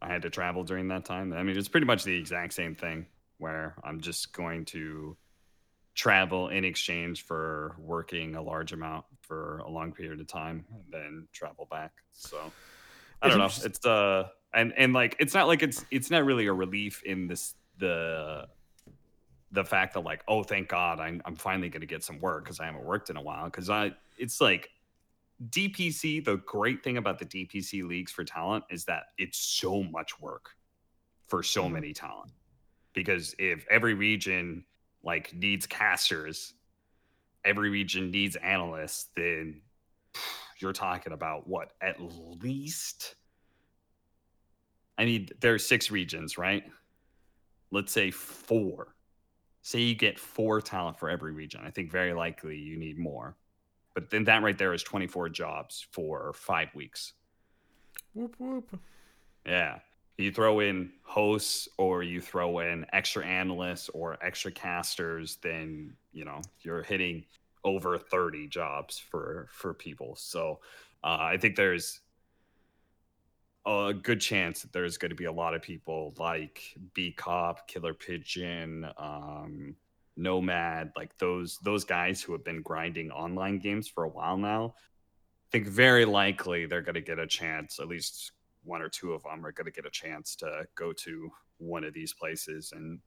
I 0.00 0.08
had 0.08 0.22
to 0.22 0.30
travel 0.30 0.64
during 0.64 0.88
that 0.88 1.04
time. 1.04 1.32
I 1.32 1.42
mean, 1.42 1.56
it's 1.56 1.68
pretty 1.68 1.86
much 1.86 2.04
the 2.04 2.16
exact 2.16 2.52
same 2.54 2.74
thing 2.74 3.06
where 3.38 3.76
I'm 3.84 4.00
just 4.00 4.32
going 4.32 4.64
to 4.66 5.16
travel 5.94 6.48
in 6.48 6.64
exchange 6.64 7.24
for 7.24 7.76
working 7.78 8.34
a 8.34 8.42
large 8.42 8.72
amount 8.72 9.04
for 9.20 9.58
a 9.58 9.68
long 9.70 9.92
period 9.92 10.20
of 10.20 10.26
time 10.26 10.64
and 10.72 10.84
then 10.90 11.28
travel 11.32 11.66
back. 11.70 11.92
So 12.12 12.52
I 13.20 13.28
don't 13.28 13.38
know. 13.38 13.50
It's 13.64 13.84
uh 13.84 14.28
and 14.54 14.72
and 14.76 14.92
like 14.92 15.16
it's 15.18 15.34
not 15.34 15.46
like 15.48 15.62
it's 15.62 15.84
it's 15.90 16.10
not 16.10 16.24
really 16.24 16.46
a 16.46 16.52
relief 16.52 17.02
in 17.04 17.26
this 17.26 17.54
the 17.78 18.48
the 19.50 19.64
fact 19.64 19.94
that 19.94 20.00
like 20.00 20.22
oh 20.28 20.42
thank 20.42 20.68
God 20.68 20.98
I'm 20.98 21.20
I'm 21.26 21.36
finally 21.36 21.68
gonna 21.68 21.86
get 21.86 22.02
some 22.02 22.18
work 22.20 22.44
because 22.44 22.58
I 22.58 22.66
haven't 22.66 22.84
worked 22.84 23.10
in 23.10 23.16
a 23.16 23.22
while 23.22 23.44
because 23.44 23.68
I 23.68 23.92
it's 24.16 24.40
like 24.40 24.70
DPC 25.50 26.24
the 26.24 26.36
great 26.36 26.82
thing 26.82 26.96
about 26.96 27.18
the 27.18 27.26
DPC 27.26 27.86
leagues 27.86 28.12
for 28.12 28.24
talent 28.24 28.64
is 28.70 28.84
that 28.86 29.04
it's 29.18 29.38
so 29.38 29.82
much 29.82 30.18
work 30.20 30.50
for 31.28 31.42
so 31.42 31.64
Mhm. 31.64 31.72
many 31.72 31.92
talent 31.92 32.32
because 32.94 33.34
if 33.38 33.66
every 33.70 33.94
region 33.94 34.64
like 35.02 35.34
needs 35.34 35.66
casters. 35.66 36.54
Every 37.44 37.70
region 37.70 38.10
needs 38.10 38.36
analysts 38.36 39.08
then 39.16 39.62
you're 40.58 40.72
talking 40.72 41.12
about 41.12 41.48
what 41.48 41.72
at 41.80 41.96
least 42.00 43.16
i 44.96 45.04
need 45.04 45.34
there 45.40 45.54
are 45.54 45.58
six 45.58 45.90
regions 45.90 46.38
right? 46.38 46.64
Let's 47.72 47.90
say 47.90 48.10
four. 48.10 48.94
Say 49.62 49.80
you 49.80 49.94
get 49.94 50.18
four 50.18 50.60
talent 50.60 50.98
for 50.98 51.08
every 51.08 51.32
region. 51.32 51.62
I 51.64 51.70
think 51.70 51.90
very 51.90 52.12
likely 52.12 52.58
you 52.58 52.76
need 52.76 52.98
more. 52.98 53.34
But 53.94 54.10
then 54.10 54.24
that 54.24 54.42
right 54.42 54.56
there 54.56 54.74
is 54.74 54.82
24 54.82 55.30
jobs 55.30 55.86
for 55.90 56.34
five 56.34 56.68
weeks. 56.74 57.14
Whoop, 58.12 58.36
whoop. 58.38 58.78
yeah. 59.46 59.78
You 60.18 60.30
throw 60.30 60.60
in 60.60 60.92
hosts 61.02 61.68
or 61.78 62.02
you 62.02 62.20
throw 62.20 62.60
in 62.60 62.86
extra 62.92 63.24
analysts 63.24 63.88
or 63.88 64.18
extra 64.22 64.52
casters, 64.52 65.38
then 65.42 65.94
you 66.12 66.24
know 66.24 66.40
you're 66.60 66.82
hitting 66.82 67.24
over 67.64 67.98
30 67.98 68.48
jobs 68.48 68.98
for 68.98 69.48
for 69.50 69.74
people. 69.74 70.14
So 70.16 70.60
uh, 71.02 71.18
I 71.20 71.36
think 71.36 71.56
there's 71.56 72.00
a 73.64 73.94
good 73.94 74.20
chance 74.20 74.62
that 74.62 74.72
there's 74.72 74.98
going 74.98 75.10
to 75.10 75.16
be 75.16 75.26
a 75.26 75.32
lot 75.32 75.54
of 75.54 75.62
people 75.62 76.14
like 76.18 76.60
Bkop, 76.96 77.58
Killer 77.68 77.94
Pigeon, 77.94 78.86
um, 78.98 79.76
Nomad, 80.16 80.92
like 80.96 81.16
those 81.18 81.58
those 81.62 81.84
guys 81.84 82.22
who 82.22 82.32
have 82.32 82.44
been 82.44 82.62
grinding 82.62 83.10
online 83.10 83.58
games 83.58 83.88
for 83.88 84.04
a 84.04 84.08
while 84.08 84.36
now. 84.36 84.74
I 84.76 85.48
think 85.52 85.68
very 85.68 86.04
likely 86.04 86.66
they're 86.66 86.82
going 86.82 86.94
to 86.94 87.00
get 87.00 87.18
a 87.18 87.26
chance. 87.26 87.78
At 87.78 87.88
least 87.88 88.32
one 88.64 88.82
or 88.82 88.88
two 88.88 89.12
of 89.12 89.22
them 89.22 89.44
are 89.44 89.52
going 89.52 89.66
to 89.66 89.72
get 89.72 89.86
a 89.86 89.90
chance 89.90 90.36
to 90.36 90.64
go 90.74 90.92
to 90.92 91.30
one 91.58 91.84
of 91.84 91.94
these 91.94 92.12
places 92.12 92.72
and 92.74 92.98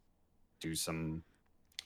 do 0.59 0.75
some 0.75 1.23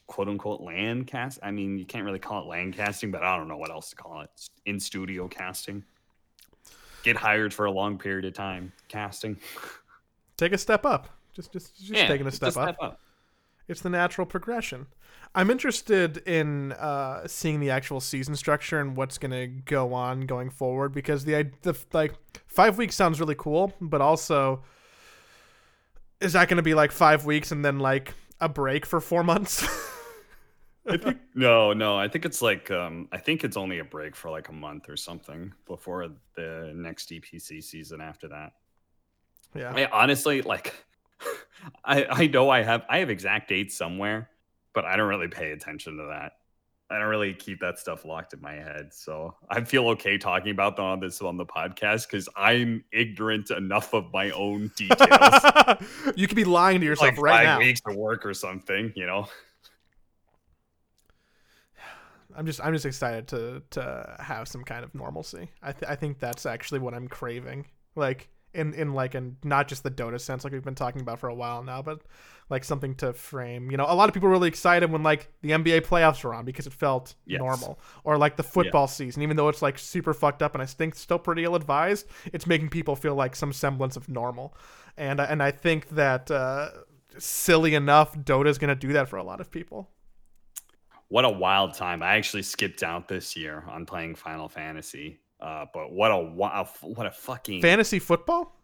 quote 0.08 0.28
unquote 0.28 0.62
land 0.62 1.08
cast. 1.08 1.40
I 1.44 1.52
mean, 1.52 1.78
you 1.78 1.86
can't 1.86 2.04
really 2.04 2.20
call 2.20 2.42
it 2.44 2.48
land 2.48 2.76
casting, 2.76 3.12
but 3.12 3.24
I 3.24 3.38
don't 3.38 3.48
know 3.48 3.58
what 3.58 3.70
else 3.70 3.90
to 3.92 3.96
call 3.96 4.22
it. 4.22 4.30
In 4.66 4.80
studio 4.80 5.28
casting. 5.28 5.84
Get 7.04 7.16
hired 7.16 7.54
for 7.54 7.66
a 7.66 7.72
long 7.72 7.98
period 7.98 8.26
of 8.26 8.34
time 8.34 8.74
casting. 8.88 9.38
Take 10.38 10.52
a 10.54 10.58
step 10.58 10.86
up. 10.86 11.10
Just, 11.34 11.54
just, 11.54 11.78
just 11.80 12.08
taking 12.08 12.26
a 12.26 12.30
it's 12.30 12.38
step 12.38 12.58
up. 12.58 13.00
It's 13.70 13.82
the 13.82 13.90
natural 13.90 14.26
progression. 14.26 14.88
I'm 15.36 15.52
interested 15.52 16.18
in 16.28 16.72
uh, 16.72 17.28
seeing 17.28 17.60
the 17.60 17.70
actual 17.70 18.00
season 18.02 18.36
structure 18.36 18.80
and 18.80 18.98
what's 18.98 19.20
gonna 19.20 19.46
go 19.46 19.94
on 19.94 20.22
going 20.22 20.50
forward 20.50 20.92
because 20.92 21.24
the 21.24 21.52
the 21.62 21.78
like 21.94 22.16
five 22.48 22.80
weeks 22.80 22.96
sounds 22.96 23.20
really 23.20 23.36
cool, 23.36 23.72
but 23.80 24.02
also 24.02 24.64
is 26.20 26.34
that 26.34 26.50
gonna 26.50 26.64
be 26.64 26.74
like 26.74 26.92
five 26.92 27.26
weeks 27.26 27.52
and 27.52 27.64
then 27.64 27.78
like 27.78 28.16
a 28.42 28.50
break 28.50 28.88
for 28.88 29.00
four 29.00 29.24
months? 29.24 29.64
I 30.88 30.98
think 30.98 31.18
no, 31.36 31.74
no. 31.74 31.96
I 31.96 32.08
think 32.08 32.26
it's 32.26 32.42
like 32.42 32.72
um, 32.72 33.08
I 33.12 33.20
think 33.20 33.44
it's 33.44 33.56
only 33.56 33.78
a 33.78 33.84
break 33.84 34.16
for 34.16 34.32
like 34.32 34.50
a 34.50 34.54
month 34.54 34.90
or 34.90 34.98
something 34.98 35.54
before 35.68 36.10
the 36.36 36.72
next 36.74 37.08
DPC 37.10 37.64
season. 37.64 38.02
After 38.02 38.28
that, 38.30 38.54
yeah. 39.54 39.72
I 39.76 39.86
honestly 39.92 40.42
like. 40.42 40.74
I 41.84 42.06
I 42.06 42.28
know 42.28 42.50
I 42.50 42.64
have 42.64 42.84
I 42.90 43.00
have 43.00 43.10
exact 43.10 43.50
dates 43.50 43.76
somewhere, 43.76 44.30
but 44.74 44.86
I 44.86 44.96
don't 44.96 45.10
really 45.10 45.28
pay 45.28 45.52
attention 45.52 45.98
to 45.98 46.04
that. 46.10 46.34
I 46.92 46.98
don't 46.98 47.08
really 47.08 47.36
keep 47.36 47.60
that 47.60 47.78
stuff 47.78 48.04
locked 48.04 48.34
in 48.34 48.42
my 48.42 48.54
head, 48.54 48.94
so 48.94 49.36
I 49.48 49.64
feel 49.64 49.90
okay 49.90 50.18
talking 50.18 50.52
about 50.52 50.76
them 50.76 50.86
on 50.86 51.00
this 51.00 51.22
on 51.22 51.38
the 51.38 51.46
podcast 51.46 52.08
because 52.10 52.28
I'm 52.36 52.84
ignorant 52.92 53.52
enough 53.52 53.94
of 53.94 54.12
my 54.12 54.32
own 54.32 54.72
details. 54.76 55.44
you 56.16 56.26
could 56.26 56.36
be 56.36 56.46
lying 56.46 56.80
to 56.80 56.86
yourself 56.86 57.12
like 57.12 57.22
right 57.22 57.38
five 57.38 57.46
now. 57.46 57.60
weeks 57.60 57.82
of 57.86 57.96
work 57.96 58.26
or 58.26 58.34
something, 58.34 58.92
you 58.96 59.06
know. 59.06 59.28
I'm 62.36 62.46
just 62.46 62.64
I'm 62.64 62.74
just 62.74 62.86
excited 62.86 63.28
to 63.30 63.62
to 63.72 64.16
have 64.20 64.48
some 64.48 64.64
kind 64.64 64.84
of 64.84 64.96
normalcy. 64.96 65.50
I 65.62 65.74
th- 65.74 65.92
I 65.92 65.96
think 65.96 66.20
that's 66.20 66.46
actually 66.46 66.80
what 66.80 66.94
I'm 66.94 67.08
craving. 67.08 67.68
Like 67.96 68.30
in 68.54 68.74
in 68.74 68.94
like 68.94 69.16
in 69.16 69.38
not 69.44 69.68
just 69.68 69.84
the 69.84 69.92
Dota 69.92 70.20
sense 70.20 70.44
like 70.44 70.54
we've 70.54 70.64
been 70.64 70.76
talking 70.76 71.02
about 71.02 71.20
for 71.20 71.30
a 71.30 71.36
while 71.36 71.64
now, 71.64 71.82
but 71.82 72.02
like 72.50 72.64
something 72.64 72.96
to 72.96 73.14
frame. 73.14 73.70
You 73.70 73.78
know, 73.78 73.86
a 73.88 73.94
lot 73.94 74.10
of 74.10 74.14
people 74.14 74.28
were 74.28 74.34
really 74.34 74.48
excited 74.48 74.92
when 74.92 75.04
like 75.04 75.32
the 75.42 75.52
NBA 75.52 75.82
playoffs 75.82 76.24
were 76.24 76.34
on 76.34 76.46
because 76.46 76.66
it 76.68 76.74
felt 76.74 77.16
Yes. 77.26 77.40
normal, 77.40 77.80
or 78.04 78.18
like 78.18 78.38
the 78.38 78.44
football 78.44 78.88
season, 78.88 79.22
even 79.22 79.38
though 79.38 79.50
it's 79.50 79.62
like 79.62 79.78
super 79.78 80.14
fucked 80.14 80.42
up 80.42 80.56
and 80.56 80.62
I 80.64 80.66
think 80.66 80.96
still 80.96 81.20
pretty 81.20 81.44
ill 81.44 81.56
advised. 81.56 82.08
It's 82.34 82.48
making 82.48 82.70
people 82.70 82.96
feel 82.96 83.16
like 83.16 83.36
some 83.36 83.54
semblance 83.54 83.96
of 83.96 84.10
normal, 84.10 84.56
and 84.98 85.20
and 85.22 85.44
I 85.44 85.52
think 85.52 85.90
that 85.90 86.32
uh, 86.32 86.70
silly 87.20 87.76
enough, 87.76 88.18
Dota's 88.18 88.58
gonna 88.58 88.76
do 88.76 88.94
that 88.94 89.08
for 89.10 89.18
a 89.18 89.24
lot 89.24 89.40
of 89.42 89.52
people. 89.52 89.90
What 91.10 91.26
a 91.26 91.30
wild 91.30 91.74
time! 91.74 92.02
I 92.04 92.16
actually 92.16 92.44
skipped 92.44 92.84
out 92.84 93.08
this 93.08 93.36
year 93.36 93.64
on 93.68 93.86
playing 93.86 94.16
Final 94.16 94.48
Fantasy. 94.48 95.20
Uh, 95.40 95.66
but 95.74 95.92
what 95.92 96.12
a 96.12 96.18
what 96.18 97.06
a 97.06 97.12
fucking 97.12 97.62
Fantasy 97.62 98.00
football. 98.00 98.56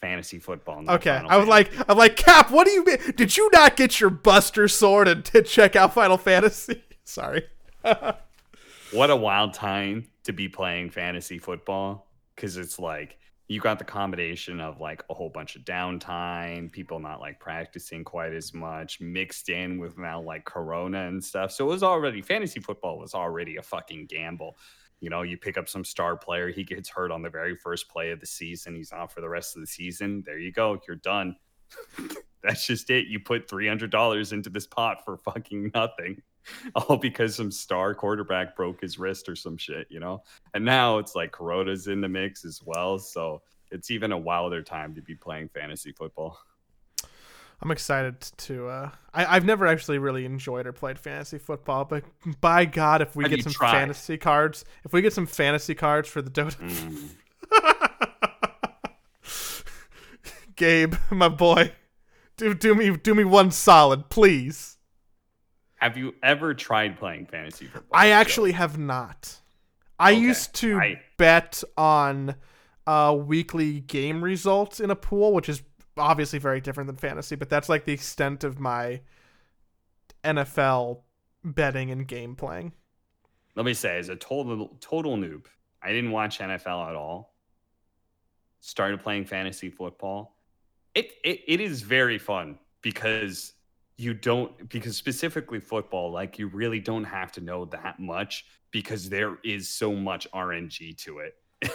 fantasy 0.00 0.38
football. 0.38 0.82
not 0.82 0.96
Okay, 0.96 1.10
Final 1.10 1.30
I 1.30 1.36
was 1.36 1.48
Fantasy. 1.48 1.76
like, 1.78 1.90
I'm 1.90 1.98
like, 1.98 2.16
Cap, 2.16 2.50
what 2.50 2.64
do 2.66 2.70
you 2.70 2.84
mean? 2.84 2.98
Did 3.16 3.36
you 3.36 3.50
not 3.52 3.76
get 3.76 4.00
your 4.00 4.10
Buster 4.10 4.68
Sword 4.68 5.08
and 5.08 5.24
to 5.26 5.42
check 5.42 5.76
out 5.76 5.92
Final 5.94 6.16
Fantasy? 6.16 6.82
Sorry. 7.04 7.44
what 8.92 9.10
a 9.10 9.16
wild 9.16 9.54
time 9.54 10.06
to 10.24 10.32
be 10.32 10.48
playing 10.48 10.90
fantasy 10.90 11.38
football 11.38 12.10
because 12.36 12.56
it's 12.56 12.78
like 12.78 13.16
you 13.48 13.58
got 13.60 13.78
the 13.80 13.84
combination 13.84 14.60
of 14.60 14.80
like 14.80 15.02
a 15.10 15.14
whole 15.14 15.28
bunch 15.28 15.56
of 15.56 15.62
downtime, 15.62 16.70
people 16.70 17.00
not 17.00 17.18
like 17.20 17.40
practicing 17.40 18.04
quite 18.04 18.32
as 18.32 18.54
much, 18.54 19.00
mixed 19.00 19.48
in 19.48 19.78
with 19.78 19.98
now 19.98 20.20
like 20.20 20.44
Corona 20.44 21.08
and 21.08 21.22
stuff. 21.22 21.50
So 21.50 21.66
it 21.66 21.68
was 21.68 21.82
already 21.82 22.22
fantasy 22.22 22.60
football 22.60 22.98
was 22.98 23.14
already 23.14 23.56
a 23.56 23.62
fucking 23.62 24.06
gamble. 24.06 24.56
You 25.00 25.10
know, 25.10 25.22
you 25.22 25.36
pick 25.36 25.56
up 25.56 25.68
some 25.68 25.84
star 25.84 26.16
player, 26.16 26.50
he 26.50 26.64
gets 26.64 26.88
hurt 26.88 27.10
on 27.10 27.22
the 27.22 27.30
very 27.30 27.56
first 27.56 27.88
play 27.88 28.10
of 28.10 28.20
the 28.20 28.26
season, 28.26 28.74
he's 28.74 28.92
out 28.92 29.12
for 29.12 29.20
the 29.20 29.28
rest 29.28 29.56
of 29.56 29.62
the 29.62 29.66
season. 29.66 30.22
There 30.26 30.38
you 30.38 30.52
go, 30.52 30.78
you're 30.86 30.96
done. 30.96 31.36
That's 32.42 32.66
just 32.66 32.88
it. 32.90 33.06
You 33.06 33.20
put 33.20 33.48
three 33.48 33.68
hundred 33.68 33.90
dollars 33.90 34.32
into 34.32 34.50
this 34.50 34.66
pot 34.66 35.04
for 35.04 35.16
fucking 35.18 35.72
nothing 35.74 36.22
all 36.74 36.96
because 36.96 37.34
some 37.34 37.50
star 37.50 37.94
quarterback 37.94 38.56
broke 38.56 38.80
his 38.80 38.98
wrist 38.98 39.28
or 39.28 39.36
some 39.36 39.56
shit, 39.56 39.86
you 39.90 40.00
know? 40.00 40.22
And 40.54 40.64
now 40.64 40.98
it's 40.98 41.14
like 41.14 41.32
Corona's 41.32 41.86
in 41.86 42.00
the 42.00 42.08
mix 42.08 42.44
as 42.44 42.60
well. 42.64 42.98
So 42.98 43.42
it's 43.70 43.90
even 43.90 44.12
a 44.12 44.18
wilder 44.18 44.62
time 44.62 44.94
to 44.94 45.02
be 45.02 45.14
playing 45.14 45.48
fantasy 45.48 45.92
football. 45.92 46.38
I'm 47.62 47.70
excited 47.70 48.20
to. 48.20 48.68
Uh, 48.68 48.90
I, 49.12 49.36
I've 49.36 49.44
never 49.44 49.66
actually 49.66 49.98
really 49.98 50.24
enjoyed 50.24 50.66
or 50.66 50.72
played 50.72 50.98
fantasy 50.98 51.38
football, 51.38 51.84
but 51.84 52.04
by 52.40 52.64
God, 52.64 53.02
if 53.02 53.14
we 53.14 53.24
Have 53.24 53.30
get 53.30 53.42
some 53.42 53.52
tried? 53.52 53.72
fantasy 53.72 54.16
cards, 54.16 54.64
if 54.84 54.92
we 54.92 55.02
get 55.02 55.12
some 55.12 55.26
fantasy 55.26 55.74
cards 55.74 56.08
for 56.08 56.22
the 56.22 56.30
Dota, 56.30 56.56
Mm. 56.56 57.10
Gabe, 60.56 60.94
my 61.10 61.28
boy, 61.28 61.72
do 62.36 62.54
do 62.54 62.74
me 62.74 62.96
do 62.96 63.14
me 63.14 63.24
one 63.24 63.50
solid, 63.50 64.08
please. 64.10 64.76
Have 65.76 65.96
you 65.96 66.14
ever 66.22 66.52
tried 66.54 66.98
playing 66.98 67.26
fantasy 67.26 67.66
football? 67.66 67.98
I 67.98 68.10
actually 68.10 68.52
have 68.52 68.78
not. 68.78 69.36
I 69.98 70.12
Okay, 70.12 70.20
used 70.20 70.54
to 70.56 70.78
I- 70.78 71.00
bet 71.16 71.62
on 71.76 72.34
uh, 72.86 73.16
weekly 73.18 73.80
game 73.80 74.22
results 74.22 74.80
in 74.80 74.90
a 74.90 74.96
pool, 74.96 75.32
which 75.32 75.48
is 75.48 75.62
obviously 76.00 76.38
very 76.38 76.60
different 76.60 76.88
than 76.88 76.96
fantasy, 76.96 77.36
but 77.36 77.48
that's 77.48 77.68
like 77.68 77.84
the 77.84 77.92
extent 77.92 78.44
of 78.44 78.58
my 78.58 79.00
NFL 80.24 81.00
betting 81.44 81.90
and 81.90 82.06
game 82.06 82.34
playing. 82.34 82.72
let 83.56 83.64
me 83.64 83.74
say, 83.74 83.98
as 83.98 84.08
a 84.08 84.16
total 84.16 84.76
total 84.80 85.16
noob, 85.16 85.46
I 85.82 85.92
didn't 85.92 86.10
watch 86.10 86.38
NFL 86.38 86.88
at 86.88 86.96
all. 86.96 87.34
Started 88.60 89.00
playing 89.00 89.24
fantasy 89.24 89.70
football. 89.70 90.36
It 90.94 91.12
it, 91.24 91.40
it 91.46 91.60
is 91.60 91.82
very 91.82 92.18
fun 92.18 92.58
because 92.82 93.54
you 93.96 94.14
don't 94.14 94.68
because 94.68 94.96
specifically 94.96 95.60
football, 95.60 96.10
like 96.10 96.38
you 96.38 96.48
really 96.48 96.80
don't 96.80 97.04
have 97.04 97.32
to 97.32 97.40
know 97.40 97.66
that 97.66 98.00
much 98.00 98.46
because 98.70 99.08
there 99.08 99.38
is 99.44 99.68
so 99.68 99.92
much 99.92 100.30
RNG 100.32 100.96
to 101.04 101.18
it. 101.18 101.34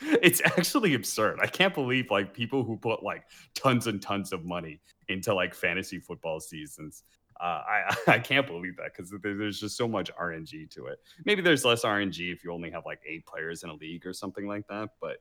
it's 0.00 0.40
actually 0.44 0.94
absurd. 0.94 1.38
I 1.42 1.46
can't 1.46 1.74
believe 1.74 2.10
like 2.10 2.34
people 2.34 2.64
who 2.64 2.76
put 2.76 3.02
like 3.02 3.24
tons 3.54 3.86
and 3.86 4.00
tons 4.00 4.32
of 4.32 4.44
money 4.44 4.80
into 5.08 5.34
like 5.34 5.54
fantasy 5.54 5.98
football 5.98 6.40
seasons. 6.40 7.04
Uh, 7.40 7.62
I 7.66 7.96
I 8.06 8.18
can't 8.18 8.46
believe 8.46 8.76
that 8.76 8.92
because 8.96 9.12
there's 9.22 9.60
just 9.60 9.76
so 9.76 9.88
much 9.88 10.10
RNG 10.14 10.70
to 10.70 10.86
it. 10.86 10.98
Maybe 11.24 11.42
there's 11.42 11.64
less 11.64 11.82
RNG 11.82 12.32
if 12.32 12.44
you 12.44 12.52
only 12.52 12.70
have 12.70 12.86
like 12.86 13.00
eight 13.06 13.26
players 13.26 13.62
in 13.62 13.70
a 13.70 13.74
league 13.74 14.06
or 14.06 14.12
something 14.12 14.46
like 14.46 14.66
that. 14.68 14.90
But 15.00 15.18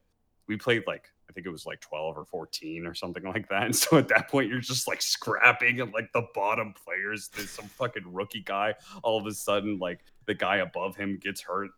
we 0.48 0.58
played 0.58 0.84
like 0.88 1.10
I 1.30 1.34
think 1.34 1.48
it 1.48 1.52
was 1.52 1.66
like 1.66 1.80
12 1.80 2.18
or 2.18 2.26
14 2.26 2.86
or 2.86 2.94
something 2.94 3.24
like 3.34 3.50
that. 3.50 3.64
And 3.64 3.76
so 3.76 3.98
at 3.98 4.08
that 4.10 4.30
point, 4.30 4.50
you're 4.50 4.60
just 4.60 4.88
like 4.88 5.02
scrapping 5.02 5.82
and 5.82 5.94
like 5.94 6.12
the 6.14 6.28
bottom 6.36 6.74
players. 6.74 7.30
There's 7.30 7.50
some 7.50 7.66
fucking 7.66 8.04
rookie 8.06 8.44
guy. 8.44 8.76
All 9.04 9.20
of 9.20 9.26
a 9.26 9.34
sudden, 9.34 9.80
like 9.80 10.02
the 10.26 10.36
guy 10.36 10.58
above 10.58 10.96
him 10.96 11.18
gets 11.22 11.42
hurt. 11.42 11.72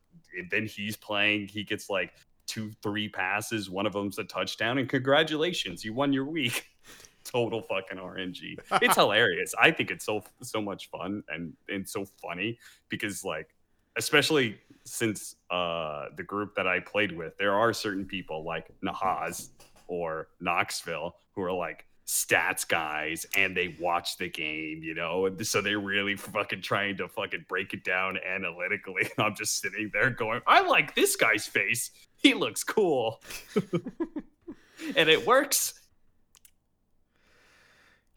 Then 0.50 0.66
he's 0.66 0.98
playing. 0.98 1.48
He 1.48 1.64
gets 1.64 1.90
like 1.90 2.14
two, 2.48 2.72
three 2.82 3.10
passes. 3.10 3.70
One 3.70 3.86
of 3.86 3.94
them's 3.94 4.18
a 4.18 4.24
touchdown. 4.24 4.78
And 4.78 4.90
congratulations, 4.90 5.84
you 5.84 5.94
won 5.94 6.14
your 6.14 6.26
week. 6.26 6.68
Total 7.24 7.62
fucking 7.62 7.98
RNG. 7.98 8.58
It's 8.82 8.96
hilarious. 9.02 9.54
I 9.60 9.72
think 9.72 9.90
it's 9.90 10.06
so 10.06 10.24
so 10.42 10.62
much 10.62 10.90
fun 10.92 11.24
and 11.28 11.54
and 11.70 11.88
so 11.88 12.06
funny 12.22 12.60
because 12.88 13.24
like 13.24 13.56
especially 13.98 14.60
since 14.84 15.36
uh 15.50 16.06
the 16.18 16.24
group 16.24 16.54
that 16.56 16.68
I 16.68 16.80
played 16.82 17.18
with, 17.18 17.36
there 17.38 17.54
are 17.54 17.74
certain 17.74 18.06
people 18.06 18.44
like 18.44 18.70
Nahaz 18.86 19.50
or 19.88 20.28
Noxville 20.42 21.14
who 21.34 21.42
are 21.42 21.52
like 21.52 21.86
stats 22.06 22.68
guys 22.68 23.26
and 23.36 23.58
they 23.58 23.76
watch 23.80 24.18
the 24.18 24.30
game, 24.30 24.84
you 24.84 24.94
know, 24.94 25.26
and 25.26 25.46
so 25.46 25.62
they're 25.62 25.80
really 25.80 26.16
fucking 26.16 26.62
trying 26.62 26.98
to 26.98 27.08
fucking 27.08 27.46
break 27.50 27.74
it 27.74 27.84
down 27.84 28.18
analytically. 28.18 29.04
And 29.04 29.12
I'm 29.26 29.36
just 29.36 29.60
sitting 29.60 29.90
there 29.92 30.10
going, 30.10 30.42
I 30.46 30.62
like 30.62 30.96
this 30.96 31.16
guy's 31.16 31.48
face. 31.48 31.92
He 32.26 32.34
looks 32.34 32.64
cool. 32.64 33.22
and 34.96 35.08
it 35.08 35.28
works. 35.28 35.80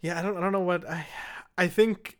Yeah, 0.00 0.18
I 0.18 0.22
don't 0.22 0.38
I 0.38 0.40
don't 0.40 0.52
know 0.52 0.60
what 0.60 0.88
I 0.88 1.06
I 1.58 1.68
think 1.68 2.18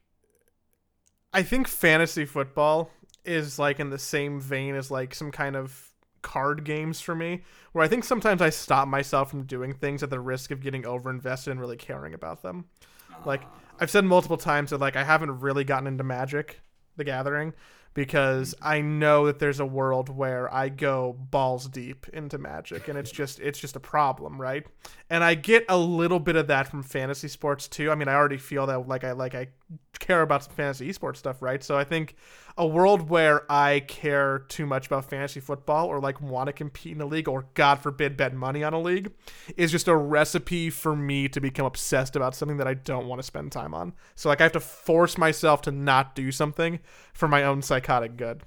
I 1.33 1.43
think 1.43 1.67
fantasy 1.67 2.27
football 2.27 2.91
is 3.25 3.59
like 3.59 3.81
in 3.81 3.89
the 3.89 3.99
same 3.99 4.39
vein 4.39 4.75
as 4.75 4.91
like 4.91 5.15
some 5.15 5.33
kind 5.33 5.57
of 5.57 5.95
card 6.21 6.65
games 6.65 7.01
for 7.01 7.15
me 7.15 7.43
where 7.73 7.83
I 7.83 7.89
think 7.89 8.05
sometimes 8.05 8.43
I 8.43 8.51
stop 8.51 8.87
myself 8.87 9.31
from 9.31 9.45
doing 9.45 9.73
things 9.73 10.03
at 10.03 10.11
the 10.11 10.21
risk 10.21 10.51
of 10.51 10.61
getting 10.61 10.83
overinvested 10.83 11.47
and 11.47 11.59
really 11.59 11.79
caring 11.79 12.13
about 12.13 12.43
them. 12.43 12.67
Like 13.25 13.45
ah. 13.45 13.61
I've 13.81 13.91
said 13.91 14.05
multiple 14.05 14.37
times 14.37 14.73
that 14.73 14.79
like 14.79 14.97
I 14.97 15.05
haven't 15.05 15.41
really 15.41 15.65
gotten 15.65 15.87
into 15.87 16.05
Magic 16.05 16.61
the 16.99 17.05
Gathering 17.05 17.55
because 17.95 18.55
I 18.63 18.81
know 18.81 19.27
that 19.27 19.39
there's 19.39 19.61
a 19.61 19.67
world 19.67 20.09
where 20.09 20.53
I 20.53 20.69
go 20.69 21.17
balls 21.31 21.67
deep 21.67 22.07
into 22.13 22.39
magic 22.39 22.89
and 22.89 22.99
it's 22.99 23.11
just 23.11 23.41
it's 23.41 23.59
just 23.59 23.77
a 23.77 23.81
problem, 23.81 24.41
right? 24.41 24.67
And 25.11 25.25
I 25.25 25.35
get 25.35 25.65
a 25.69 25.77
little 25.77 26.21
bit 26.21 26.37
of 26.37 26.47
that 26.49 26.69
from 26.69 26.83
fantasy 26.83 27.29
sports 27.29 27.67
too. 27.69 27.91
I 27.91 27.95
mean, 27.95 28.09
I 28.09 28.15
already 28.15 28.37
feel 28.37 28.67
that 28.67 28.87
like 28.87 29.05
I 29.05 29.13
like 29.13 29.35
I 29.35 29.49
care 29.99 30.23
about 30.23 30.45
some 30.45 30.55
fantasy 30.55 30.89
esports 30.89 31.17
stuff, 31.17 31.43
right? 31.43 31.63
So 31.63 31.77
I 31.77 31.85
think 31.85 32.17
a 32.59 32.67
world 32.67 33.09
where 33.09 33.51
I 33.51 33.81
care 33.81 34.41
too 34.41 34.67
much 34.67 34.89
about 34.89 35.09
fantasy 35.09 35.39
football 35.39 35.87
or 35.87 36.01
like 36.01 36.21
want 36.21 36.49
to 36.49 36.53
compete 36.53 36.93
in 36.93 37.01
a 37.01 37.07
league 37.07 37.29
or 37.29 37.47
god 37.55 37.77
forbid 37.77 38.17
bet 38.17 38.35
money 38.35 38.65
on 38.65 38.75
a 38.75 38.81
league 38.81 39.13
is 39.57 39.71
just 39.71 39.87
a 39.87 39.97
recipe 39.97 40.69
for 40.69 40.97
me 40.97 41.29
to 41.29 41.41
become 41.41 41.65
obsessed 41.65 42.17
about 42.17 42.35
something 42.35 42.57
that 42.57 42.67
I 42.67 42.75
don't 42.75 43.07
want 43.07 43.21
to 43.21 43.23
spend 43.23 43.53
time 43.53 43.73
on. 43.73 43.95
So 44.17 44.29
like 44.29 44.41
I 44.41 44.45
have 44.45 44.53
to 44.53 44.61
force 44.61 45.17
myself 45.17 45.63
to 45.63 45.71
not 45.71 46.17
do 46.17 46.33
something 46.33 46.81
for 47.15 47.29
my 47.29 47.45
own 47.45 47.63
psychotic 47.63 48.17
good. 48.17 48.43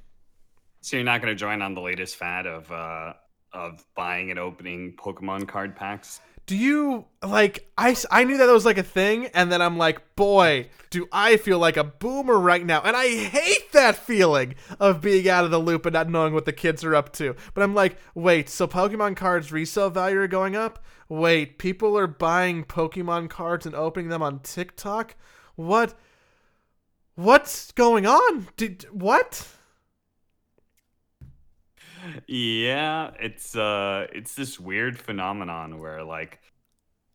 So 0.82 0.98
you're 0.98 1.06
not 1.06 1.22
going 1.22 1.34
to 1.34 1.40
join 1.40 1.62
on 1.62 1.74
the 1.74 1.82
latest 1.82 2.18
fad 2.18 2.46
of 2.46 2.70
uh 2.72 3.14
of 3.54 3.84
buying 3.96 4.30
and 4.30 4.40
opening 4.40 4.96
Pokemon 4.98 5.48
card 5.48 5.76
packs? 5.76 6.22
Do 6.46 6.58
you 6.58 7.06
like 7.24 7.72
I, 7.78 7.96
I 8.10 8.24
knew 8.24 8.38
that 8.38 8.50
was 8.50 8.66
like 8.66 8.78
a 8.78 8.84
thing 8.84 9.28
and 9.28 9.52
then 9.52 9.62
i'm 9.62 9.78
like 9.78 10.16
boy 10.16 10.70
do 10.90 11.08
i 11.12 11.38
feel 11.38 11.60
like 11.60 11.78
a 11.78 11.84
boomer 11.84 12.38
right 12.38 12.66
now. 12.66 12.82
And 12.82 12.96
i 12.96 13.08
hate 13.08 13.72
that 13.72 13.96
feeling 13.96 14.56
of 14.80 15.02
being 15.02 15.30
out 15.30 15.46
of 15.46 15.52
the 15.52 15.60
loop 15.60 15.86
and 15.86 15.94
not 15.94 16.10
knowing 16.10 16.34
what 16.34 16.46
the 16.46 16.54
kids 16.54 16.84
are 16.84 16.96
up 16.96 17.14
to. 17.14 17.36
But 17.54 17.64
i'm 17.64 17.74
like 17.74 17.98
wait 18.16 18.50
so 18.50 18.68
pokemon 18.68 19.16
cards 19.16 19.52
resale 19.52 19.90
value 19.90 20.20
are 20.20 20.28
going 20.28 20.56
up? 20.56 20.84
Wait 21.10 21.58
people 21.58 21.98
are 21.98 22.08
buying 22.08 22.64
pokemon 22.64 23.30
cards 23.30 23.66
and 23.66 23.76
opening 23.76 24.10
them 24.10 24.22
on 24.22 24.40
tiktok? 24.40 25.16
What 25.56 25.98
what's 27.16 27.72
going 27.72 28.06
on? 28.06 28.48
Did 28.58 28.84
what 28.92 29.48
yeah, 32.28 33.12
it's 33.20 33.56
uh 33.56 34.08
it's 34.14 34.36
this 34.36 34.60
weird 34.60 35.00
phenomenon 35.00 35.80
where 35.80 36.04
like 36.04 36.40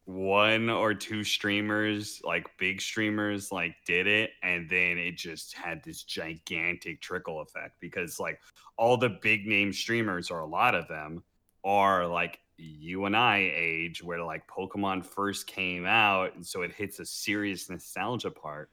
one 0.07 0.71
or 0.71 0.95
two 0.95 1.25
streamers, 1.25 2.21
like 2.25 2.47
big 2.59 2.81
streamers, 2.81 3.51
like 3.51 3.75
did 3.87 4.07
it, 4.07 4.31
and 4.43 4.71
then 4.71 4.99
it 4.99 5.17
just 5.17 5.55
had 5.55 5.83
this 5.83 6.05
gigantic 6.05 7.01
trickle 7.01 7.41
effect 7.41 7.81
because 7.81 8.21
like 8.21 8.41
all 8.77 8.97
the 8.97 9.09
big 9.09 9.47
name 9.47 9.73
streamers, 9.73 10.31
or 10.31 10.41
a 10.41 10.47
lot 10.47 10.75
of 10.75 10.87
them, 10.89 11.23
are 11.65 12.07
like 12.07 12.39
you 12.57 13.05
and 13.05 13.17
I 13.17 13.51
age 13.55 14.03
where 14.03 14.23
like 14.23 14.47
Pokemon 14.47 15.05
first 15.05 15.47
came 15.47 15.87
out, 15.87 16.35
and 16.37 16.47
so 16.47 16.63
it 16.63 16.73
hits 16.73 17.01
a 17.01 17.07
serious 17.07 17.69
nostalgia 17.69 18.31
part. 18.31 18.71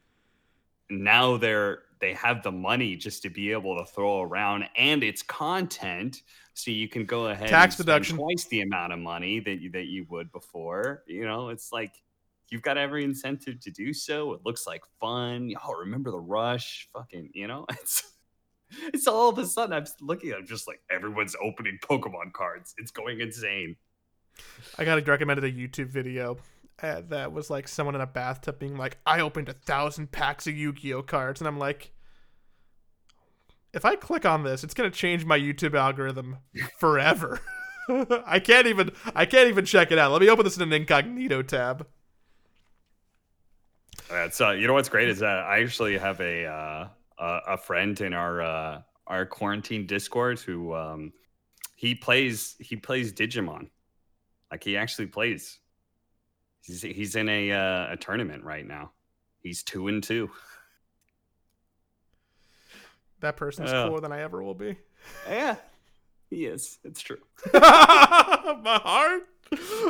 Now 0.89 1.38
they're 1.38 1.80
they 2.04 2.14
have 2.16 2.43
the 2.43 2.51
money 2.51 2.97
just 2.97 3.22
to 3.22 3.30
be 3.30 3.54
able 3.54 3.78
to 3.78 3.86
throw 3.86 4.22
around 4.24 4.66
and 4.76 5.06
it's 5.06 5.24
content. 5.24 6.22
So 6.54 6.70
you 6.70 6.89
can 6.89 7.06
go 7.06 7.28
ahead 7.28 7.47
tax 7.47 7.78
deduction. 7.78 8.18
twice 8.18 8.45
the 8.45 8.62
amount 8.62 8.91
of 8.91 8.99
money 8.99 9.39
that 9.39 9.62
you 9.62 9.72
that 9.72 9.86
you 9.86 10.06
would 10.10 10.30
before. 10.34 11.04
You 11.08 11.26
know 11.26 11.47
it's 11.47 11.72
like 11.72 11.93
you've 12.49 12.62
got 12.62 12.78
every 12.78 13.06
incentive 13.06 13.62
to 13.62 13.72
do 13.72 13.93
so. 13.93 14.34
It 14.34 14.41
looks 14.43 14.68
like 14.68 14.82
fun. 14.99 15.54
Oh 15.66 15.74
remember 15.74 16.12
the 16.12 16.20
rush? 16.20 16.89
Fucking 16.91 17.30
you 17.34 17.47
know 17.47 17.66
it's 17.72 18.04
it's 18.70 19.08
all 19.08 19.30
of 19.30 19.38
a 19.38 19.45
sudden 19.45 19.72
i'm 19.72 19.86
looking 20.01 20.34
i'm 20.34 20.47
just 20.47 20.68
like 20.68 20.82
everyone's 20.91 21.38
opening 21.41 21.80
pokemon 21.82 22.34
cards. 22.34 22.76
It's 22.78 22.91
going 22.91 23.22
insane. 23.22 23.78
I 24.78 24.84
got 24.84 25.08
recommended 25.08 25.45
a 25.45 25.51
youtube 25.51 25.88
video 25.88 26.38
uh, 26.82 27.01
that 27.08 27.32
was 27.32 27.49
like 27.49 27.68
someone 27.68 27.95
in 27.95 28.01
a 28.01 28.08
bathtub 28.08 28.60
being 28.60 28.78
like, 28.78 28.97
"I 29.06 29.22
opened 29.22 29.49
a 29.49 29.54
thousand 29.54 30.12
packs 30.12 30.47
of 30.47 30.56
Yu-Gi-Oh 30.56 31.04
cards," 31.04 31.39
and 31.39 31.47
I'm 31.47 31.58
like, 31.58 31.92
if 33.74 33.86
I 33.86 33.95
click 33.95 34.26
on 34.26 34.43
this, 34.43 34.63
it's 34.63 34.74
gonna 34.74 34.91
change 34.91 35.26
my 35.26 35.39
YouTube 35.39 35.76
algorithm 35.76 36.38
forever. 36.80 37.39
I 38.26 38.39
can't 38.39 38.67
even 38.67 38.91
I 39.15 39.26
can't 39.26 39.49
even 39.49 39.65
check 39.65 39.91
it 39.91 39.99
out. 39.99 40.11
Let 40.11 40.21
me 40.21 40.30
open 40.30 40.45
this 40.45 40.57
in 40.57 40.63
an 40.63 40.74
incognito 40.74 41.41
tab. 41.41 41.88
That's 44.09 44.39
uh, 44.39 44.51
you 44.51 44.67
know 44.67 44.74
what's 44.74 44.89
great 44.89 45.09
is 45.09 45.19
that 45.19 45.39
I 45.39 45.61
actually 45.61 45.97
have 45.97 46.19
a 46.21 46.45
uh, 46.45 46.88
a 47.19 47.57
friend 47.57 47.99
in 47.99 48.13
our 48.13 48.41
uh, 48.41 48.82
our 49.07 49.26
quarantine 49.26 49.86
Discord 49.86 50.39
who 50.39 50.74
um, 50.74 51.13
he 51.76 51.95
plays 51.95 52.55
he 52.59 52.76
plays 52.76 53.11
Digimon, 53.11 53.69
like 54.51 54.63
he 54.63 54.78
actually 54.78 55.07
plays. 55.07 55.59
He's 56.61 56.82
he's 56.82 57.15
in 57.15 57.28
a 57.28 57.51
uh, 57.51 57.93
a 57.93 57.97
tournament 57.97 58.43
right 58.43 58.65
now. 58.65 58.91
He's 59.39 59.63
two 59.63 59.88
and 59.88 60.01
two. 60.03 60.30
That 63.24 63.38
person's 63.38 63.71
uh, 63.71 63.88
cooler 63.88 64.01
than 64.01 64.11
I 64.11 64.19
ever 64.19 64.43
will 64.43 64.53
be. 64.53 64.76
Yeah, 65.30 65.55
he 66.30 66.45
is. 66.45 66.78
It's 66.84 66.99
true. 66.99 67.21
My 67.53 68.82
heart. 68.84 69.21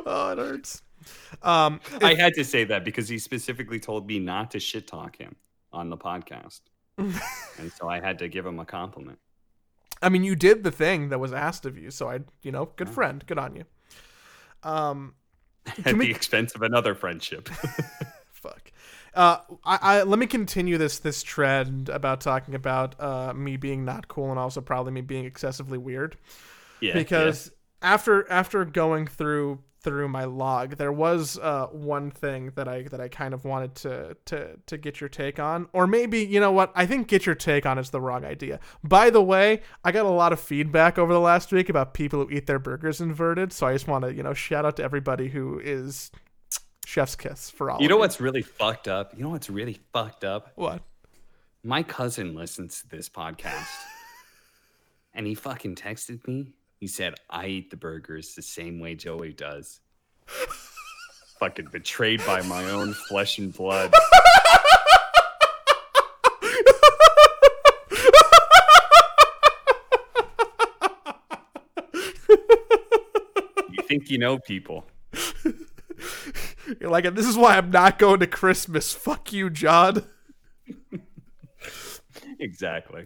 Oh, 0.05 0.29
it 0.33 0.37
hurts. 0.37 0.83
Um, 1.41 1.79
if, 1.95 2.03
I 2.03 2.13
had 2.13 2.35
to 2.35 2.45
say 2.45 2.63
that 2.65 2.85
because 2.85 3.09
he 3.09 3.17
specifically 3.17 3.79
told 3.79 4.07
me 4.07 4.19
not 4.19 4.51
to 4.51 4.59
shit 4.59 4.85
talk 4.85 5.17
him 5.17 5.35
on 5.71 5.89
the 5.89 5.97
podcast, 5.97 6.61
and 6.97 7.71
so 7.75 7.89
I 7.89 7.99
had 7.99 8.19
to 8.19 8.27
give 8.27 8.45
him 8.45 8.59
a 8.59 8.65
compliment. 8.65 9.17
I 9.99 10.09
mean, 10.09 10.23
you 10.23 10.35
did 10.35 10.63
the 10.63 10.71
thing 10.71 11.09
that 11.09 11.19
was 11.19 11.33
asked 11.33 11.65
of 11.65 11.75
you, 11.75 11.89
so 11.89 12.11
I, 12.11 12.19
you 12.43 12.51
know, 12.51 12.69
good 12.75 12.89
friend, 12.89 13.25
good 13.25 13.39
on 13.39 13.55
you. 13.55 13.63
Um, 14.61 15.15
at 15.85 15.97
we... 15.97 16.05
the 16.05 16.11
expense 16.11 16.53
of 16.53 16.61
another 16.61 16.93
friendship. 16.93 17.49
Uh, 19.15 19.37
I, 19.63 19.77
I 19.81 20.03
let 20.03 20.17
me 20.17 20.25
continue 20.25 20.77
this 20.77 20.99
this 20.99 21.21
trend 21.21 21.89
about 21.89 22.21
talking 22.21 22.55
about 22.55 22.99
uh 22.99 23.33
me 23.33 23.57
being 23.57 23.85
not 23.85 24.07
cool 24.07 24.31
and 24.31 24.39
also 24.39 24.59
probably 24.59 24.91
me 24.91 25.01
being 25.01 25.25
excessively 25.25 25.77
weird. 25.77 26.17
Yeah. 26.79 26.93
Because 26.93 27.51
yeah. 27.81 27.93
after 27.93 28.29
after 28.31 28.65
going 28.65 29.07
through 29.07 29.59
through 29.83 30.07
my 30.07 30.23
log, 30.23 30.77
there 30.77 30.93
was 30.93 31.37
uh, 31.37 31.67
one 31.67 32.09
thing 32.09 32.51
that 32.55 32.67
I 32.67 32.83
that 32.83 33.01
I 33.01 33.09
kind 33.09 33.33
of 33.33 33.43
wanted 33.43 33.75
to 33.75 34.17
to 34.25 34.57
to 34.65 34.77
get 34.77 35.01
your 35.01 35.09
take 35.09 35.39
on, 35.39 35.67
or 35.73 35.85
maybe 35.85 36.25
you 36.25 36.39
know 36.39 36.51
what? 36.51 36.71
I 36.73 36.85
think 36.85 37.07
get 37.07 37.25
your 37.25 37.35
take 37.35 37.65
on 37.65 37.77
is 37.77 37.89
the 37.89 38.01
wrong 38.01 38.23
idea. 38.23 38.59
By 38.83 39.09
the 39.09 39.21
way, 39.21 39.61
I 39.83 39.91
got 39.91 40.05
a 40.05 40.09
lot 40.09 40.33
of 40.33 40.39
feedback 40.39 40.97
over 40.97 41.13
the 41.13 41.19
last 41.19 41.51
week 41.51 41.69
about 41.69 41.93
people 41.93 42.23
who 42.23 42.31
eat 42.31 42.47
their 42.47 42.59
burgers 42.59 43.01
inverted, 43.01 43.51
so 43.51 43.67
I 43.67 43.73
just 43.73 43.87
want 43.87 44.05
to 44.05 44.13
you 44.13 44.23
know 44.23 44.33
shout 44.33 44.65
out 44.65 44.77
to 44.77 44.83
everybody 44.83 45.27
who 45.27 45.59
is 45.59 46.11
chef's 46.85 47.15
kiss 47.15 47.49
for 47.49 47.71
all. 47.71 47.81
You 47.81 47.87
know 47.87 47.97
what's 47.97 48.19
really 48.21 48.41
fucked 48.41 48.87
up? 48.87 49.13
You 49.15 49.23
know 49.23 49.29
what's 49.29 49.49
really 49.49 49.79
fucked 49.91 50.23
up? 50.23 50.51
What? 50.55 50.81
My 51.63 51.83
cousin 51.83 52.35
listens 52.35 52.81
to 52.81 52.89
this 52.89 53.09
podcast, 53.09 53.67
and 55.13 55.25
he 55.25 55.35
fucking 55.35 55.75
texted 55.75 56.27
me 56.27 56.53
he 56.83 56.87
said, 56.87 57.15
I 57.29 57.45
eat 57.47 57.69
the 57.71 57.77
burgers 57.77 58.35
the 58.35 58.41
same 58.41 58.77
way 58.81 58.93
Joey 58.95 59.31
does. 59.31 59.79
Fucking 61.39 61.69
betrayed 61.71 62.19
by 62.25 62.41
my 62.41 62.69
own 62.71 62.93
flesh 62.93 63.37
and 63.37 63.53
blood. 63.53 63.93
you 73.71 73.83
think 73.87 74.11
you 74.11 74.17
know 74.17 74.37
people. 74.39 74.85
You're 76.83 76.91
like, 76.91 77.15
this 77.15 77.25
is 77.25 77.37
why 77.37 77.55
I'm 77.55 77.71
not 77.71 77.97
going 77.97 78.19
to 78.19 78.27
Christmas. 78.27 78.91
Fuck 78.91 79.31
you, 79.31 79.49
John. 79.49 80.03
exactly. 82.39 83.05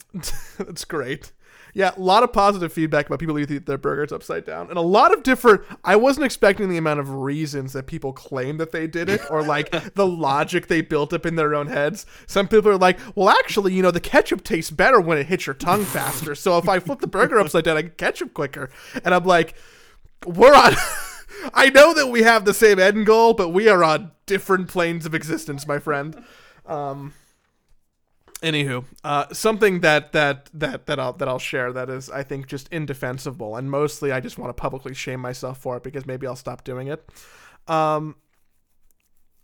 That's 0.57 0.83
great. 0.83 1.31
Yeah, 1.75 1.91
a 1.95 1.99
lot 1.99 2.23
of 2.23 2.33
positive 2.33 2.73
feedback 2.73 3.05
about 3.05 3.19
people 3.19 3.35
who 3.37 3.41
eat 3.43 3.67
their 3.67 3.77
burgers 3.77 4.11
upside 4.11 4.45
down, 4.45 4.69
and 4.69 4.79
a 4.79 4.81
lot 4.81 5.13
of 5.13 5.21
different. 5.21 5.61
I 5.83 5.95
wasn't 5.95 6.25
expecting 6.25 6.69
the 6.69 6.77
amount 6.77 7.01
of 7.01 7.11
reasons 7.11 7.73
that 7.73 7.85
people 7.85 8.13
claim 8.13 8.57
that 8.57 8.71
they 8.71 8.87
did 8.87 9.09
it, 9.09 9.21
or 9.29 9.43
like 9.43 9.69
the 9.93 10.07
logic 10.07 10.65
they 10.65 10.81
built 10.81 11.13
up 11.13 11.23
in 11.23 11.35
their 11.35 11.53
own 11.53 11.67
heads. 11.67 12.07
Some 12.25 12.47
people 12.47 12.71
are 12.71 12.79
like, 12.79 12.97
"Well, 13.13 13.29
actually, 13.29 13.75
you 13.75 13.83
know, 13.83 13.91
the 13.91 13.99
ketchup 13.99 14.43
tastes 14.43 14.71
better 14.71 14.99
when 14.99 15.19
it 15.19 15.27
hits 15.27 15.45
your 15.45 15.53
tongue 15.53 15.85
faster. 15.85 16.33
So 16.33 16.57
if 16.57 16.67
I 16.67 16.79
flip 16.79 16.99
the 16.99 17.05
burger 17.05 17.39
upside 17.39 17.65
down, 17.65 17.77
I 17.77 17.83
get 17.83 17.99
ketchup 17.99 18.33
quicker." 18.33 18.71
And 19.05 19.13
I'm 19.13 19.25
like, 19.25 19.53
"We're 20.25 20.55
on." 20.55 20.73
I 21.53 21.69
know 21.69 21.93
that 21.93 22.07
we 22.07 22.23
have 22.23 22.45
the 22.45 22.53
same 22.53 22.79
end 22.79 23.05
goal, 23.05 23.33
but 23.33 23.49
we 23.49 23.67
are 23.69 23.83
on 23.83 24.11
different 24.25 24.67
planes 24.67 25.05
of 25.05 25.13
existence, 25.13 25.67
my 25.67 25.79
friend. 25.79 26.23
Um, 26.65 27.13
Anywho, 28.41 28.85
uh, 29.03 29.25
something 29.33 29.79
that 29.79 30.11
that 30.11 30.49
that 30.53 30.85
that 30.85 30.99
I'll 30.99 31.13
that 31.13 31.27
I'll 31.27 31.39
share 31.39 31.73
that 31.73 31.89
is 31.89 32.11
I 32.11 32.21
think 32.21 32.45
just 32.45 32.67
indefensible, 32.71 33.55
and 33.55 33.71
mostly 33.71 34.11
I 34.11 34.19
just 34.19 34.37
want 34.37 34.49
to 34.49 34.53
publicly 34.53 34.93
shame 34.93 35.19
myself 35.19 35.57
for 35.57 35.75
it 35.75 35.81
because 35.81 36.05
maybe 36.05 36.27
I'll 36.27 36.35
stop 36.35 36.63
doing 36.63 36.87
it. 36.87 37.03
Um, 37.67 38.15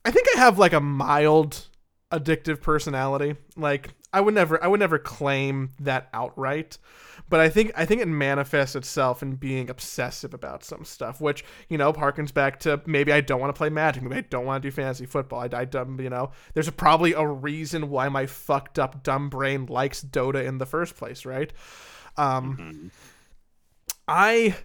I 0.05 0.11
think 0.11 0.27
I 0.35 0.39
have 0.39 0.59
like 0.59 0.73
a 0.73 0.79
mild 0.79 1.69
addictive 2.11 2.61
personality. 2.61 3.35
Like 3.55 3.89
I 4.13 4.21
would 4.21 4.35
never 4.35 4.63
I 4.63 4.67
would 4.67 4.79
never 4.79 4.99
claim 4.99 5.71
that 5.79 6.09
outright. 6.13 6.77
But 7.34 7.39
I 7.39 7.49
think 7.49 7.71
I 7.75 7.84
think 7.84 7.99
it 7.99 8.07
manifests 8.07 8.75
itself 8.75 9.23
in 9.23 9.38
being 9.38 9.67
obsessive 9.67 10.36
about 10.36 10.63
some 10.63 10.86
stuff, 10.86 11.19
which 11.19 11.43
you 11.67 11.79
know 11.79 11.91
harkens 11.91 12.31
back 12.31 12.59
to 12.59 12.79
maybe 12.86 13.11
I 13.11 13.21
don't 13.21 13.41
want 13.41 13.49
to 13.51 13.57
play 13.57 13.71
Magic, 13.71 14.03
maybe 14.03 14.17
I 14.17 14.21
don't 14.21 14.45
want 14.45 14.61
to 14.61 14.69
do 14.69 14.71
fantasy 14.71 15.07
football. 15.07 15.39
I, 15.39 15.49
I 15.61 15.65
dumb, 15.65 15.99
you 15.99 16.11
know, 16.11 16.29
there's 16.53 16.67
a, 16.67 16.71
probably 16.71 17.13
a 17.13 17.25
reason 17.25 17.89
why 17.89 18.07
my 18.07 18.27
fucked 18.27 18.77
up 18.77 19.01
dumb 19.01 19.29
brain 19.31 19.65
likes 19.65 20.03
Dota 20.03 20.45
in 20.45 20.59
the 20.59 20.67
first 20.67 20.95
place, 20.95 21.25
right? 21.25 21.51
Um, 22.17 22.55
Mhm. 22.55 22.91
I 24.07 24.55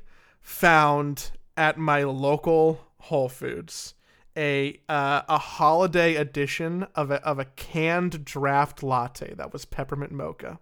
found 0.42 1.30
at 1.56 1.78
my 1.78 2.02
local 2.02 2.80
Whole 2.98 3.30
Foods 3.30 3.94
a 4.36 4.78
uh, 4.90 5.22
a 5.26 5.38
holiday 5.38 6.16
edition 6.16 6.86
of 6.94 7.10
a 7.10 7.24
of 7.24 7.38
a 7.38 7.46
canned 7.46 8.26
draft 8.26 8.82
latte 8.82 9.32
that 9.36 9.54
was 9.54 9.64
peppermint 9.64 10.12
mocha, 10.12 10.60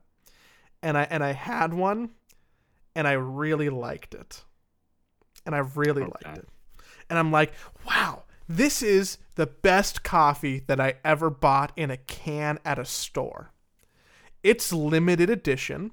and 0.87 0.97
I 0.97 1.03
and 1.11 1.24
I 1.24 1.32
had 1.32 1.74
one, 1.74 2.11
and 2.95 3.09
I 3.09 3.12
really 3.12 3.68
liked 3.68 4.14
it, 4.14 4.45
and 5.45 5.55
I 5.55 5.59
really 5.74 6.03
Okay. 6.03 6.11
liked 6.12 6.39
it, 6.39 6.49
and 7.11 7.18
I'm 7.18 7.32
like, 7.32 7.53
wow, 7.84 8.22
this 8.49 8.82
is 8.82 9.18
the 9.34 9.47
best 9.47 10.05
coffee 10.05 10.61
that 10.68 10.80
I 10.80 10.95
ever 11.05 11.28
bought 11.28 11.72
in 11.76 11.91
a 11.91 11.97
can 11.97 12.61
at 12.64 12.78
a 12.78 12.84
store. 12.84 13.53
It's 14.45 14.72
limited 14.72 15.28
edition 15.28 15.91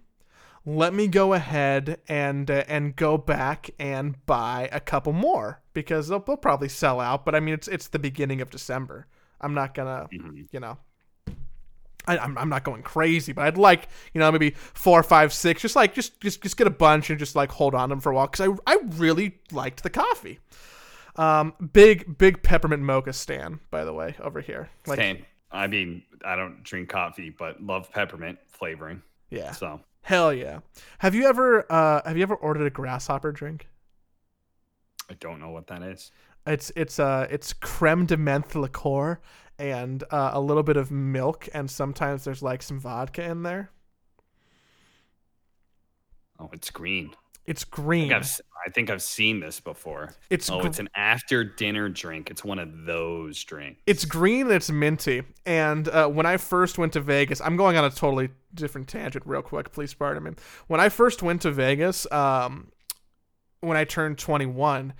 let 0.65 0.93
me 0.93 1.07
go 1.09 1.33
ahead 1.33 1.99
and 2.07 2.49
uh, 2.49 2.63
and 2.69 2.95
go 2.95 3.17
back 3.17 3.69
and 3.77 4.25
buy 4.25 4.69
a 4.71 4.79
couple 4.79 5.11
more 5.11 5.61
because 5.73 6.07
they'll, 6.07 6.19
they'll 6.19 6.37
probably 6.37 6.69
sell 6.69 7.01
out. 7.01 7.25
But 7.25 7.35
I 7.35 7.41
mean, 7.41 7.53
it's 7.53 7.67
it's 7.67 7.89
the 7.89 7.99
beginning 7.99 8.39
of 8.39 8.49
December. 8.49 9.07
I'm 9.41 9.53
not 9.53 9.73
gonna, 9.73 10.07
Mhm. 10.13 10.47
you 10.53 10.61
know, 10.61 10.77
I, 12.07 12.17
I'm 12.17 12.37
I'm 12.37 12.49
not 12.49 12.63
going 12.63 12.83
crazy, 12.83 13.31
but 13.33 13.45
I'd 13.45 13.57
like 13.57 13.87
you 14.13 14.19
know 14.19 14.31
maybe 14.31 14.51
four, 14.51 15.03
five, 15.03 15.33
six, 15.33 15.61
just 15.61 15.75
like 15.75 15.93
just 15.93 16.19
just 16.21 16.41
just 16.41 16.57
get 16.57 16.67
a 16.67 16.71
bunch 16.71 17.09
and 17.09 17.19
just 17.19 17.35
like 17.35 17.51
hold 17.51 17.75
on 17.75 17.89
to 17.89 17.93
them 17.93 18.01
for 18.01 18.11
a 18.11 18.15
while 18.15 18.27
because 18.27 18.47
I 18.67 18.71
I 18.71 18.77
really 18.83 19.39
liked 19.51 19.83
the 19.83 19.89
coffee. 19.89 20.39
Um, 21.15 21.53
big 21.73 22.17
big 22.17 22.41
peppermint 22.41 22.81
mocha 22.81 23.13
stan 23.13 23.59
by 23.69 23.85
the 23.85 23.93
way 23.93 24.15
over 24.19 24.41
here. 24.41 24.69
Like 24.87 24.97
Same. 24.97 25.25
I 25.51 25.67
mean, 25.67 26.01
I 26.25 26.35
don't 26.35 26.63
drink 26.63 26.89
coffee, 26.89 27.29
but 27.29 27.61
love 27.61 27.91
peppermint 27.91 28.39
flavoring. 28.47 29.03
yeah, 29.29 29.51
So 29.51 29.81
hell 30.01 30.33
yeah. 30.33 30.59
Have 30.97 31.13
you 31.13 31.25
ever 31.25 31.71
uh 31.71 32.01
have 32.05 32.17
you 32.17 32.23
ever 32.23 32.35
ordered 32.35 32.65
a 32.65 32.71
grasshopper 32.71 33.31
drink? 33.31 33.67
I 35.09 35.13
don't 35.19 35.39
know 35.39 35.51
what 35.51 35.67
that 35.67 35.83
is. 35.83 36.11
It's 36.47 36.71
it's 36.75 36.99
uh 36.99 37.27
it's 37.29 37.53
creme 37.53 38.05
de 38.05 38.17
menthe 38.17 38.55
liqueur 38.55 39.19
and 39.59 40.03
uh, 40.11 40.31
a 40.33 40.41
little 40.41 40.63
bit 40.63 40.77
of 40.77 40.91
milk 40.91 41.47
and 41.53 41.69
sometimes 41.69 42.23
there's 42.23 42.41
like 42.41 42.61
some 42.63 42.79
vodka 42.79 43.23
in 43.23 43.43
there. 43.43 43.69
Oh, 46.39 46.49
it's 46.53 46.69
green. 46.69 47.15
It's 47.45 47.63
I 47.65 47.67
green. 47.75 48.09
think 48.09 48.13
I've, 48.13 48.41
I 48.65 48.69
think 48.69 48.89
I've 48.89 49.01
seen 49.01 49.39
this 49.39 49.59
before. 49.59 50.13
It's 50.29 50.49
oh, 50.49 50.61
gr- 50.61 50.67
it's 50.67 50.79
an 50.79 50.89
after 50.95 51.43
dinner 51.43 51.89
drink. 51.89 52.31
It's 52.31 52.43
one 52.43 52.57
of 52.57 52.85
those 52.85 53.43
drinks. 53.43 53.81
it's 53.85 54.05
green 54.05 54.41
and 54.47 54.51
it's 54.51 54.69
minty. 54.69 55.23
And 55.45 55.87
uh, 55.89 56.07
when 56.07 56.25
I 56.25 56.37
first 56.37 56.77
went 56.77 56.93
to 56.93 57.01
Vegas, 57.01 57.41
I'm 57.41 57.57
going 57.57 57.75
on 57.75 57.83
a 57.83 57.89
totally 57.89 58.29
different 58.53 58.87
tangent 58.87 59.25
real 59.27 59.41
quick. 59.41 59.71
Please 59.73 59.93
pardon 59.93 60.23
me. 60.23 60.31
When 60.67 60.79
I 60.79 60.89
first 60.89 61.21
went 61.21 61.41
to 61.41 61.51
Vegas, 61.51 62.09
um, 62.11 62.71
when 63.59 63.77
I 63.77 63.83
turned 63.83 64.17
21, 64.17 64.93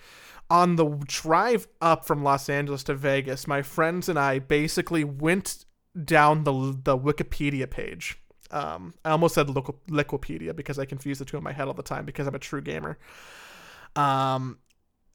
on 0.54 0.76
the 0.76 0.86
drive 1.08 1.68
up 1.82 2.06
from 2.06 2.24
Los 2.24 2.48
Angeles 2.48 2.84
to 2.84 2.94
Vegas, 2.94 3.48
my 3.48 3.64
friends 3.64 4.08
and 4.08 4.20
I 4.20 4.38
basically 4.38 5.04
went 5.04 5.66
down 6.06 6.44
the 6.44 6.52
the 6.84 6.96
Wikipedia 6.98 7.70
page. 7.70 8.20
Um, 8.52 8.94
I 9.04 9.10
almost 9.10 9.34
said 9.34 9.48
Liqu- 9.48 9.76
Liquipedia 9.90 10.56
because 10.56 10.78
I 10.78 10.86
confuse 10.86 11.18
the 11.18 11.26
two 11.26 11.38
in 11.38 11.44
my 11.44 11.54
head 11.54 11.68
all 11.68 11.74
the 11.74 11.82
time 11.82 12.06
because 12.06 12.28
I'm 12.28 12.36
a 12.36 12.40
true 12.40 12.62
gamer. 12.62 13.00
Um, 13.96 14.60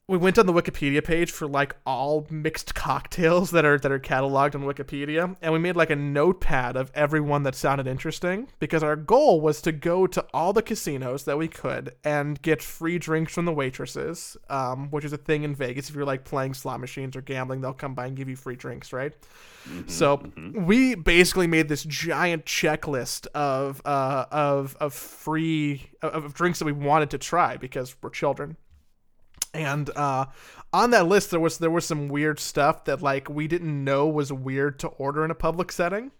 we 0.09 0.17
went 0.17 0.39
on 0.39 0.47
the 0.47 0.53
Wikipedia 0.53 1.03
page 1.03 1.29
for 1.29 1.47
like 1.47 1.75
all 1.85 2.25
mixed 2.31 2.73
cocktails 2.73 3.51
that 3.51 3.63
are 3.63 3.77
that 3.77 3.91
are 3.91 3.99
cataloged 3.99 4.55
on 4.55 4.63
Wikipedia, 4.63 5.35
and 5.39 5.53
we 5.53 5.59
made 5.59 5.75
like 5.75 5.91
a 5.91 5.95
notepad 5.95 6.75
of 6.75 6.91
everyone 6.95 7.43
that 7.43 7.53
sounded 7.53 7.85
interesting 7.85 8.47
because 8.57 8.81
our 8.81 8.95
goal 8.95 9.39
was 9.39 9.61
to 9.61 9.71
go 9.71 10.07
to 10.07 10.25
all 10.33 10.51
the 10.51 10.63
casinos 10.63 11.25
that 11.25 11.37
we 11.37 11.47
could 11.47 11.93
and 12.03 12.41
get 12.41 12.59
free 12.59 12.97
drinks 12.97 13.31
from 13.31 13.45
the 13.45 13.53
waitresses, 13.53 14.35
um, 14.49 14.89
which 14.89 15.05
is 15.05 15.13
a 15.13 15.17
thing 15.17 15.43
in 15.43 15.53
Vegas. 15.53 15.89
If 15.89 15.95
you're 15.95 16.05
like 16.05 16.23
playing 16.23 16.55
slot 16.55 16.79
machines 16.79 17.15
or 17.15 17.21
gambling, 17.21 17.61
they'll 17.61 17.73
come 17.73 17.93
by 17.93 18.07
and 18.07 18.17
give 18.17 18.27
you 18.27 18.35
free 18.35 18.55
drinks, 18.55 18.91
right? 18.91 19.13
Mhm, 19.69 19.87
So 19.87 20.17
mhm. 20.17 20.65
we 20.65 20.95
basically 20.95 21.45
made 21.45 21.69
this 21.69 21.83
giant 21.83 22.45
checklist 22.45 23.27
of 23.35 23.79
uh, 23.85 24.25
of 24.31 24.75
of 24.79 24.91
free 24.91 25.91
of, 26.01 26.25
of 26.25 26.33
drinks 26.33 26.57
that 26.57 26.65
we 26.65 26.71
wanted 26.71 27.11
to 27.11 27.19
try 27.19 27.57
because 27.57 27.95
we're 28.01 28.09
children. 28.09 28.57
And 29.53 29.89
uh, 29.95 30.25
on 30.71 30.91
that 30.91 31.07
list, 31.07 31.31
there 31.31 31.39
was 31.39 31.57
there 31.57 31.71
was 31.71 31.85
some 31.85 32.07
weird 32.07 32.39
stuff 32.39 32.85
that 32.85 33.01
like 33.01 33.29
we 33.29 33.47
didn't 33.47 33.83
know 33.83 34.07
was 34.07 34.31
weird 34.31 34.79
to 34.79 34.87
order 34.87 35.25
in 35.25 35.31
a 35.31 35.35
public 35.35 35.71
setting. 35.71 36.11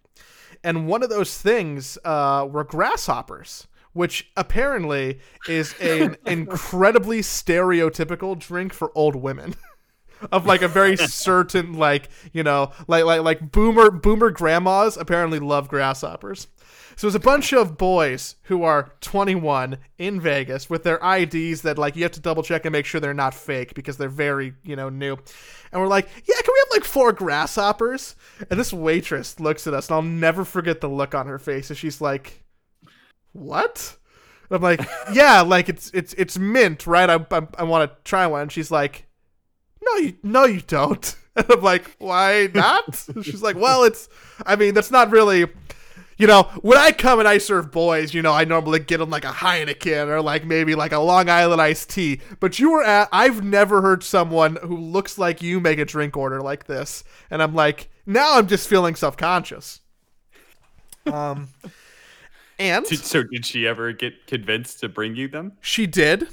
And 0.63 0.87
one 0.87 1.03
of 1.03 1.09
those 1.09 1.37
things 1.37 1.97
uh, 2.03 2.47
were 2.49 2.63
grasshoppers, 2.63 3.67
which 3.93 4.29
apparently 4.35 5.19
is 5.47 5.73
an 5.79 6.17
incredibly 6.25 7.21
stereotypical 7.21 8.37
drink 8.37 8.73
for 8.73 8.91
old 8.95 9.15
women. 9.15 9.55
of 10.33 10.45
like 10.45 10.61
a 10.61 10.67
very 10.67 10.97
certain 10.97 11.73
like 11.75 12.09
you 12.33 12.43
know 12.43 12.71
like 12.89 13.05
like 13.05 13.21
like 13.21 13.51
boomer 13.53 13.89
boomer 13.89 14.29
grandmas 14.29 14.97
apparently 14.97 15.39
love 15.39 15.69
grasshoppers 15.69 16.47
so 16.99 17.07
there's 17.07 17.15
a 17.15 17.19
bunch 17.21 17.53
of 17.53 17.77
boys 17.77 18.35
who 18.43 18.63
are 18.63 18.91
21 18.99 19.77
in 19.99 20.19
Vegas 20.19 20.69
with 20.69 20.83
their 20.83 20.97
IDs 20.97 21.61
that 21.61 21.77
like 21.77 21.95
you 21.95 22.03
have 22.03 22.11
to 22.11 22.19
double 22.19 22.43
check 22.43 22.65
and 22.65 22.73
make 22.73 22.85
sure 22.85 22.99
they're 22.99 23.13
not 23.13 23.33
fake 23.33 23.73
because 23.73 23.95
they're 23.95 24.09
very 24.09 24.53
you 24.63 24.75
know 24.75 24.89
new. 24.89 25.15
And 25.71 25.81
we're 25.81 25.87
like 25.87 26.09
yeah 26.27 26.35
can 26.35 26.53
we 26.53 26.59
have 26.59 26.71
like 26.73 26.83
four 26.83 27.13
grasshoppers? 27.13 28.17
And 28.49 28.59
this 28.59 28.73
waitress 28.73 29.39
looks 29.39 29.65
at 29.65 29.73
us 29.73 29.87
and 29.87 29.95
I'll 29.95 30.01
never 30.01 30.43
forget 30.43 30.81
the 30.81 30.89
look 30.89 31.15
on 31.15 31.27
her 31.27 31.39
face 31.39 31.71
as 31.71 31.77
she's 31.77 32.01
like 32.01 32.43
what? 33.31 33.95
And 34.49 34.57
I'm 34.57 34.61
like 34.61 34.85
yeah 35.13 35.39
like 35.39 35.69
it's 35.69 35.89
it's 35.93 36.13
it's 36.15 36.37
mint 36.37 36.85
right? 36.85 37.09
I 37.09 37.25
I, 37.31 37.47
I 37.59 37.63
want 37.63 37.89
to 37.89 37.97
try 38.03 38.27
one. 38.27 38.41
And 38.41 38.51
she's 38.51 38.71
like 38.71 39.05
no 39.81 39.95
you 39.95 40.17
no 40.21 40.43
you 40.43 40.59
don't. 40.59 41.15
And 41.35 41.49
i'm 41.49 41.61
like 41.61 41.95
why 41.99 42.49
not? 42.53 43.05
She's 43.23 43.41
like 43.41 43.55
well 43.55 43.83
it's 43.85 44.09
i 44.45 44.57
mean 44.57 44.73
that's 44.73 44.91
not 44.91 45.11
really 45.11 45.45
you 46.19 46.27
know 46.27 46.43
when 46.61 46.77
i 46.77 46.91
come 46.91 47.17
and 47.17 47.27
i 47.27 47.39
serve 47.39 47.71
boys 47.71 48.13
you 48.13 48.21
know 48.21 48.31
i 48.31 48.43
normally 48.43 48.77
get 48.79 48.97
them 48.97 49.09
like 49.09 49.25
a 49.25 49.31
heineken 49.31 50.07
or 50.07 50.21
like 50.21 50.45
maybe 50.45 50.75
like 50.75 50.91
a 50.91 50.99
long 50.99 51.29
island 51.29 51.59
iced 51.59 51.89
tea 51.89 52.21
but 52.39 52.59
you 52.59 52.69
were 52.69 52.83
at 52.83 53.09
i've 53.11 53.43
never 53.43 53.81
heard 53.81 54.03
someone 54.03 54.57
who 54.57 54.77
looks 54.77 55.17
like 55.17 55.41
you 55.41 55.59
make 55.59 55.79
a 55.79 55.85
drink 55.85 56.15
order 56.15 56.41
like 56.41 56.65
this 56.65 57.03
and 57.31 57.41
i'm 57.41 57.55
like 57.55 57.89
now 58.05 58.37
i'm 58.37 58.45
just 58.47 58.69
feeling 58.69 58.93
self-conscious 58.93 59.79
um 61.07 61.47
and 62.59 62.85
Did, 62.85 62.99
so 62.99 63.23
did 63.23 63.45
she 63.45 63.65
ever 63.65 63.93
get 63.93 64.27
convinced 64.27 64.81
to 64.81 64.89
bring 64.89 65.15
you 65.15 65.27
them? 65.29 65.53
she 65.61 65.87
did. 65.87 66.23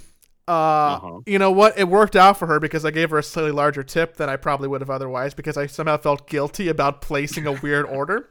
Uh, 0.49 0.99
Uh-huh. 0.99 1.21
You 1.27 1.39
know 1.39 1.51
what? 1.53 1.79
It 1.79 1.89
worked 1.89 2.17
out 2.17 2.37
for 2.39 2.47
her 2.47 2.59
because 2.61 2.85
I 2.85 2.91
gave 2.91 3.11
her 3.11 3.19
a 3.19 3.23
slightly 3.23 3.53
larger 3.53 3.83
tip 3.83 4.17
than 4.17 4.29
I 4.29 4.37
probably 4.37 4.69
would 4.69 4.81
have 4.81 4.91
otherwise 4.91 5.35
because 5.35 5.57
I 5.57 5.67
somehow 5.67 5.97
felt 5.97 6.29
guilty 6.29 6.69
about 6.69 7.01
placing 7.01 7.47
a 7.47 7.53
weird 7.53 7.87
order. 7.87 8.31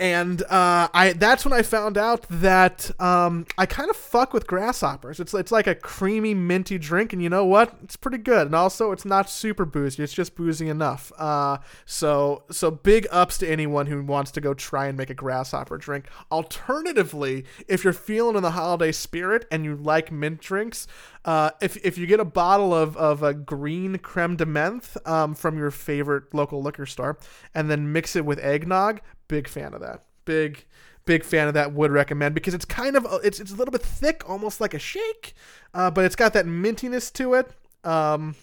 And 0.00 0.40
uh, 0.44 0.88
I 0.94 1.12
that's 1.12 1.44
when 1.44 1.52
I 1.52 1.60
found 1.60 1.98
out 1.98 2.24
that 2.30 2.90
um, 2.98 3.44
I 3.58 3.66
kind 3.66 3.90
of 3.90 3.96
fuck 3.96 4.32
with 4.32 4.46
grasshoppers. 4.46 5.20
It's 5.20 5.34
it's 5.34 5.52
like 5.52 5.66
a 5.66 5.74
creamy 5.74 6.32
minty 6.32 6.78
drink, 6.78 7.12
and 7.12 7.22
you 7.22 7.28
know 7.28 7.44
what? 7.44 7.76
It's 7.84 7.96
pretty 7.96 8.16
good. 8.16 8.46
And 8.46 8.54
also, 8.54 8.92
it's 8.92 9.04
not 9.04 9.28
super 9.28 9.66
boozy. 9.66 10.02
It's 10.02 10.14
just 10.14 10.34
boozy 10.34 10.70
enough. 10.70 11.12
Uh, 11.18 11.58
so 11.84 12.44
so 12.50 12.70
big 12.70 13.08
ups 13.10 13.36
to 13.38 13.48
anyone 13.48 13.88
who 13.88 14.02
wants 14.02 14.30
to 14.30 14.40
go 14.40 14.54
try 14.54 14.86
and 14.86 14.96
make 14.96 15.10
a 15.10 15.14
grasshopper 15.14 15.76
drink. 15.76 16.06
Alternatively, 16.32 17.44
if 17.68 17.84
you're 17.84 17.92
feeling 17.92 18.36
in 18.36 18.42
the 18.42 18.52
holiday 18.52 18.92
spirit 18.92 19.46
and 19.52 19.66
you 19.66 19.76
like 19.76 20.10
mint 20.10 20.40
drinks, 20.40 20.86
uh, 21.26 21.50
if 21.60 21.76
if 21.84 21.98
you 21.98 22.06
get 22.06 22.20
a 22.20 22.24
bottle 22.24 22.72
of 22.72 22.96
of 22.96 23.22
a 23.22 23.34
green 23.34 23.98
creme 23.98 24.36
de 24.36 24.46
menthe 24.46 24.96
um, 25.06 25.34
from 25.34 25.58
your 25.58 25.70
favorite 25.70 26.32
local 26.32 26.62
liquor 26.62 26.86
store, 26.86 27.18
and 27.54 27.70
then 27.70 27.92
mix 27.92 28.16
it 28.16 28.24
with 28.24 28.38
eggnog, 28.38 29.02
big 29.30 29.48
fan 29.48 29.72
of 29.72 29.80
that. 29.80 30.04
Big 30.24 30.66
big 31.06 31.24
fan 31.24 31.48
of 31.48 31.54
that. 31.54 31.72
Would 31.72 31.92
recommend 31.92 32.34
because 32.34 32.52
it's 32.52 32.64
kind 32.64 32.96
of 32.96 33.06
it's 33.24 33.40
it's 33.40 33.52
a 33.52 33.54
little 33.54 33.72
bit 33.72 33.82
thick, 33.82 34.28
almost 34.28 34.60
like 34.60 34.74
a 34.74 34.78
shake, 34.78 35.34
uh, 35.72 35.90
but 35.90 36.04
it's 36.04 36.16
got 36.16 36.34
that 36.34 36.44
mintiness 36.46 37.12
to 37.14 37.34
it. 37.34 37.50
Um, 37.84 38.34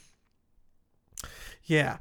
yeah. 1.65 1.97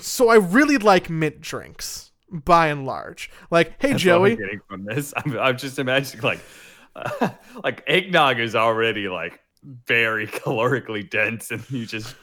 So 0.00 0.28
I 0.28 0.36
really 0.36 0.78
like 0.78 1.10
mint 1.10 1.40
drinks 1.40 2.12
by 2.30 2.68
and 2.68 2.86
large. 2.86 3.30
Like, 3.50 3.74
hey 3.80 3.92
That's 3.92 4.06
what 4.06 4.22
I'm 4.22 4.24
Joey, 4.24 4.36
getting 4.36 4.60
from 4.68 4.84
this, 4.84 5.12
I'm, 5.24 5.36
I'm 5.36 5.58
just 5.58 5.78
imagining 5.78 6.22
like, 6.22 6.40
like 7.64 7.82
eggnog 7.88 8.38
is 8.38 8.54
already 8.54 9.08
like 9.08 9.40
very 9.86 10.26
calorically 10.28 11.08
dense, 11.08 11.50
and 11.50 11.68
you 11.70 11.86
just 11.86 12.14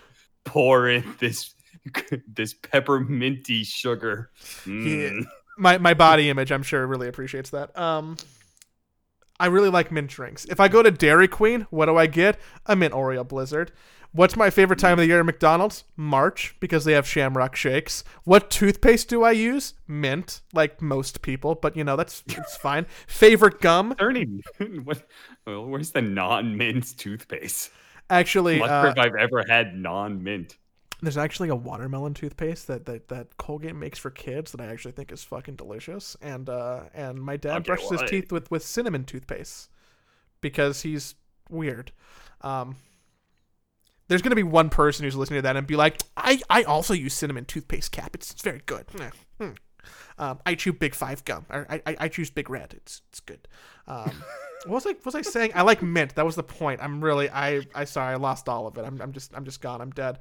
pour 0.46 0.88
in 0.88 1.04
this 1.20 1.54
this 2.28 2.54
pepperminty 2.54 3.66
sugar. 3.66 4.30
Mm. 4.66 5.26
My 5.62 5.78
my 5.78 5.94
body 5.94 6.30
image, 6.30 6.52
I'm 6.52 6.64
sure, 6.64 6.86
really 6.86 7.08
appreciates 7.08 7.52
that. 7.52 7.78
Um, 7.78 8.18
I 9.40 9.46
really 9.46 9.70
like 9.70 9.92
mint 9.92 10.10
drinks. 10.10 10.46
If 10.46 10.60
I 10.60 10.68
go 10.68 10.84
to 10.84 10.92
Dairy 10.92 11.28
Queen, 11.28 11.68
what 11.70 11.86
do 11.86 11.98
I 11.98 12.08
get? 12.08 12.40
A 12.66 12.76
mint 12.76 12.94
Oreo 12.94 13.28
Blizzard. 13.28 13.72
What's 14.14 14.36
my 14.36 14.50
favorite 14.50 14.80
time 14.80 14.94
of 14.94 14.98
the 14.98 15.06
year 15.06 15.20
at 15.20 15.26
McDonald's? 15.26 15.86
March, 15.96 16.56
because 16.60 16.84
they 16.84 16.92
have 16.92 17.08
shamrock 17.08 17.56
shakes. 17.56 18.04
What 18.26 18.50
toothpaste 18.50 19.08
do 19.08 19.24
I 19.24 19.32
use? 19.32 19.74
Mint, 19.88 20.42
like 20.54 20.82
most 20.82 21.22
people, 21.22 21.56
but 21.56 21.78
you 21.78 21.86
know, 21.86 21.96
that's 21.96 22.24
it's 22.28 22.58
fine. 22.62 22.86
Favorite 23.08 23.62
gum? 23.62 23.96
Ernie, 24.00 24.42
what, 24.84 25.04
well, 25.48 25.66
where's 25.66 25.92
the 25.92 26.02
non-mint 26.02 26.98
toothpaste? 26.98 27.72
Actually, 28.10 28.62
uh, 28.62 28.88
if 28.88 28.98
I've 28.98 29.16
ever 29.16 29.46
had 29.48 29.76
non-mint. 29.76 30.58
There's 31.02 31.18
actually 31.18 31.50
a 31.50 31.56
watermelon 31.56 32.14
toothpaste 32.14 32.68
that, 32.68 32.86
that, 32.86 33.08
that 33.10 33.38
Colgate 33.38 33.76
makes 33.76 33.98
for 33.98 34.12
kids 34.12 34.52
that 34.52 34.62
I 34.62 34.68
actually 34.68 34.92
think 34.92 35.12
is 35.12 35.24
fucking 35.24 35.56
delicious. 35.56 36.16
And 36.22 36.48
uh, 36.50 36.84
and 36.94 37.20
my 37.22 37.38
dad 37.38 37.58
Okay, 37.58 37.64
brushes 37.68 37.90
well, 37.92 38.00
his 38.00 38.08
I- 38.08 38.08
teeth 38.08 38.32
with, 38.32 38.52
with 38.52 38.64
cinnamon 38.64 39.06
toothpaste 39.06 39.70
because 40.42 40.82
he's 40.82 41.16
weird. 41.50 41.92
Um, 42.42 42.76
there's 44.08 44.22
gonna 44.22 44.36
be 44.36 44.44
one 44.44 44.70
person 44.70 45.06
who's 45.06 45.16
listening 45.16 45.40
to 45.40 45.42
that 45.44 45.56
and 45.56 45.66
be 45.66 45.76
like, 45.76 46.02
I, 46.18 46.42
I 46.50 46.64
also 46.64 46.94
use 46.94 47.14
cinnamon 47.14 47.46
toothpaste 47.46 47.92
cap. 47.92 48.14
It's, 48.14 48.32
it's 48.32 48.42
very 48.42 48.62
good. 48.66 48.86
Hmm, 48.96 49.08
hmm. 49.44 49.52
Um, 50.18 50.40
I 50.46 50.56
chew 50.56 50.74
Big 50.74 50.96
Five 50.96 51.26
gum. 51.26 51.46
Or 51.50 51.66
I, 51.70 51.82
I 51.86 51.96
I 52.02 52.08
choose 52.08 52.30
Big 52.30 52.50
Red. 52.50 52.74
It's 52.76 53.02
it's 53.10 53.20
good. 53.20 53.48
Um, 53.88 54.12
what 54.66 54.84
was 54.84 54.88
I 54.88 54.96
was 55.04 55.16
I 55.16 55.22
saying? 55.22 55.52
I 55.56 55.64
like 55.64 55.82
mint. 55.82 56.16
That 56.16 56.26
was 56.26 56.36
the 56.36 56.44
point. 56.44 56.82
I'm 56.82 57.04
really 57.04 57.30
I 57.30 57.62
I 57.74 57.86
sorry 57.86 58.14
I 58.14 58.18
lost 58.18 58.48
all 58.50 58.68
of 58.68 58.78
it. 58.78 58.86
I'm 58.86 59.02
I'm 59.02 59.14
just 59.14 59.36
I'm 59.36 59.46
just 59.46 59.62
gone. 59.62 59.82
I'm 59.82 59.92
dead. 59.92 60.20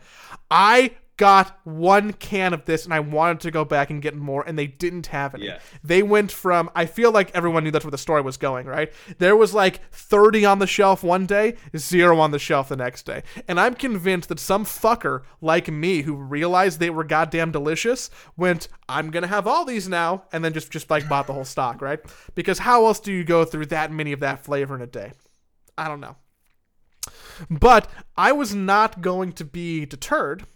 I 0.50 0.92
got 1.20 1.60
one 1.64 2.14
can 2.14 2.54
of 2.54 2.64
this 2.64 2.86
and 2.86 2.94
I 2.94 3.00
wanted 3.00 3.40
to 3.40 3.50
go 3.50 3.62
back 3.62 3.90
and 3.90 4.00
get 4.00 4.16
more 4.16 4.42
and 4.46 4.58
they 4.58 4.66
didn't 4.66 5.08
have 5.08 5.34
any. 5.34 5.48
Yeah. 5.48 5.58
They 5.84 6.02
went 6.02 6.32
from 6.32 6.70
I 6.74 6.86
feel 6.86 7.12
like 7.12 7.30
everyone 7.34 7.62
knew 7.62 7.70
that's 7.70 7.84
where 7.84 7.90
the 7.90 7.98
story 7.98 8.22
was 8.22 8.38
going, 8.38 8.66
right? 8.66 8.90
There 9.18 9.36
was 9.36 9.52
like 9.52 9.86
30 9.92 10.46
on 10.46 10.60
the 10.60 10.66
shelf 10.66 11.02
one 11.02 11.26
day, 11.26 11.56
zero 11.76 12.18
on 12.20 12.30
the 12.30 12.38
shelf 12.38 12.70
the 12.70 12.76
next 12.76 13.04
day. 13.04 13.22
And 13.46 13.60
I'm 13.60 13.74
convinced 13.74 14.30
that 14.30 14.40
some 14.40 14.64
fucker 14.64 15.24
like 15.42 15.68
me 15.68 16.00
who 16.00 16.14
realized 16.14 16.80
they 16.80 16.88
were 16.88 17.04
goddamn 17.04 17.52
delicious 17.52 18.08
went, 18.34 18.68
I'm 18.88 19.10
going 19.10 19.22
to 19.22 19.28
have 19.28 19.46
all 19.46 19.66
these 19.66 19.90
now 19.90 20.24
and 20.32 20.42
then 20.42 20.54
just 20.54 20.70
just 20.70 20.88
like 20.88 21.06
bought 21.06 21.26
the 21.26 21.34
whole 21.34 21.44
stock, 21.44 21.82
right? 21.82 22.00
Because 22.34 22.60
how 22.60 22.86
else 22.86 22.98
do 22.98 23.12
you 23.12 23.24
go 23.24 23.44
through 23.44 23.66
that 23.66 23.92
many 23.92 24.12
of 24.12 24.20
that 24.20 24.42
flavor 24.42 24.74
in 24.74 24.80
a 24.80 24.86
day? 24.86 25.12
I 25.76 25.86
don't 25.86 26.00
know. 26.00 26.16
But 27.50 27.90
I 28.16 28.32
was 28.32 28.54
not 28.54 29.02
going 29.02 29.32
to 29.32 29.44
be 29.44 29.84
deterred. 29.84 30.46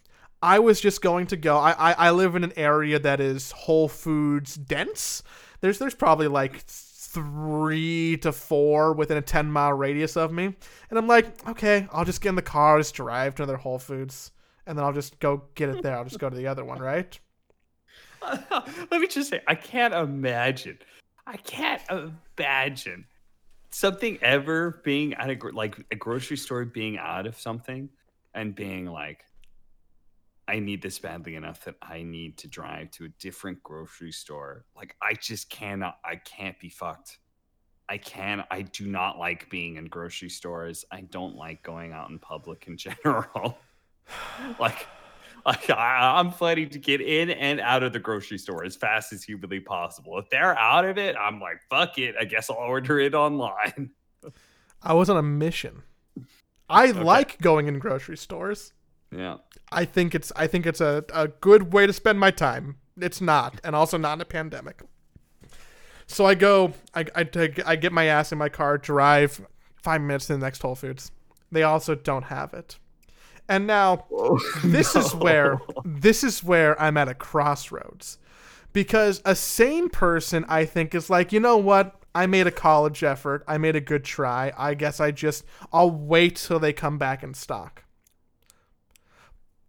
I 0.45 0.59
was 0.59 0.78
just 0.78 1.01
going 1.01 1.28
to 1.28 1.38
go. 1.38 1.57
I, 1.57 1.70
I, 1.72 1.92
I 1.92 2.11
live 2.11 2.36
in 2.36 2.45
an 2.45 2.53
area 2.55 2.99
that 2.99 3.18
is 3.18 3.51
Whole 3.53 3.88
Foods 3.88 4.57
dense. 4.57 5.22
There's 5.62 5.78
there's 5.78 5.95
probably 5.95 6.28
like 6.28 6.59
three 6.66 8.18
to 8.18 8.30
four 8.30 8.92
within 8.92 9.16
a 9.16 9.22
ten 9.22 9.51
mile 9.51 9.72
radius 9.72 10.18
of 10.18 10.32
me, 10.32 10.55
and 10.90 10.99
I'm 10.99 11.07
like, 11.07 11.49
okay, 11.49 11.88
I'll 11.90 12.05
just 12.05 12.20
get 12.20 12.28
in 12.28 12.34
the 12.34 12.42
car, 12.42 12.76
just 12.76 12.95
drive 12.95 13.34
to 13.36 13.42
another 13.42 13.57
Whole 13.57 13.78
Foods, 13.78 14.32
and 14.66 14.76
then 14.76 14.84
I'll 14.84 14.92
just 14.92 15.18
go 15.18 15.45
get 15.55 15.70
it 15.70 15.82
there. 15.82 15.97
I'll 15.97 16.05
just 16.05 16.18
go 16.18 16.28
to 16.28 16.36
the 16.36 16.47
other 16.47 16.62
one, 16.62 16.78
right? 16.78 17.18
Let 18.90 19.01
me 19.01 19.07
just 19.07 19.30
say, 19.30 19.40
I 19.49 19.55
can't 19.55 19.95
imagine. 19.95 20.78
I 21.26 21.38
can't 21.38 21.80
imagine 22.38 23.07
something 23.70 24.18
ever 24.20 24.82
being 24.84 25.14
at 25.14 25.30
a 25.30 25.49
like 25.55 25.78
a 25.90 25.97
grocery 25.97 26.36
store 26.36 26.66
being 26.66 26.99
out 26.99 27.26
of 27.26 27.40
something 27.40 27.88
and 28.34 28.55
being 28.55 28.84
like, 28.84 29.24
I 30.47 30.59
need 30.59 30.82
this 30.82 30.99
badly 30.99 31.36
enough 31.36 31.64
that 31.64 31.76
I 31.80 32.03
need 32.03 32.36
to 32.38 32.49
drive 32.49 32.90
to 32.92 33.07
a 33.07 33.09
different 33.20 33.62
grocery 33.62 34.12
store. 34.12 34.64
Like 34.76 34.97
I 35.01 35.14
just 35.14 35.49
cannot. 35.49 35.99
I 36.05 36.16
can't 36.16 36.59
be 36.61 36.68
fucked. 36.68 37.18
I 37.88 37.99
can. 37.99 38.45
I 38.51 38.62
do 38.62 38.86
not 38.86 39.18
like 39.18 39.51
being 39.51 39.76
in 39.76 39.86
grocery 39.86 40.30
stores. 40.30 40.84
I 40.90 41.03
don't 41.03 41.36
like 41.36 41.62
going 41.62 41.92
out 41.92 42.11
in 42.11 42.18
public 42.18 42.66
in 42.66 42.76
general. 42.78 43.59
like 44.59 44.86
like 45.47 45.68
I, 45.70 46.18
I'm 46.18 46.30
planning 46.30 46.70
to 46.70 46.78
get 46.78 47.01
in 47.01 47.30
and 47.30 47.61
out 47.61 47.82
of 47.82 47.92
the 47.92 47.99
grocery 47.99 48.38
store 48.38 48.64
as 48.64 48.76
fast 48.76 49.12
as 49.12 49.22
humanly 49.22 49.61
possible. 49.61 50.18
If 50.18 50.30
they're 50.30 50.59
out 50.59 50.84
of 50.84 50.99
it, 50.99 51.16
I'm 51.20 51.40
like, 51.40 51.61
fuck 51.68 51.99
it. 51.99 52.14
I 52.18 52.24
guess 52.24 52.49
I'll 52.49 52.57
order 52.57 52.99
it 52.99 53.14
online. 53.14 53.90
I 54.82 54.95
was 54.95 55.11
on 55.11 55.16
a 55.16 55.22
mission. 55.22 55.82
I 56.68 56.90
like 56.92 57.40
going 57.40 57.66
in 57.66 57.78
grocery 57.78 58.16
stores. 58.16 58.72
Yeah. 59.11 59.37
I 59.73 59.85
think 59.85 60.15
it's 60.15 60.33
I 60.37 60.47
think 60.47 60.67
it's 60.67 60.81
a, 60.81 61.05
a 61.13 61.29
good 61.29 61.73
way 61.73 61.87
to 61.87 61.93
spend 61.93 62.21
my 62.21 62.31
time. 62.31 62.77
It's 63.01 63.21
not, 63.21 63.61
and 63.65 63.75
also 63.75 63.99
not 63.99 64.15
in 64.15 64.21
a 64.21 64.25
pandemic. 64.25 64.83
So 66.07 66.27
I 66.27 66.35
go, 66.35 66.75
I, 66.95 67.07
I, 67.15 67.25
take, 67.25 67.67
I 67.67 67.77
get 67.77 67.93
my 67.93 68.05
ass 68.05 68.31
in 68.31 68.39
my 68.39 68.49
car, 68.49 68.79
drive 68.79 69.41
five 69.83 70.01
minutes 70.01 70.27
to 70.27 70.35
the 70.35 70.39
next 70.39 70.63
Whole 70.63 70.75
Foods. 70.75 71.11
They 71.51 71.63
also 71.63 71.95
don't 71.95 72.25
have 72.25 72.55
it. 72.55 72.79
And 73.49 73.67
now 73.67 74.07
oh, 74.13 74.39
this 74.65 74.97
is 74.97 75.15
where 75.15 75.61
this 75.85 76.25
is 76.25 76.43
where 76.43 76.81
I'm 76.81 76.97
at 76.97 77.09
a 77.09 77.15
crossroads. 77.15 78.19
Because 78.73 79.23
a 79.25 79.35
sane 79.35 79.89
person 79.89 80.45
I 80.49 80.65
think 80.65 80.95
is 80.95 81.09
like, 81.09 81.33
you 81.33 81.41
know 81.41 81.57
what? 81.57 81.95
I 82.15 82.27
made 82.27 82.47
a 82.47 82.53
college 82.53 83.05
effort. 83.05 83.45
I 83.47 83.59
made 83.59 83.77
a 83.77 83.81
good 83.81 84.05
try. 84.05 84.53
I 84.57 84.75
guess 84.75 84.99
I 85.01 85.11
just 85.11 85.45
I'll 85.73 85.91
wait 85.91 86.37
till 86.37 86.59
they 86.59 86.73
come 86.73 86.99
back 86.99 87.23
in 87.23 87.35
stock. 87.35 87.84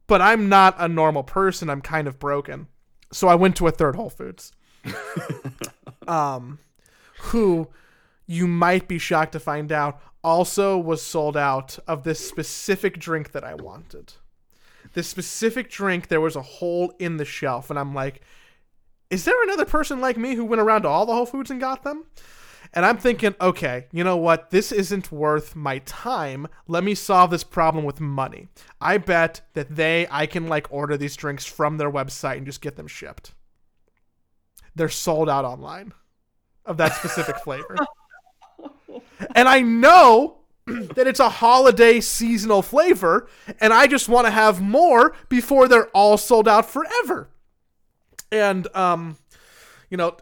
But 0.07 0.21
I'm 0.21 0.49
not 0.49 0.75
a 0.77 0.87
normal 0.87 1.23
person. 1.23 1.69
I'm 1.69 1.81
kind 1.81 2.07
of 2.07 2.19
broken. 2.19 2.67
So 3.11 3.27
I 3.27 3.35
went 3.35 3.55
to 3.57 3.67
a 3.67 3.71
third 3.71 3.95
Whole 3.95 4.09
Foods. 4.09 4.51
um 6.07 6.59
who 7.19 7.67
you 8.27 8.47
might 8.47 8.87
be 8.87 8.99
shocked 8.99 9.31
to 9.31 9.39
find 9.39 9.71
out 9.71 9.99
also 10.23 10.77
was 10.77 11.01
sold 11.01 11.37
out 11.37 11.77
of 11.87 12.03
this 12.03 12.27
specific 12.27 12.99
drink 12.99 13.31
that 13.31 13.43
I 13.43 13.53
wanted. 13.55 14.13
This 14.93 15.07
specific 15.07 15.69
drink, 15.69 16.07
there 16.07 16.21
was 16.21 16.35
a 16.35 16.41
hole 16.41 16.93
in 16.99 17.17
the 17.17 17.25
shelf, 17.25 17.69
and 17.69 17.77
I'm 17.77 17.93
like, 17.93 18.21
is 19.09 19.25
there 19.25 19.43
another 19.43 19.65
person 19.65 20.01
like 20.01 20.17
me 20.17 20.35
who 20.35 20.45
went 20.45 20.61
around 20.61 20.83
to 20.83 20.87
all 20.87 21.05
the 21.05 21.13
Whole 21.13 21.25
Foods 21.25 21.51
and 21.51 21.59
got 21.59 21.83
them? 21.83 22.05
And 22.75 22.85
I'm 22.85 22.97
thinking, 22.97 23.33
okay, 23.39 23.87
you 23.93 24.03
know 24.03 24.17
what? 24.17 24.49
This 24.49 24.73
isn't 24.73 25.11
worth 25.11 25.55
my 25.55 25.79
time. 25.79 26.47
Let 26.67 26.83
me 26.83 26.93
solve 26.93 27.31
this 27.31 27.43
problem 27.43 27.85
with 27.85 28.01
money. 28.01 28.49
I 28.81 28.97
bet 28.97 29.41
that 29.53 29.75
they, 29.75 30.07
I 30.11 30.25
can 30.25 30.47
like 30.47 30.67
order 30.69 30.97
these 30.97 31.15
drinks 31.15 31.45
from 31.45 31.77
their 31.77 31.89
website 31.89 32.37
and 32.37 32.45
just 32.45 32.61
get 32.61 32.75
them 32.75 32.87
shipped. 32.87 33.33
They're 34.75 34.89
sold 34.89 35.29
out 35.29 35.45
online 35.45 35.93
of 36.65 36.75
that 36.77 36.93
specific 36.95 37.37
flavor. 37.37 37.77
And 39.33 39.47
I 39.47 39.61
know 39.61 40.37
that 40.65 41.07
it's 41.07 41.19
a 41.19 41.29
holiday 41.29 41.99
seasonal 42.01 42.61
flavor, 42.61 43.27
and 43.59 43.73
I 43.73 43.87
just 43.87 44.09
want 44.09 44.27
to 44.27 44.31
have 44.31 44.61
more 44.61 45.15
before 45.29 45.67
they're 45.67 45.87
all 45.87 46.17
sold 46.17 46.47
out 46.47 46.69
forever. 46.69 47.29
And 48.31 48.67
um, 48.75 49.17
you 49.89 49.97
know, 49.97 50.17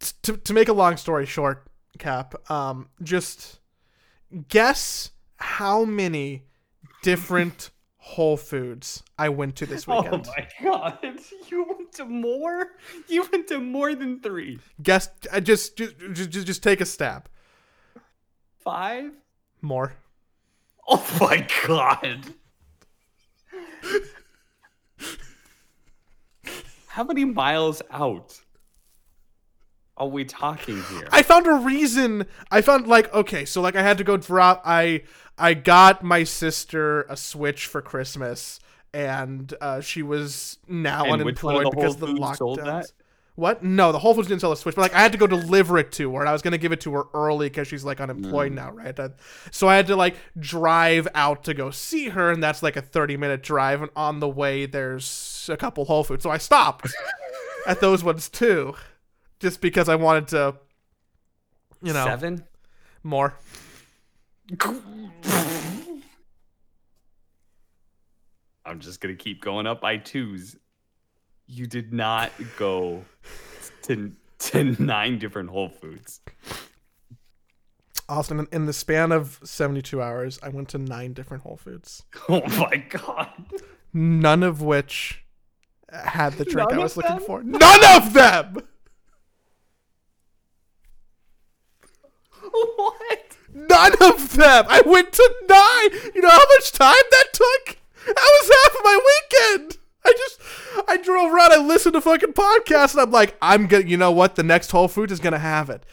t- 0.00 0.12
to 0.22 0.36
to 0.36 0.52
make 0.52 0.68
a 0.68 0.72
long 0.72 0.96
story 0.96 1.26
short, 1.26 1.66
Cap, 1.98 2.50
um, 2.50 2.88
just 3.02 3.60
guess 4.48 5.10
how 5.36 5.84
many 5.84 6.44
different 7.02 7.70
Whole 7.98 8.36
Foods 8.36 9.02
I 9.18 9.30
went 9.30 9.56
to 9.56 9.66
this 9.66 9.86
weekend. 9.86 10.28
Oh 10.28 10.32
my 10.36 10.48
god. 10.62 10.98
You 11.48 11.64
went 11.68 11.92
to 11.92 12.04
more? 12.04 12.68
You 13.08 13.26
went 13.30 13.46
to 13.48 13.60
more 13.60 13.94
than 13.94 14.20
three. 14.20 14.58
Guess, 14.82 15.08
uh, 15.32 15.40
just, 15.40 15.76
just 15.76 15.94
just 16.12 16.46
just 16.46 16.62
take 16.62 16.80
a 16.80 16.86
stab. 16.86 17.28
Five? 18.58 19.12
More. 19.62 19.94
Oh 20.88 21.06
my 21.20 21.46
god. 21.66 22.34
How 26.88 27.04
many 27.04 27.24
miles 27.24 27.82
out 27.90 28.40
are 29.96 30.08
we 30.08 30.24
talking 30.24 30.82
here? 30.90 31.08
I 31.12 31.22
found 31.22 31.46
a 31.46 31.52
reason. 31.54 32.26
I 32.50 32.60
found 32.62 32.86
like 32.86 33.12
okay, 33.14 33.44
so 33.44 33.60
like 33.60 33.76
I 33.76 33.82
had 33.82 33.98
to 33.98 34.04
go 34.04 34.16
drop. 34.16 34.62
I 34.64 35.02
I 35.38 35.54
got 35.54 36.02
my 36.02 36.24
sister 36.24 37.02
a 37.02 37.16
Switch 37.16 37.66
for 37.66 37.80
Christmas, 37.82 38.58
and 38.92 39.52
uh, 39.60 39.80
she 39.80 40.02
was 40.02 40.58
now 40.68 41.04
And 41.04 41.24
which 41.24 41.42
one 41.42 41.56
of 41.56 41.60
unemployed 41.60 41.66
the 41.66 41.70
because 41.76 41.96
the 41.96 42.06
Whole 42.06 42.16
Foods 42.16 42.38
sold 42.38 42.58
lockdowns. 42.60 42.92
What? 43.36 43.64
No, 43.64 43.90
the 43.90 43.98
Whole 43.98 44.14
Foods 44.14 44.28
didn't 44.28 44.42
sell 44.42 44.52
a 44.52 44.56
Switch, 44.56 44.76
but 44.76 44.82
like 44.82 44.94
I 44.94 45.00
had 45.00 45.10
to 45.10 45.18
go 45.18 45.26
deliver 45.26 45.76
it 45.78 45.90
to 45.92 46.14
her, 46.14 46.20
and 46.20 46.28
I 46.28 46.32
was 46.32 46.40
gonna 46.40 46.56
give 46.58 46.70
it 46.70 46.80
to 46.82 46.92
her 46.94 47.02
early 47.14 47.48
because 47.48 47.66
she's 47.66 47.84
like 47.84 48.00
unemployed 48.00 48.52
Mm. 48.52 48.54
now, 48.54 48.70
right? 48.70 48.96
So 49.50 49.66
I 49.68 49.74
had 49.74 49.88
to 49.88 49.96
like 49.96 50.14
drive 50.38 51.08
out 51.16 51.42
to 51.44 51.54
go 51.54 51.70
see 51.72 52.10
her, 52.10 52.30
and 52.30 52.40
that's 52.40 52.62
like 52.62 52.76
a 52.76 52.82
thirty 52.82 53.16
minute 53.16 53.42
drive, 53.42 53.82
and 53.82 53.90
on 53.96 54.20
the 54.20 54.28
way 54.28 54.66
there's 54.66 55.48
a 55.52 55.56
couple 55.56 55.84
Whole 55.84 56.04
Foods, 56.04 56.22
so 56.22 56.30
I 56.30 56.38
stopped 56.38 56.94
at 57.66 57.80
those 57.80 58.04
ones 58.04 58.28
too, 58.28 58.76
just 59.44 59.60
because 59.60 59.90
I 59.90 59.94
wanted 59.96 60.28
to, 60.28 60.54
you 61.82 61.92
know, 61.92 62.06
Seven? 62.06 62.44
more. 63.02 63.34
I'm 68.64 68.80
just 68.80 69.00
gonna 69.02 69.14
keep 69.16 69.42
going 69.42 69.66
up 69.66 69.82
by 69.82 69.98
twos. 69.98 70.56
You 71.46 71.66
did 71.66 71.92
not 71.92 72.32
go 72.56 73.04
to 73.82 74.12
to 74.38 74.64
nine 74.82 75.18
different 75.18 75.50
Whole 75.50 75.68
Foods. 75.68 76.20
Austin, 78.08 78.38
in- 78.40 78.48
in 78.52 78.66
the 78.66 78.72
span 78.72 79.12
of 79.12 79.40
72 79.44 80.00
hours, 80.00 80.38
I 80.42 80.48
went 80.50 80.68
to 80.70 80.78
nine 80.78 81.12
different 81.12 81.42
Whole 81.42 81.56
Foods, 81.58 82.02
Oh 82.30 82.40
my 82.58 82.76
god. 82.76 83.28
none 83.92 84.42
of 84.42 84.62
which 84.62 85.22
had 85.92 86.34
the 86.34 86.44
drink 86.46 86.70
None 86.70 86.78
I 86.78 86.82
was 86.82 86.96
looking 86.96 87.16
them? 87.16 87.24
for. 87.26 87.42
None 87.42 87.84
of 88.02 88.12
them! 88.14 88.58
what? 92.76 93.36
None 93.54 93.92
of 94.00 94.34
them! 94.34 94.64
I 94.68 94.82
went 94.84 95.12
to 95.12 95.34
nine! 95.48 96.12
You 96.14 96.22
know 96.22 96.30
how 96.30 96.44
much 96.56 96.72
time 96.72 96.94
that 97.10 97.26
took? 97.32 97.78
That 98.06 98.16
was 98.16 98.50
half 98.64 98.74
of 98.74 98.84
my 98.84 98.98
weekend! 99.06 99.78
I 100.06 100.12
just, 100.12 100.40
I 100.88 100.96
drove 100.98 101.32
around, 101.32 101.52
I 101.52 101.58
listened 101.58 101.94
to 101.94 102.00
fucking 102.00 102.34
podcasts, 102.34 102.92
and 102.92 103.00
I'm 103.02 103.10
like, 103.10 103.36
I'm 103.40 103.66
gonna, 103.66 103.84
you 103.84 103.96
know 103.96 104.12
what? 104.12 104.34
The 104.36 104.42
next 104.42 104.70
Whole 104.70 104.88
Foods 104.88 105.12
is 105.12 105.20
gonna 105.20 105.38
have 105.38 105.70
it. 105.70 105.84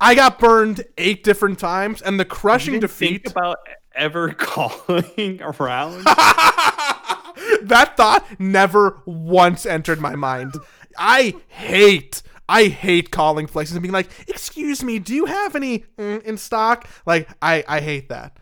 I 0.00 0.14
got 0.14 0.38
burned 0.38 0.84
eight 0.96 1.24
different 1.24 1.58
times, 1.58 2.00
and 2.00 2.18
the 2.18 2.24
crushing 2.24 2.80
defeat. 2.80 3.24
think 3.24 3.36
about 3.36 3.58
ever 3.94 4.32
calling 4.38 5.40
around? 5.42 6.04
that 7.62 7.94
thought 7.96 8.24
never 8.38 9.02
once 9.04 9.66
entered 9.66 10.00
my 10.00 10.14
mind. 10.16 10.54
I 10.98 11.36
hate, 11.48 12.22
I 12.50 12.64
hate 12.64 13.10
calling 13.10 13.46
places 13.46 13.76
and 13.76 13.82
being 13.82 13.92
like, 13.92 14.10
"Excuse 14.28 14.82
me, 14.82 14.98
do 14.98 15.14
you 15.14 15.26
have 15.26 15.54
any 15.54 15.84
mm, 15.96 16.22
in 16.22 16.36
stock?" 16.36 16.88
Like, 17.06 17.28
I, 17.40 17.64
I 17.68 17.80
hate 17.80 18.08
that. 18.08 18.36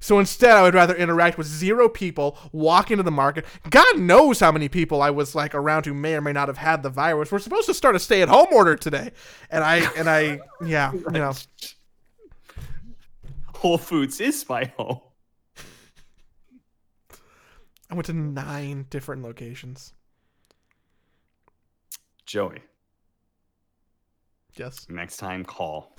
So 0.00 0.18
instead, 0.20 0.56
I 0.56 0.62
would 0.62 0.74
rather 0.74 0.94
interact 0.94 1.36
with 1.38 1.46
zero 1.46 1.88
people, 1.88 2.38
walk 2.52 2.90
into 2.90 3.02
the 3.02 3.10
market. 3.10 3.44
God 3.68 3.98
knows 3.98 4.38
how 4.38 4.52
many 4.52 4.68
people 4.68 5.02
I 5.02 5.10
was 5.10 5.34
like 5.34 5.54
around 5.54 5.86
who 5.86 5.94
may 5.94 6.14
or 6.14 6.20
may 6.20 6.32
not 6.32 6.48
have 6.48 6.58
had 6.58 6.82
the 6.82 6.90
virus. 6.90 7.32
We're 7.32 7.40
supposed 7.40 7.66
to 7.66 7.74
start 7.74 7.96
a 7.96 7.98
stay-at-home 7.98 8.48
order 8.52 8.76
today, 8.76 9.10
and 9.50 9.64
I, 9.64 9.78
and 9.96 10.08
I, 10.08 10.38
yeah, 10.64 10.92
you 10.92 11.10
know, 11.10 11.32
Whole 13.56 13.78
Foods 13.78 14.20
is 14.20 14.48
my 14.48 14.72
home. 14.76 15.00
I 17.90 17.94
went 17.94 18.06
to 18.06 18.12
nine 18.12 18.86
different 18.90 19.22
locations. 19.22 19.94
Joey, 22.26 22.60
Yes. 24.58 24.86
next 24.88 25.18
time 25.18 25.44
call. 25.44 25.96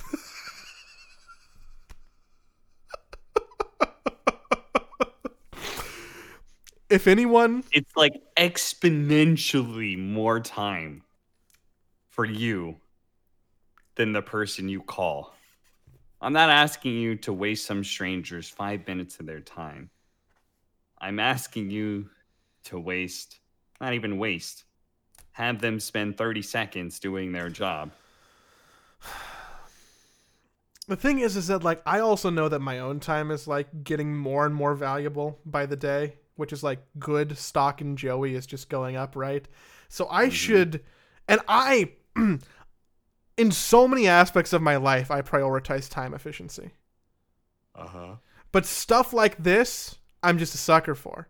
If 6.90 7.06
anyone 7.06 7.64
It's 7.72 7.96
like 7.96 8.14
exponentially 8.36 9.98
more 9.98 10.40
time 10.40 11.04
for 12.08 12.26
you 12.26 12.78
than 13.94 14.12
the 14.12 14.24
person 14.24 14.68
you 14.68 14.82
call. 14.82 15.36
I'm 16.20 16.34
not 16.34 16.50
asking 16.50 16.96
you 16.96 17.16
to 17.18 17.32
waste 17.32 17.66
some 17.66 17.84
stranger's 17.84 18.50
five 18.50 18.88
minutes 18.88 19.20
of 19.20 19.28
their 19.28 19.40
time. 19.40 19.92
I'm 21.00 21.20
asking 21.20 21.70
you 21.70 22.10
to 22.66 22.80
waste, 22.80 23.40
not 23.80 23.94
even 23.94 24.18
waste, 24.18 24.66
have 25.34 25.62
them 25.62 25.80
spend 25.80 26.18
30 26.18 26.42
seconds 26.42 27.00
doing 27.00 27.32
their 27.32 27.50
job. 27.50 27.92
The 30.88 30.96
thing 30.96 31.20
is, 31.20 31.38
is 31.38 31.48
that 31.48 31.64
like 31.64 31.82
I 31.86 32.00
also 32.00 32.32
know 32.32 32.50
that 32.50 32.62
my 32.62 32.80
own 32.80 33.00
time 33.00 33.30
is 33.30 33.48
like 33.48 33.84
getting 33.84 34.18
more 34.18 34.46
and 34.46 34.56
more 34.56 34.74
valuable 34.74 35.40
by 35.46 35.68
the 35.68 35.76
day, 35.76 36.16
which 36.36 36.52
is 36.52 36.64
like 36.64 36.80
good 36.98 37.38
stock 37.38 37.80
in 37.80 37.96
Joey 37.96 38.34
is 38.34 38.48
just 38.48 38.70
going 38.70 38.96
up, 38.96 39.16
right? 39.16 39.48
So 39.88 40.08
I 40.10 40.30
should, 40.30 40.84
and 41.28 41.42
I, 41.48 41.92
in 43.38 43.52
so 43.52 43.88
many 43.88 44.08
aspects 44.08 44.52
of 44.52 44.64
my 44.64 44.78
life, 44.78 45.12
I 45.12 45.22
prioritize 45.22 45.90
time 45.90 46.14
efficiency. 46.14 46.72
Uh 47.76 47.88
huh. 47.88 48.16
But 48.52 48.66
stuff 48.66 49.14
like 49.14 49.38
this, 49.38 49.98
I'm 50.24 50.40
just 50.40 50.56
a 50.56 50.58
sucker 50.58 50.96
for. 50.96 51.28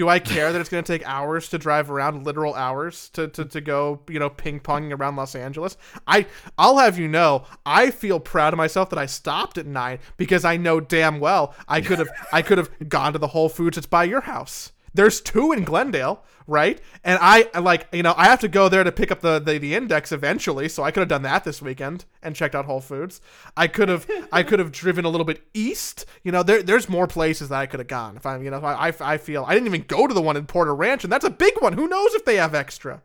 Do 0.00 0.08
I 0.08 0.18
care 0.18 0.50
that 0.50 0.58
it's 0.58 0.70
going 0.70 0.82
to 0.82 0.90
take 0.90 1.06
hours 1.06 1.50
to 1.50 1.58
drive 1.58 1.90
around, 1.90 2.24
literal 2.24 2.54
hours 2.54 3.10
to, 3.10 3.28
to, 3.28 3.44
to 3.44 3.60
go, 3.60 4.00
you 4.08 4.18
know, 4.18 4.30
ping 4.30 4.58
ponging 4.58 4.98
around 4.98 5.16
Los 5.16 5.34
Angeles? 5.34 5.76
I 6.06 6.24
I'll 6.56 6.78
have 6.78 6.98
you 6.98 7.06
know, 7.06 7.44
I 7.66 7.90
feel 7.90 8.18
proud 8.18 8.54
of 8.54 8.56
myself 8.56 8.88
that 8.88 8.98
I 8.98 9.04
stopped 9.04 9.58
at 9.58 9.66
nine 9.66 9.98
because 10.16 10.42
I 10.42 10.56
know 10.56 10.80
damn 10.80 11.20
well 11.20 11.54
I 11.68 11.82
could 11.82 11.98
have 11.98 12.08
I 12.32 12.40
could 12.40 12.56
have 12.56 12.70
gone 12.88 13.12
to 13.12 13.18
the 13.18 13.26
Whole 13.26 13.50
Foods 13.50 13.74
that's 13.74 13.86
by 13.86 14.04
your 14.04 14.22
house. 14.22 14.72
There's 14.92 15.20
two 15.20 15.52
in 15.52 15.64
Glendale, 15.64 16.24
right? 16.46 16.80
And 17.04 17.18
I 17.22 17.48
like 17.58 17.86
you 17.92 18.02
know 18.02 18.14
I 18.16 18.24
have 18.24 18.40
to 18.40 18.48
go 18.48 18.68
there 18.68 18.82
to 18.82 18.92
pick 18.92 19.10
up 19.10 19.20
the, 19.20 19.38
the 19.38 19.58
the 19.58 19.74
index 19.74 20.10
eventually, 20.12 20.68
so 20.68 20.82
I 20.82 20.90
could 20.90 21.00
have 21.00 21.08
done 21.08 21.22
that 21.22 21.44
this 21.44 21.62
weekend 21.62 22.04
and 22.22 22.34
checked 22.34 22.54
out 22.54 22.64
Whole 22.64 22.80
Foods. 22.80 23.20
I 23.56 23.68
could 23.68 23.88
have 23.88 24.06
I 24.32 24.42
could 24.42 24.58
have 24.58 24.72
driven 24.72 25.04
a 25.04 25.08
little 25.08 25.24
bit 25.24 25.42
east. 25.54 26.06
You 26.24 26.32
know, 26.32 26.42
there 26.42 26.62
there's 26.62 26.88
more 26.88 27.06
places 27.06 27.50
that 27.50 27.60
I 27.60 27.66
could 27.66 27.80
have 27.80 27.88
gone. 27.88 28.16
If 28.16 28.26
I 28.26 28.38
you 28.38 28.50
know 28.50 28.60
I, 28.60 28.88
I 28.88 28.94
I 29.00 29.18
feel 29.18 29.44
I 29.46 29.54
didn't 29.54 29.68
even 29.68 29.84
go 29.86 30.06
to 30.06 30.14
the 30.14 30.22
one 30.22 30.36
in 30.36 30.46
Porter 30.46 30.74
Ranch, 30.74 31.04
and 31.04 31.12
that's 31.12 31.24
a 31.24 31.30
big 31.30 31.60
one. 31.60 31.74
Who 31.74 31.86
knows 31.86 32.14
if 32.14 32.24
they 32.24 32.36
have 32.36 32.54
extra? 32.54 33.02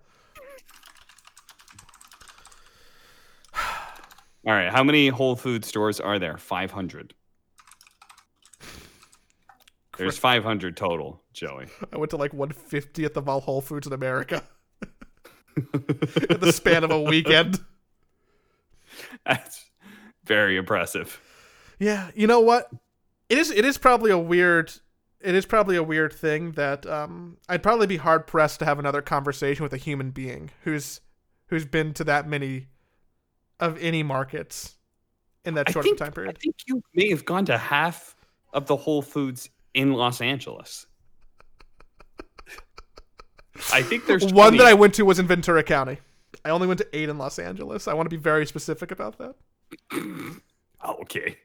All 3.55 4.53
right. 4.53 4.71
How 4.71 4.83
many 4.83 5.09
Whole 5.09 5.35
Food 5.35 5.63
stores 5.63 5.99
are 5.99 6.17
there? 6.19 6.37
500. 6.37 7.13
There's 9.97 10.17
500 10.17 10.75
total, 10.75 11.21
Joey. 11.33 11.67
I 11.93 11.97
went 11.97 12.11
to 12.11 12.17
like 12.17 12.31
150th 12.31 13.15
of 13.15 13.29
all 13.29 13.41
Whole 13.41 13.61
Foods 13.61 13.87
in 13.87 13.93
America 13.93 14.43
in 15.73 16.39
the 16.39 16.51
span 16.53 16.83
of 16.83 16.91
a 16.91 17.01
weekend. 17.01 17.59
That's 19.25 19.65
very 20.25 20.57
impressive. 20.57 21.21
Yeah, 21.79 22.11
you 22.15 22.27
know 22.27 22.39
what? 22.39 22.69
It 23.29 23.37
is. 23.37 23.51
It 23.51 23.65
is 23.65 23.77
probably 23.77 24.11
a 24.11 24.17
weird. 24.17 24.71
It 25.19 25.33
is 25.33 25.45
probably 25.45 25.75
a 25.75 25.83
weird 25.83 26.13
thing 26.13 26.51
that 26.51 26.85
um, 26.85 27.37
I'd 27.49 27.63
probably 27.63 27.87
be 27.87 27.97
hard 27.97 28.27
pressed 28.27 28.59
to 28.59 28.65
have 28.65 28.77
another 28.77 29.01
conversation 29.01 29.63
with 29.63 29.73
a 29.73 29.77
human 29.77 30.11
being 30.11 30.51
who's 30.63 31.01
who's 31.47 31.65
been 31.65 31.93
to 31.95 32.03
that 32.03 32.27
many 32.27 32.67
of 33.59 33.77
any 33.79 34.03
markets 34.03 34.75
in 35.43 35.55
that 35.55 35.69
short 35.71 35.85
think, 35.85 35.97
time 35.97 36.11
period. 36.11 36.37
I 36.37 36.39
think 36.39 36.55
you 36.67 36.81
may 36.93 37.09
have 37.09 37.25
gone 37.25 37.45
to 37.45 37.57
half 37.57 38.15
of 38.53 38.67
the 38.67 38.75
Whole 38.75 39.01
Foods 39.01 39.49
in 39.75 39.93
Los 39.93 40.21
Angeles. 40.21 40.87
I 43.71 43.83
think 43.83 44.07
there's 44.07 44.25
One 44.33 44.57
that 44.57 44.65
I 44.65 44.73
went 44.73 44.95
to 44.95 45.03
was 45.03 45.19
in 45.19 45.27
Ventura 45.27 45.63
County. 45.63 45.99
I 46.43 46.49
only 46.49 46.67
went 46.67 46.79
to 46.79 46.87
eight 46.97 47.09
in 47.09 47.17
Los 47.17 47.37
Angeles. 47.37 47.87
I 47.87 47.93
want 47.93 48.09
to 48.09 48.15
be 48.15 48.21
very 48.21 48.47
specific 48.47 48.89
about 48.89 49.19
that. 49.19 49.35
Oh, 50.87 50.97
okay. 51.01 51.37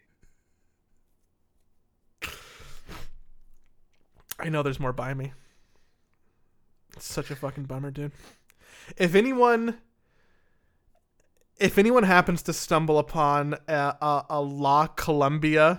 I 4.38 4.50
know 4.50 4.62
there's 4.62 4.80
more 4.80 4.92
by 4.92 5.14
me. 5.14 5.32
It's 6.94 7.10
such 7.10 7.30
a 7.30 7.36
fucking 7.36 7.64
bummer, 7.64 7.90
dude. 7.90 8.12
If 8.98 9.14
anyone 9.14 9.78
if 11.58 11.78
anyone 11.78 12.02
happens 12.02 12.42
to 12.42 12.52
stumble 12.52 12.98
upon 12.98 13.54
a, 13.66 13.72
a, 13.72 14.26
a 14.28 14.40
La 14.42 14.88
Colombe 14.88 15.78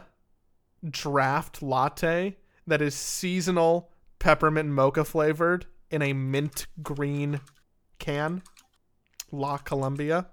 draft 0.90 1.62
latte 1.62 2.38
that 2.68 2.82
is 2.82 2.96
seasonal 2.96 3.90
peppermint 4.20 4.70
mocha 4.70 5.04
flavored 5.04 5.66
in 5.90 6.02
a 6.02 6.14
mint 6.14 6.68
green 6.82 7.42
can, 8.00 8.42
La 9.32 9.58
Colombe, 9.58 10.26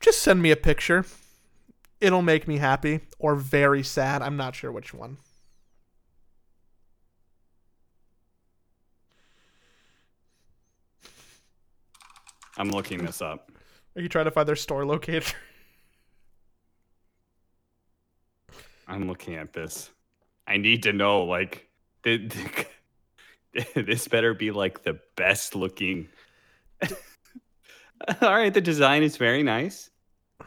just 0.00 0.22
send 0.22 0.42
me 0.42 0.50
a 0.50 0.56
picture. 0.56 1.04
It'll 2.00 2.22
make 2.22 2.46
me 2.46 2.58
happy 2.58 3.00
or 3.18 3.34
very 3.34 3.82
sad. 3.82 4.22
I'm 4.22 4.36
not 4.36 4.54
sure 4.54 4.70
which 4.70 4.92
one. 4.92 5.16
I'm 12.58 12.70
looking 12.70 13.04
this 13.04 13.20
up. 13.20 13.50
Are 13.96 14.02
you 14.02 14.08
trying 14.08 14.24
to 14.26 14.30
find 14.30 14.48
their 14.48 14.56
store 14.56 14.84
locator? 14.84 15.34
I'm 18.88 19.08
looking 19.08 19.34
at 19.34 19.52
this. 19.52 19.90
I 20.46 20.56
need 20.56 20.84
to 20.84 20.92
know, 20.92 21.24
like, 21.24 21.68
th- 22.02 22.30
th- 22.30 23.74
this 23.74 24.08
better 24.08 24.34
be 24.34 24.50
like 24.50 24.82
the 24.82 24.98
best 25.16 25.54
looking. 25.54 26.08
All 28.20 28.34
right, 28.34 28.52
the 28.52 28.60
design 28.60 29.02
is 29.02 29.16
very 29.16 29.42
nice. 29.42 29.90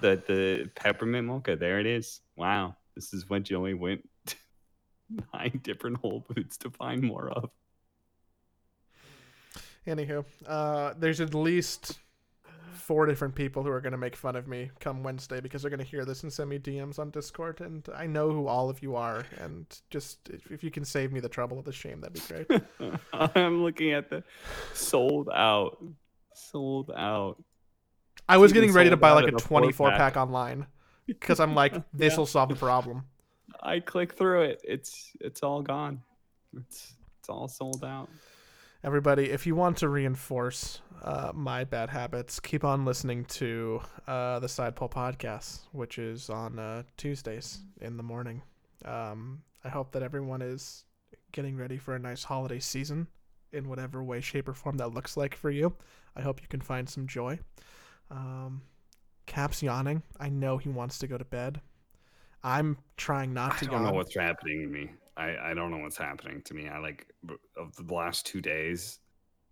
The 0.01 0.21
the 0.27 0.69
peppermint 0.75 1.27
mocha, 1.27 1.55
there 1.55 1.79
it 1.79 1.87
is. 1.87 2.21
Wow, 2.35 2.75
this 2.95 3.13
is 3.13 3.29
what 3.29 3.43
Joey 3.43 3.73
went 3.73 4.07
nine 5.33 5.59
different 5.63 5.97
Whole 5.97 6.21
Foods 6.21 6.57
to 6.57 6.69
find 6.69 7.01
more 7.01 7.29
of. 7.29 7.49
Anywho, 9.87 10.23
uh, 10.45 10.93
there's 10.99 11.19
at 11.19 11.33
least 11.33 11.97
four 12.73 13.05
different 13.05 13.35
people 13.35 13.63
who 13.63 13.69
are 13.69 13.81
going 13.81 13.91
to 13.91 13.97
make 13.97 14.15
fun 14.15 14.35
of 14.35 14.47
me 14.47 14.71
come 14.79 15.03
Wednesday 15.03 15.39
because 15.41 15.61
they're 15.61 15.69
going 15.69 15.79
to 15.79 15.85
hear 15.85 16.05
this 16.05 16.23
and 16.23 16.31
send 16.31 16.49
me 16.49 16.59
DMs 16.59 16.99
on 16.99 17.09
Discord, 17.11 17.61
and 17.61 17.87
I 17.95 18.05
know 18.07 18.31
who 18.31 18.47
all 18.47 18.69
of 18.69 18.81
you 18.81 18.95
are. 18.95 19.25
And 19.39 19.65
just 19.89 20.29
if, 20.29 20.63
you 20.63 20.71
can 20.71 20.85
save 20.85 21.11
me 21.11 21.19
the 21.19 21.29
trouble 21.29 21.59
of 21.59 21.65
the 21.65 21.71
shame, 21.71 22.01
that'd 22.01 22.13
be 22.13 22.45
great. 22.45 22.61
I'm 23.35 23.63
looking 23.63 23.91
at 23.91 24.09
the 24.09 24.23
sold 24.73 25.29
out, 25.33 25.83
sold 26.33 26.91
out. 26.95 27.41
I 28.27 28.37
was 28.37 28.51
even 28.51 28.61
getting 28.61 28.75
ready 28.75 28.89
to 28.91 28.97
buy 28.97 29.11
like 29.11 29.31
a 29.31 29.35
a 29.35 29.39
24 29.39 29.89
pack. 29.89 29.97
pack 29.97 30.17
online 30.17 30.67
because 31.07 31.39
I'm 31.39 31.55
like, 31.55 31.73
this 31.93 32.13
Yeah. 32.13 32.17
will 32.19 32.25
solve 32.25 32.49
the 32.49 32.55
problem. 32.55 33.03
I 33.61 33.79
click 33.79 34.13
through 34.13 34.43
it. 34.43 34.61
It's 34.63 35.11
it's 35.19 35.41
all 35.43 35.61
gone. 35.61 36.01
It's 36.55 36.93
it's 37.19 37.29
all 37.29 37.47
sold 37.47 37.83
out. 37.83 38.09
Everybody, 38.81 39.29
if 39.29 39.45
you 39.45 39.55
want 39.55 39.75
to 39.77 39.89
reinforce 39.89 40.81
uh, 41.03 41.31
my 41.33 41.65
bad 41.65 41.89
habits, 41.89 42.39
keep 42.39 42.63
on 42.63 42.85
listening 42.85 43.25
to 43.25 43.81
uh, 44.07 44.39
the 44.39 44.47
Side 44.47 44.77
Pole 44.77 44.87
podcast, 44.87 45.61
which 45.73 45.99
is 45.99 46.29
on 46.29 46.57
uh, 46.57 46.83
Tuesdays 46.95 47.59
in 47.81 47.97
the 47.97 48.03
morning. 48.03 48.41
Um, 48.85 49.41
I 49.65 49.69
hope 49.69 49.91
that 49.91 50.01
everyone 50.01 50.41
is 50.41 50.85
getting 51.33 51.57
ready 51.57 51.77
for 51.77 51.95
a 51.95 51.99
nice 51.99 52.23
holiday 52.23 52.59
season 52.59 53.07
in 53.51 53.67
whatever 53.67 54.01
way, 54.01 54.21
shape, 54.21 54.47
or 54.47 54.53
form 54.53 54.77
that 54.77 54.93
looks 54.93 55.17
like 55.17 55.35
for 55.35 55.49
you. 55.49 55.75
I 56.15 56.21
hope 56.21 56.41
you 56.41 56.47
can 56.47 56.61
find 56.61 56.87
some 56.87 57.05
joy. 57.05 57.37
Um, 58.09 58.61
Cap's 59.25 59.61
yawning. 59.61 60.03
I 60.21 60.29
know 60.29 60.57
he 60.57 60.69
wants 60.69 60.99
to 60.99 61.07
go 61.07 61.17
to 61.17 61.25
bed. 61.25 61.59
I'm 62.45 62.77
trying 62.95 63.33
not 63.33 63.57
to. 63.57 63.65
I 63.65 63.71
don't 63.71 63.81
yawn. 63.81 63.91
know 63.91 63.97
what's 63.97 64.15
happening 64.15 64.61
to 64.61 64.67
me. 64.67 64.89
I, 65.17 65.51
I 65.51 65.53
don't 65.53 65.71
know 65.71 65.77
what's 65.79 65.97
happening 65.97 66.41
to 66.43 66.53
me. 66.53 66.67
I 66.69 66.79
like 66.79 67.07
of 67.57 67.75
the 67.75 67.93
last 67.93 68.25
two 68.25 68.41
days. 68.41 68.99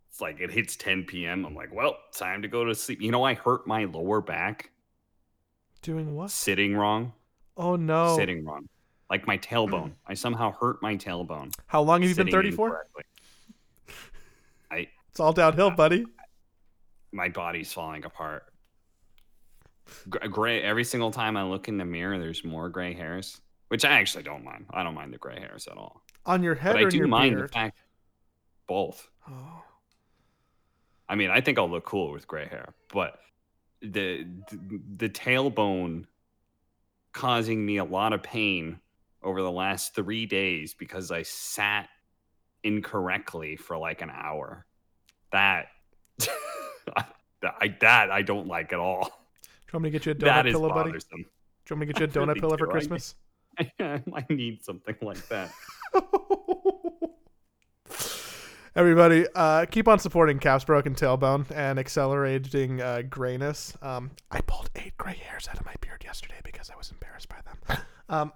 It's 0.10 0.22
like 0.22 0.40
it 0.40 0.50
hits 0.52 0.76
10 0.78 1.04
p.m. 1.04 1.46
I'm 1.46 1.54
like, 1.56 1.74
well, 1.74 1.98
time 2.14 2.42
to 2.42 2.48
go 2.48 2.64
to 2.64 2.74
sleep. 2.74 3.02
You 3.02 3.12
know, 3.12 3.24
I 3.24 3.34
hurt 3.34 3.68
my 3.68 3.84
lower 3.86 4.22
back 4.22 4.72
Doing 5.82 6.16
what? 6.16 6.32
sitting 6.32 6.76
wrong, 6.76 7.14
Oh 7.56 7.76
no! 7.76 8.16
sitting 8.16 8.44
wrong, 8.46 8.68
like 9.10 9.28
my 9.28 9.38
tailbone. 9.38 9.92
I 10.08 10.14
somehow 10.14 10.54
hurt 10.60 10.82
my 10.82 10.96
tailbone. 10.96 11.54
How 11.68 11.82
long 11.82 12.02
have 12.02 12.10
you 12.10 12.16
been 12.16 12.32
34? 12.32 12.86
I 14.72 14.88
It's 15.10 15.20
all 15.20 15.34
downhill, 15.34 15.72
buddy. 15.72 16.06
my 17.12 17.30
body's 17.30 17.72
falling 17.72 18.06
apart. 18.06 18.44
Gray 20.10 20.62
every 20.62 20.84
single 20.84 21.12
time 21.12 21.38
I 21.38 21.44
look 21.44 21.68
in 21.68 21.78
the 21.78 21.86
mirror, 21.86 22.18
there's 22.20 22.44
more 22.44 22.68
gray 22.70 22.94
hairs, 22.94 23.40
which 23.70 23.86
I 23.86 23.92
actually 23.92 24.24
don't 24.24 24.44
mind. 24.44 24.66
I 24.72 24.84
don't 24.84 24.96
mind 24.96 25.14
the 25.14 25.18
gray 25.18 25.40
hairs 25.40 25.68
at 25.68 25.78
all. 25.78 26.02
On 26.26 26.44
your 26.44 26.56
head 26.56 26.74
but 26.74 26.84
or 26.84 26.88
I 26.88 26.90
do 26.90 26.98
your 26.98 27.08
mind 27.08 27.36
beard? 27.36 27.50
the 27.50 27.54
fact 27.54 27.80
both. 28.68 29.08
Oh. 29.30 29.64
I 31.10 31.16
mean, 31.16 31.30
I 31.30 31.42
think 31.42 31.58
I'll 31.58 31.70
look 31.70 31.86
cool 31.86 32.12
with 32.12 32.28
gray 32.28 32.48
hair, 32.48 32.74
but 32.94 33.20
the 33.82 34.28
the, 34.50 34.82
the 34.98 35.10
tailbone 35.10 36.06
causing 37.14 37.66
me 37.66 37.78
a 37.78 37.84
lot 37.84 38.14
of 38.14 38.22
pain 38.22 38.80
over 39.24 39.42
the 39.42 39.52
last 39.52 39.96
three 39.96 40.26
days 40.26 40.74
because 40.74 41.12
I 41.12 41.24
sat 41.24 41.90
incorrectly 42.64 43.56
for 43.56 43.78
like 43.78 44.02
an 44.02 44.12
hour. 44.12 44.66
That 45.32 45.68
I 46.98 47.76
that 47.80 48.12
I 48.12 48.22
don't 48.22 48.48
like 48.48 48.74
at 48.74 48.80
all. 48.80 49.06
Do 49.06 49.10
you 49.10 49.80
want 49.80 49.84
me 49.84 49.90
to 49.90 50.00
get 50.00 50.06
you 50.06 50.12
a 50.14 50.16
donut 50.16 50.44
That 50.44 50.46
pillow, 50.46 50.70
buddy? 50.70 50.92
Do 50.92 50.98
you 50.98 51.26
want 51.72 51.80
me 51.80 51.88
to 51.88 51.94
get 51.94 52.16
you 52.16 52.22
a 52.22 52.26
donut 52.28 52.40
pillow 52.40 52.58
for 52.58 52.80
do. 52.80 52.98
I-? 53.60 53.72
I 54.14 54.26
need 54.30 54.64
something 54.64 54.96
like 55.02 55.28
that. 55.30 55.52
Everybody, 58.76 59.26
uh, 59.34 59.66
keep 59.66 59.88
on 59.88 59.98
supporting 59.98 60.38
Cap's 60.38 60.64
Broken 60.64 60.94
Tailbone 60.94 61.48
and 61.50 61.80
accelerating 61.80 62.80
uh, 62.80 63.02
grayness. 63.10 63.76
Um, 63.82 64.12
I 64.30 64.42
pulled 64.42 64.70
eight 64.76 64.96
gray 64.98 65.16
hairs 65.16 65.48
out 65.50 65.60
of 65.60 65.66
my 65.66 65.74
beard 65.82 66.04
yesterday 66.04 66.40
because 66.44 66.70
I 66.70 66.76
was 66.76 66.92
embarrassed 66.92 67.28
by 67.28 67.38
them. 67.42 67.80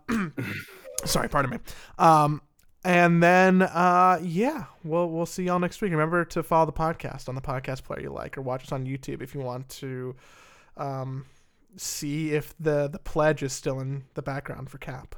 Um, 0.10 0.34
sorry, 1.06 1.30
pardon 1.30 1.52
me. 1.52 1.58
Um, 2.00 2.42
and 2.84 3.22
then, 3.22 3.62
uh, 3.62 4.20
yeah, 4.24 4.66
we'll 4.84 5.12
we'll 5.12 5.28
see 5.28 5.44
y'all 5.44 5.60
next 5.60 5.80
week. 5.82 5.92
Remember 5.92 6.26
to 6.26 6.42
follow 6.42 6.66
the 6.66 6.74
podcast 6.74 7.30
on 7.30 7.36
the 7.36 7.42
podcast 7.42 7.84
player 7.84 8.02
you 8.02 8.10
like, 8.12 8.36
or 8.36 8.42
watch 8.42 8.64
us 8.64 8.72
on 8.72 8.88
YouTube 8.88 9.22
if 9.22 9.36
you 9.36 9.42
want 9.42 9.70
to 9.70 10.16
um, 10.78 11.26
see 11.78 12.32
if 12.34 12.54
the 12.60 12.88
the 12.88 13.00
pledge 13.00 13.44
is 13.44 13.54
still 13.54 13.80
in 13.80 14.04
the 14.14 14.22
background 14.22 14.70
for 14.70 14.78
Cap. 14.78 15.16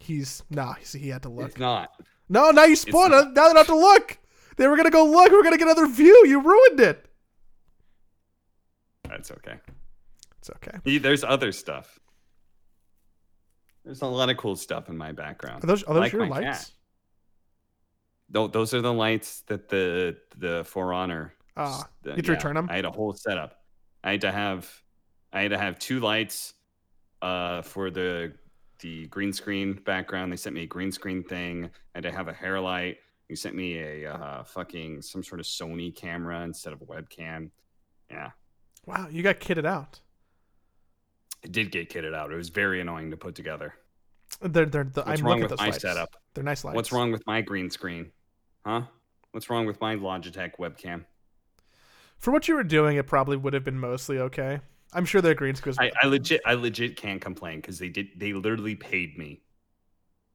He's 0.00 0.42
nah. 0.50 0.74
He 0.74 1.08
had 1.08 1.22
to 1.22 1.28
look. 1.28 1.50
It's 1.50 1.58
not. 1.58 1.90
No, 2.28 2.50
now 2.50 2.64
you 2.64 2.76
spoiled 2.76 3.12
it. 3.12 3.32
Now 3.34 3.48
they 3.48 3.54
don't 3.54 3.56
have 3.56 3.66
to 3.66 3.76
look. 3.76 4.18
They 4.56 4.66
were 4.68 4.76
gonna 4.76 4.90
go 4.90 5.04
look. 5.04 5.30
We 5.30 5.38
are 5.38 5.42
gonna 5.42 5.56
get 5.58 5.66
another 5.68 5.86
view. 5.86 6.24
You 6.26 6.40
ruined 6.40 6.80
it. 6.80 7.08
That's 9.08 9.30
okay. 9.30 9.58
It's 10.38 10.50
okay. 10.50 10.98
There's 10.98 11.24
other 11.24 11.52
stuff. 11.52 11.98
There's 13.84 14.02
a 14.02 14.06
lot 14.06 14.28
of 14.30 14.36
cool 14.36 14.56
stuff 14.56 14.88
in 14.88 14.96
my 14.98 15.12
background. 15.12 15.64
Are 15.64 15.66
those 15.66 15.82
are 15.84 15.94
those 15.94 16.02
Like 16.02 16.12
your 16.12 16.26
lights? 16.26 16.74
cat. 18.30 18.52
Those 18.52 18.74
are 18.74 18.82
the 18.82 18.92
lights 18.92 19.40
that 19.42 19.68
the 19.68 20.18
the 20.36 20.64
For 20.64 20.92
Honor. 20.92 21.34
Ah, 21.56 21.88
the- 22.02 22.14
you 22.16 22.22
to 22.22 22.32
return 22.32 22.56
'em? 22.56 22.68
I 22.70 22.76
had 22.76 22.84
a 22.84 22.90
whole 22.90 23.14
setup. 23.14 23.57
I 24.08 24.12
had 24.12 24.20
to 24.22 24.32
have, 24.32 24.82
I 25.34 25.42
had 25.42 25.50
to 25.50 25.58
have 25.58 25.78
two 25.78 26.00
lights, 26.00 26.54
uh, 27.20 27.60
for 27.62 27.90
the 27.90 28.32
the 28.80 29.06
green 29.08 29.32
screen 29.32 29.74
background. 29.84 30.32
They 30.32 30.36
sent 30.36 30.54
me 30.54 30.62
a 30.62 30.66
green 30.66 30.92
screen 30.92 31.22
thing. 31.22 31.64
I 31.66 31.98
had 31.98 32.04
to 32.04 32.12
have 32.12 32.28
a 32.28 32.32
hair 32.32 32.58
light. 32.58 32.96
You 33.28 33.36
sent 33.36 33.54
me 33.54 33.78
a 33.78 34.14
uh, 34.14 34.44
fucking 34.44 35.02
some 35.02 35.22
sort 35.22 35.40
of 35.40 35.46
Sony 35.46 35.94
camera 35.94 36.42
instead 36.42 36.72
of 36.72 36.80
a 36.80 36.86
webcam. 36.86 37.50
Yeah, 38.10 38.30
wow, 38.86 39.08
you 39.10 39.22
got 39.22 39.40
kitted 39.40 39.66
out. 39.66 40.00
it 41.42 41.52
did 41.52 41.70
get 41.70 41.90
kitted 41.90 42.14
out. 42.14 42.32
It 42.32 42.36
was 42.36 42.48
very 42.48 42.80
annoying 42.80 43.10
to 43.10 43.16
put 43.18 43.34
together. 43.34 43.74
They're 44.40 44.64
they're. 44.64 44.84
The, 44.84 45.02
What's 45.02 45.20
I'm 45.20 45.26
wrong 45.26 45.40
with 45.42 45.56
my 45.58 45.64
lights. 45.66 45.82
setup? 45.82 46.16
They're 46.32 46.44
nice 46.44 46.64
lights. 46.64 46.76
What's 46.76 46.92
wrong 46.92 47.12
with 47.12 47.26
my 47.26 47.42
green 47.42 47.68
screen? 47.68 48.10
Huh? 48.64 48.82
What's 49.32 49.50
wrong 49.50 49.66
with 49.66 49.80
my 49.82 49.96
Logitech 49.96 50.52
webcam? 50.58 51.04
For 52.18 52.32
what 52.32 52.48
you 52.48 52.54
were 52.54 52.64
doing, 52.64 52.96
it 52.96 53.06
probably 53.06 53.36
would 53.36 53.52
have 53.54 53.64
been 53.64 53.78
mostly 53.78 54.18
okay. 54.18 54.60
I'm 54.92 55.04
sure 55.04 55.20
their 55.20 55.34
green 55.34 55.54
screens. 55.54 55.78
I, 55.78 55.90
I 56.02 56.06
legit 56.06 56.40
I 56.46 56.54
legit 56.54 56.96
can't 56.96 57.20
complain 57.20 57.60
because 57.60 57.78
they 57.78 57.88
did 57.88 58.08
they 58.16 58.32
literally 58.32 58.74
paid 58.74 59.16
me. 59.18 59.42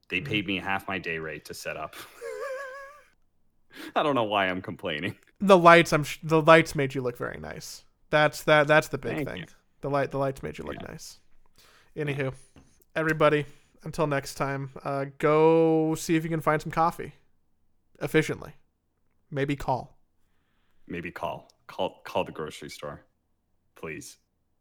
They 0.10 0.22
Mhm. 0.22 0.26
paid 0.26 0.48
me 0.48 0.58
half 0.60 0.88
my 0.88 1.00
day 1.00 1.18
rate 1.18 1.46
to 1.46 1.54
set 1.54 1.76
up. 1.76 1.96
I 3.96 4.04
don't 4.04 4.16
know 4.16 4.24
why 4.24 4.48
I'm 4.48 4.62
complaining. 4.62 5.16
the 5.40 5.58
lights. 5.58 5.92
I'm 5.92 6.04
sh- 6.04 6.20
the 6.24 6.42
lights 6.42 6.76
made 6.76 6.94
you 6.94 7.02
look 7.02 7.18
very 7.18 7.40
nice. 7.40 7.84
That's 8.12 8.44
that. 8.44 8.68
That's 8.68 8.90
the 8.90 8.98
big 9.00 9.16
Thank 9.16 9.30
thing. 9.30 9.38
you. 9.40 9.46
The 9.82 9.90
light. 9.90 10.12
The 10.12 10.20
lights 10.20 10.44
made 10.44 10.58
you 10.60 10.64
look 10.66 10.78
Yeah. 10.82 10.88
nice. 10.92 11.20
Anywho, 11.98 12.34
everybody. 12.96 13.46
Until 13.84 14.08
next 14.08 14.36
time, 14.36 14.70
uh, 14.86 15.06
go 15.18 15.94
see 15.96 16.16
if 16.16 16.24
you 16.24 16.30
can 16.30 16.40
find 16.40 16.62
some 16.62 16.72
coffee 16.72 17.14
efficiently. 18.02 18.54
Maybe 19.30 19.56
call. 19.58 19.98
Maybe 20.88 21.12
call. 21.12 21.50
Call 21.68 22.02
call 22.04 22.24
the 22.26 22.32
grocery 22.32 22.70
store. 22.70 23.06
Please. 23.76 24.18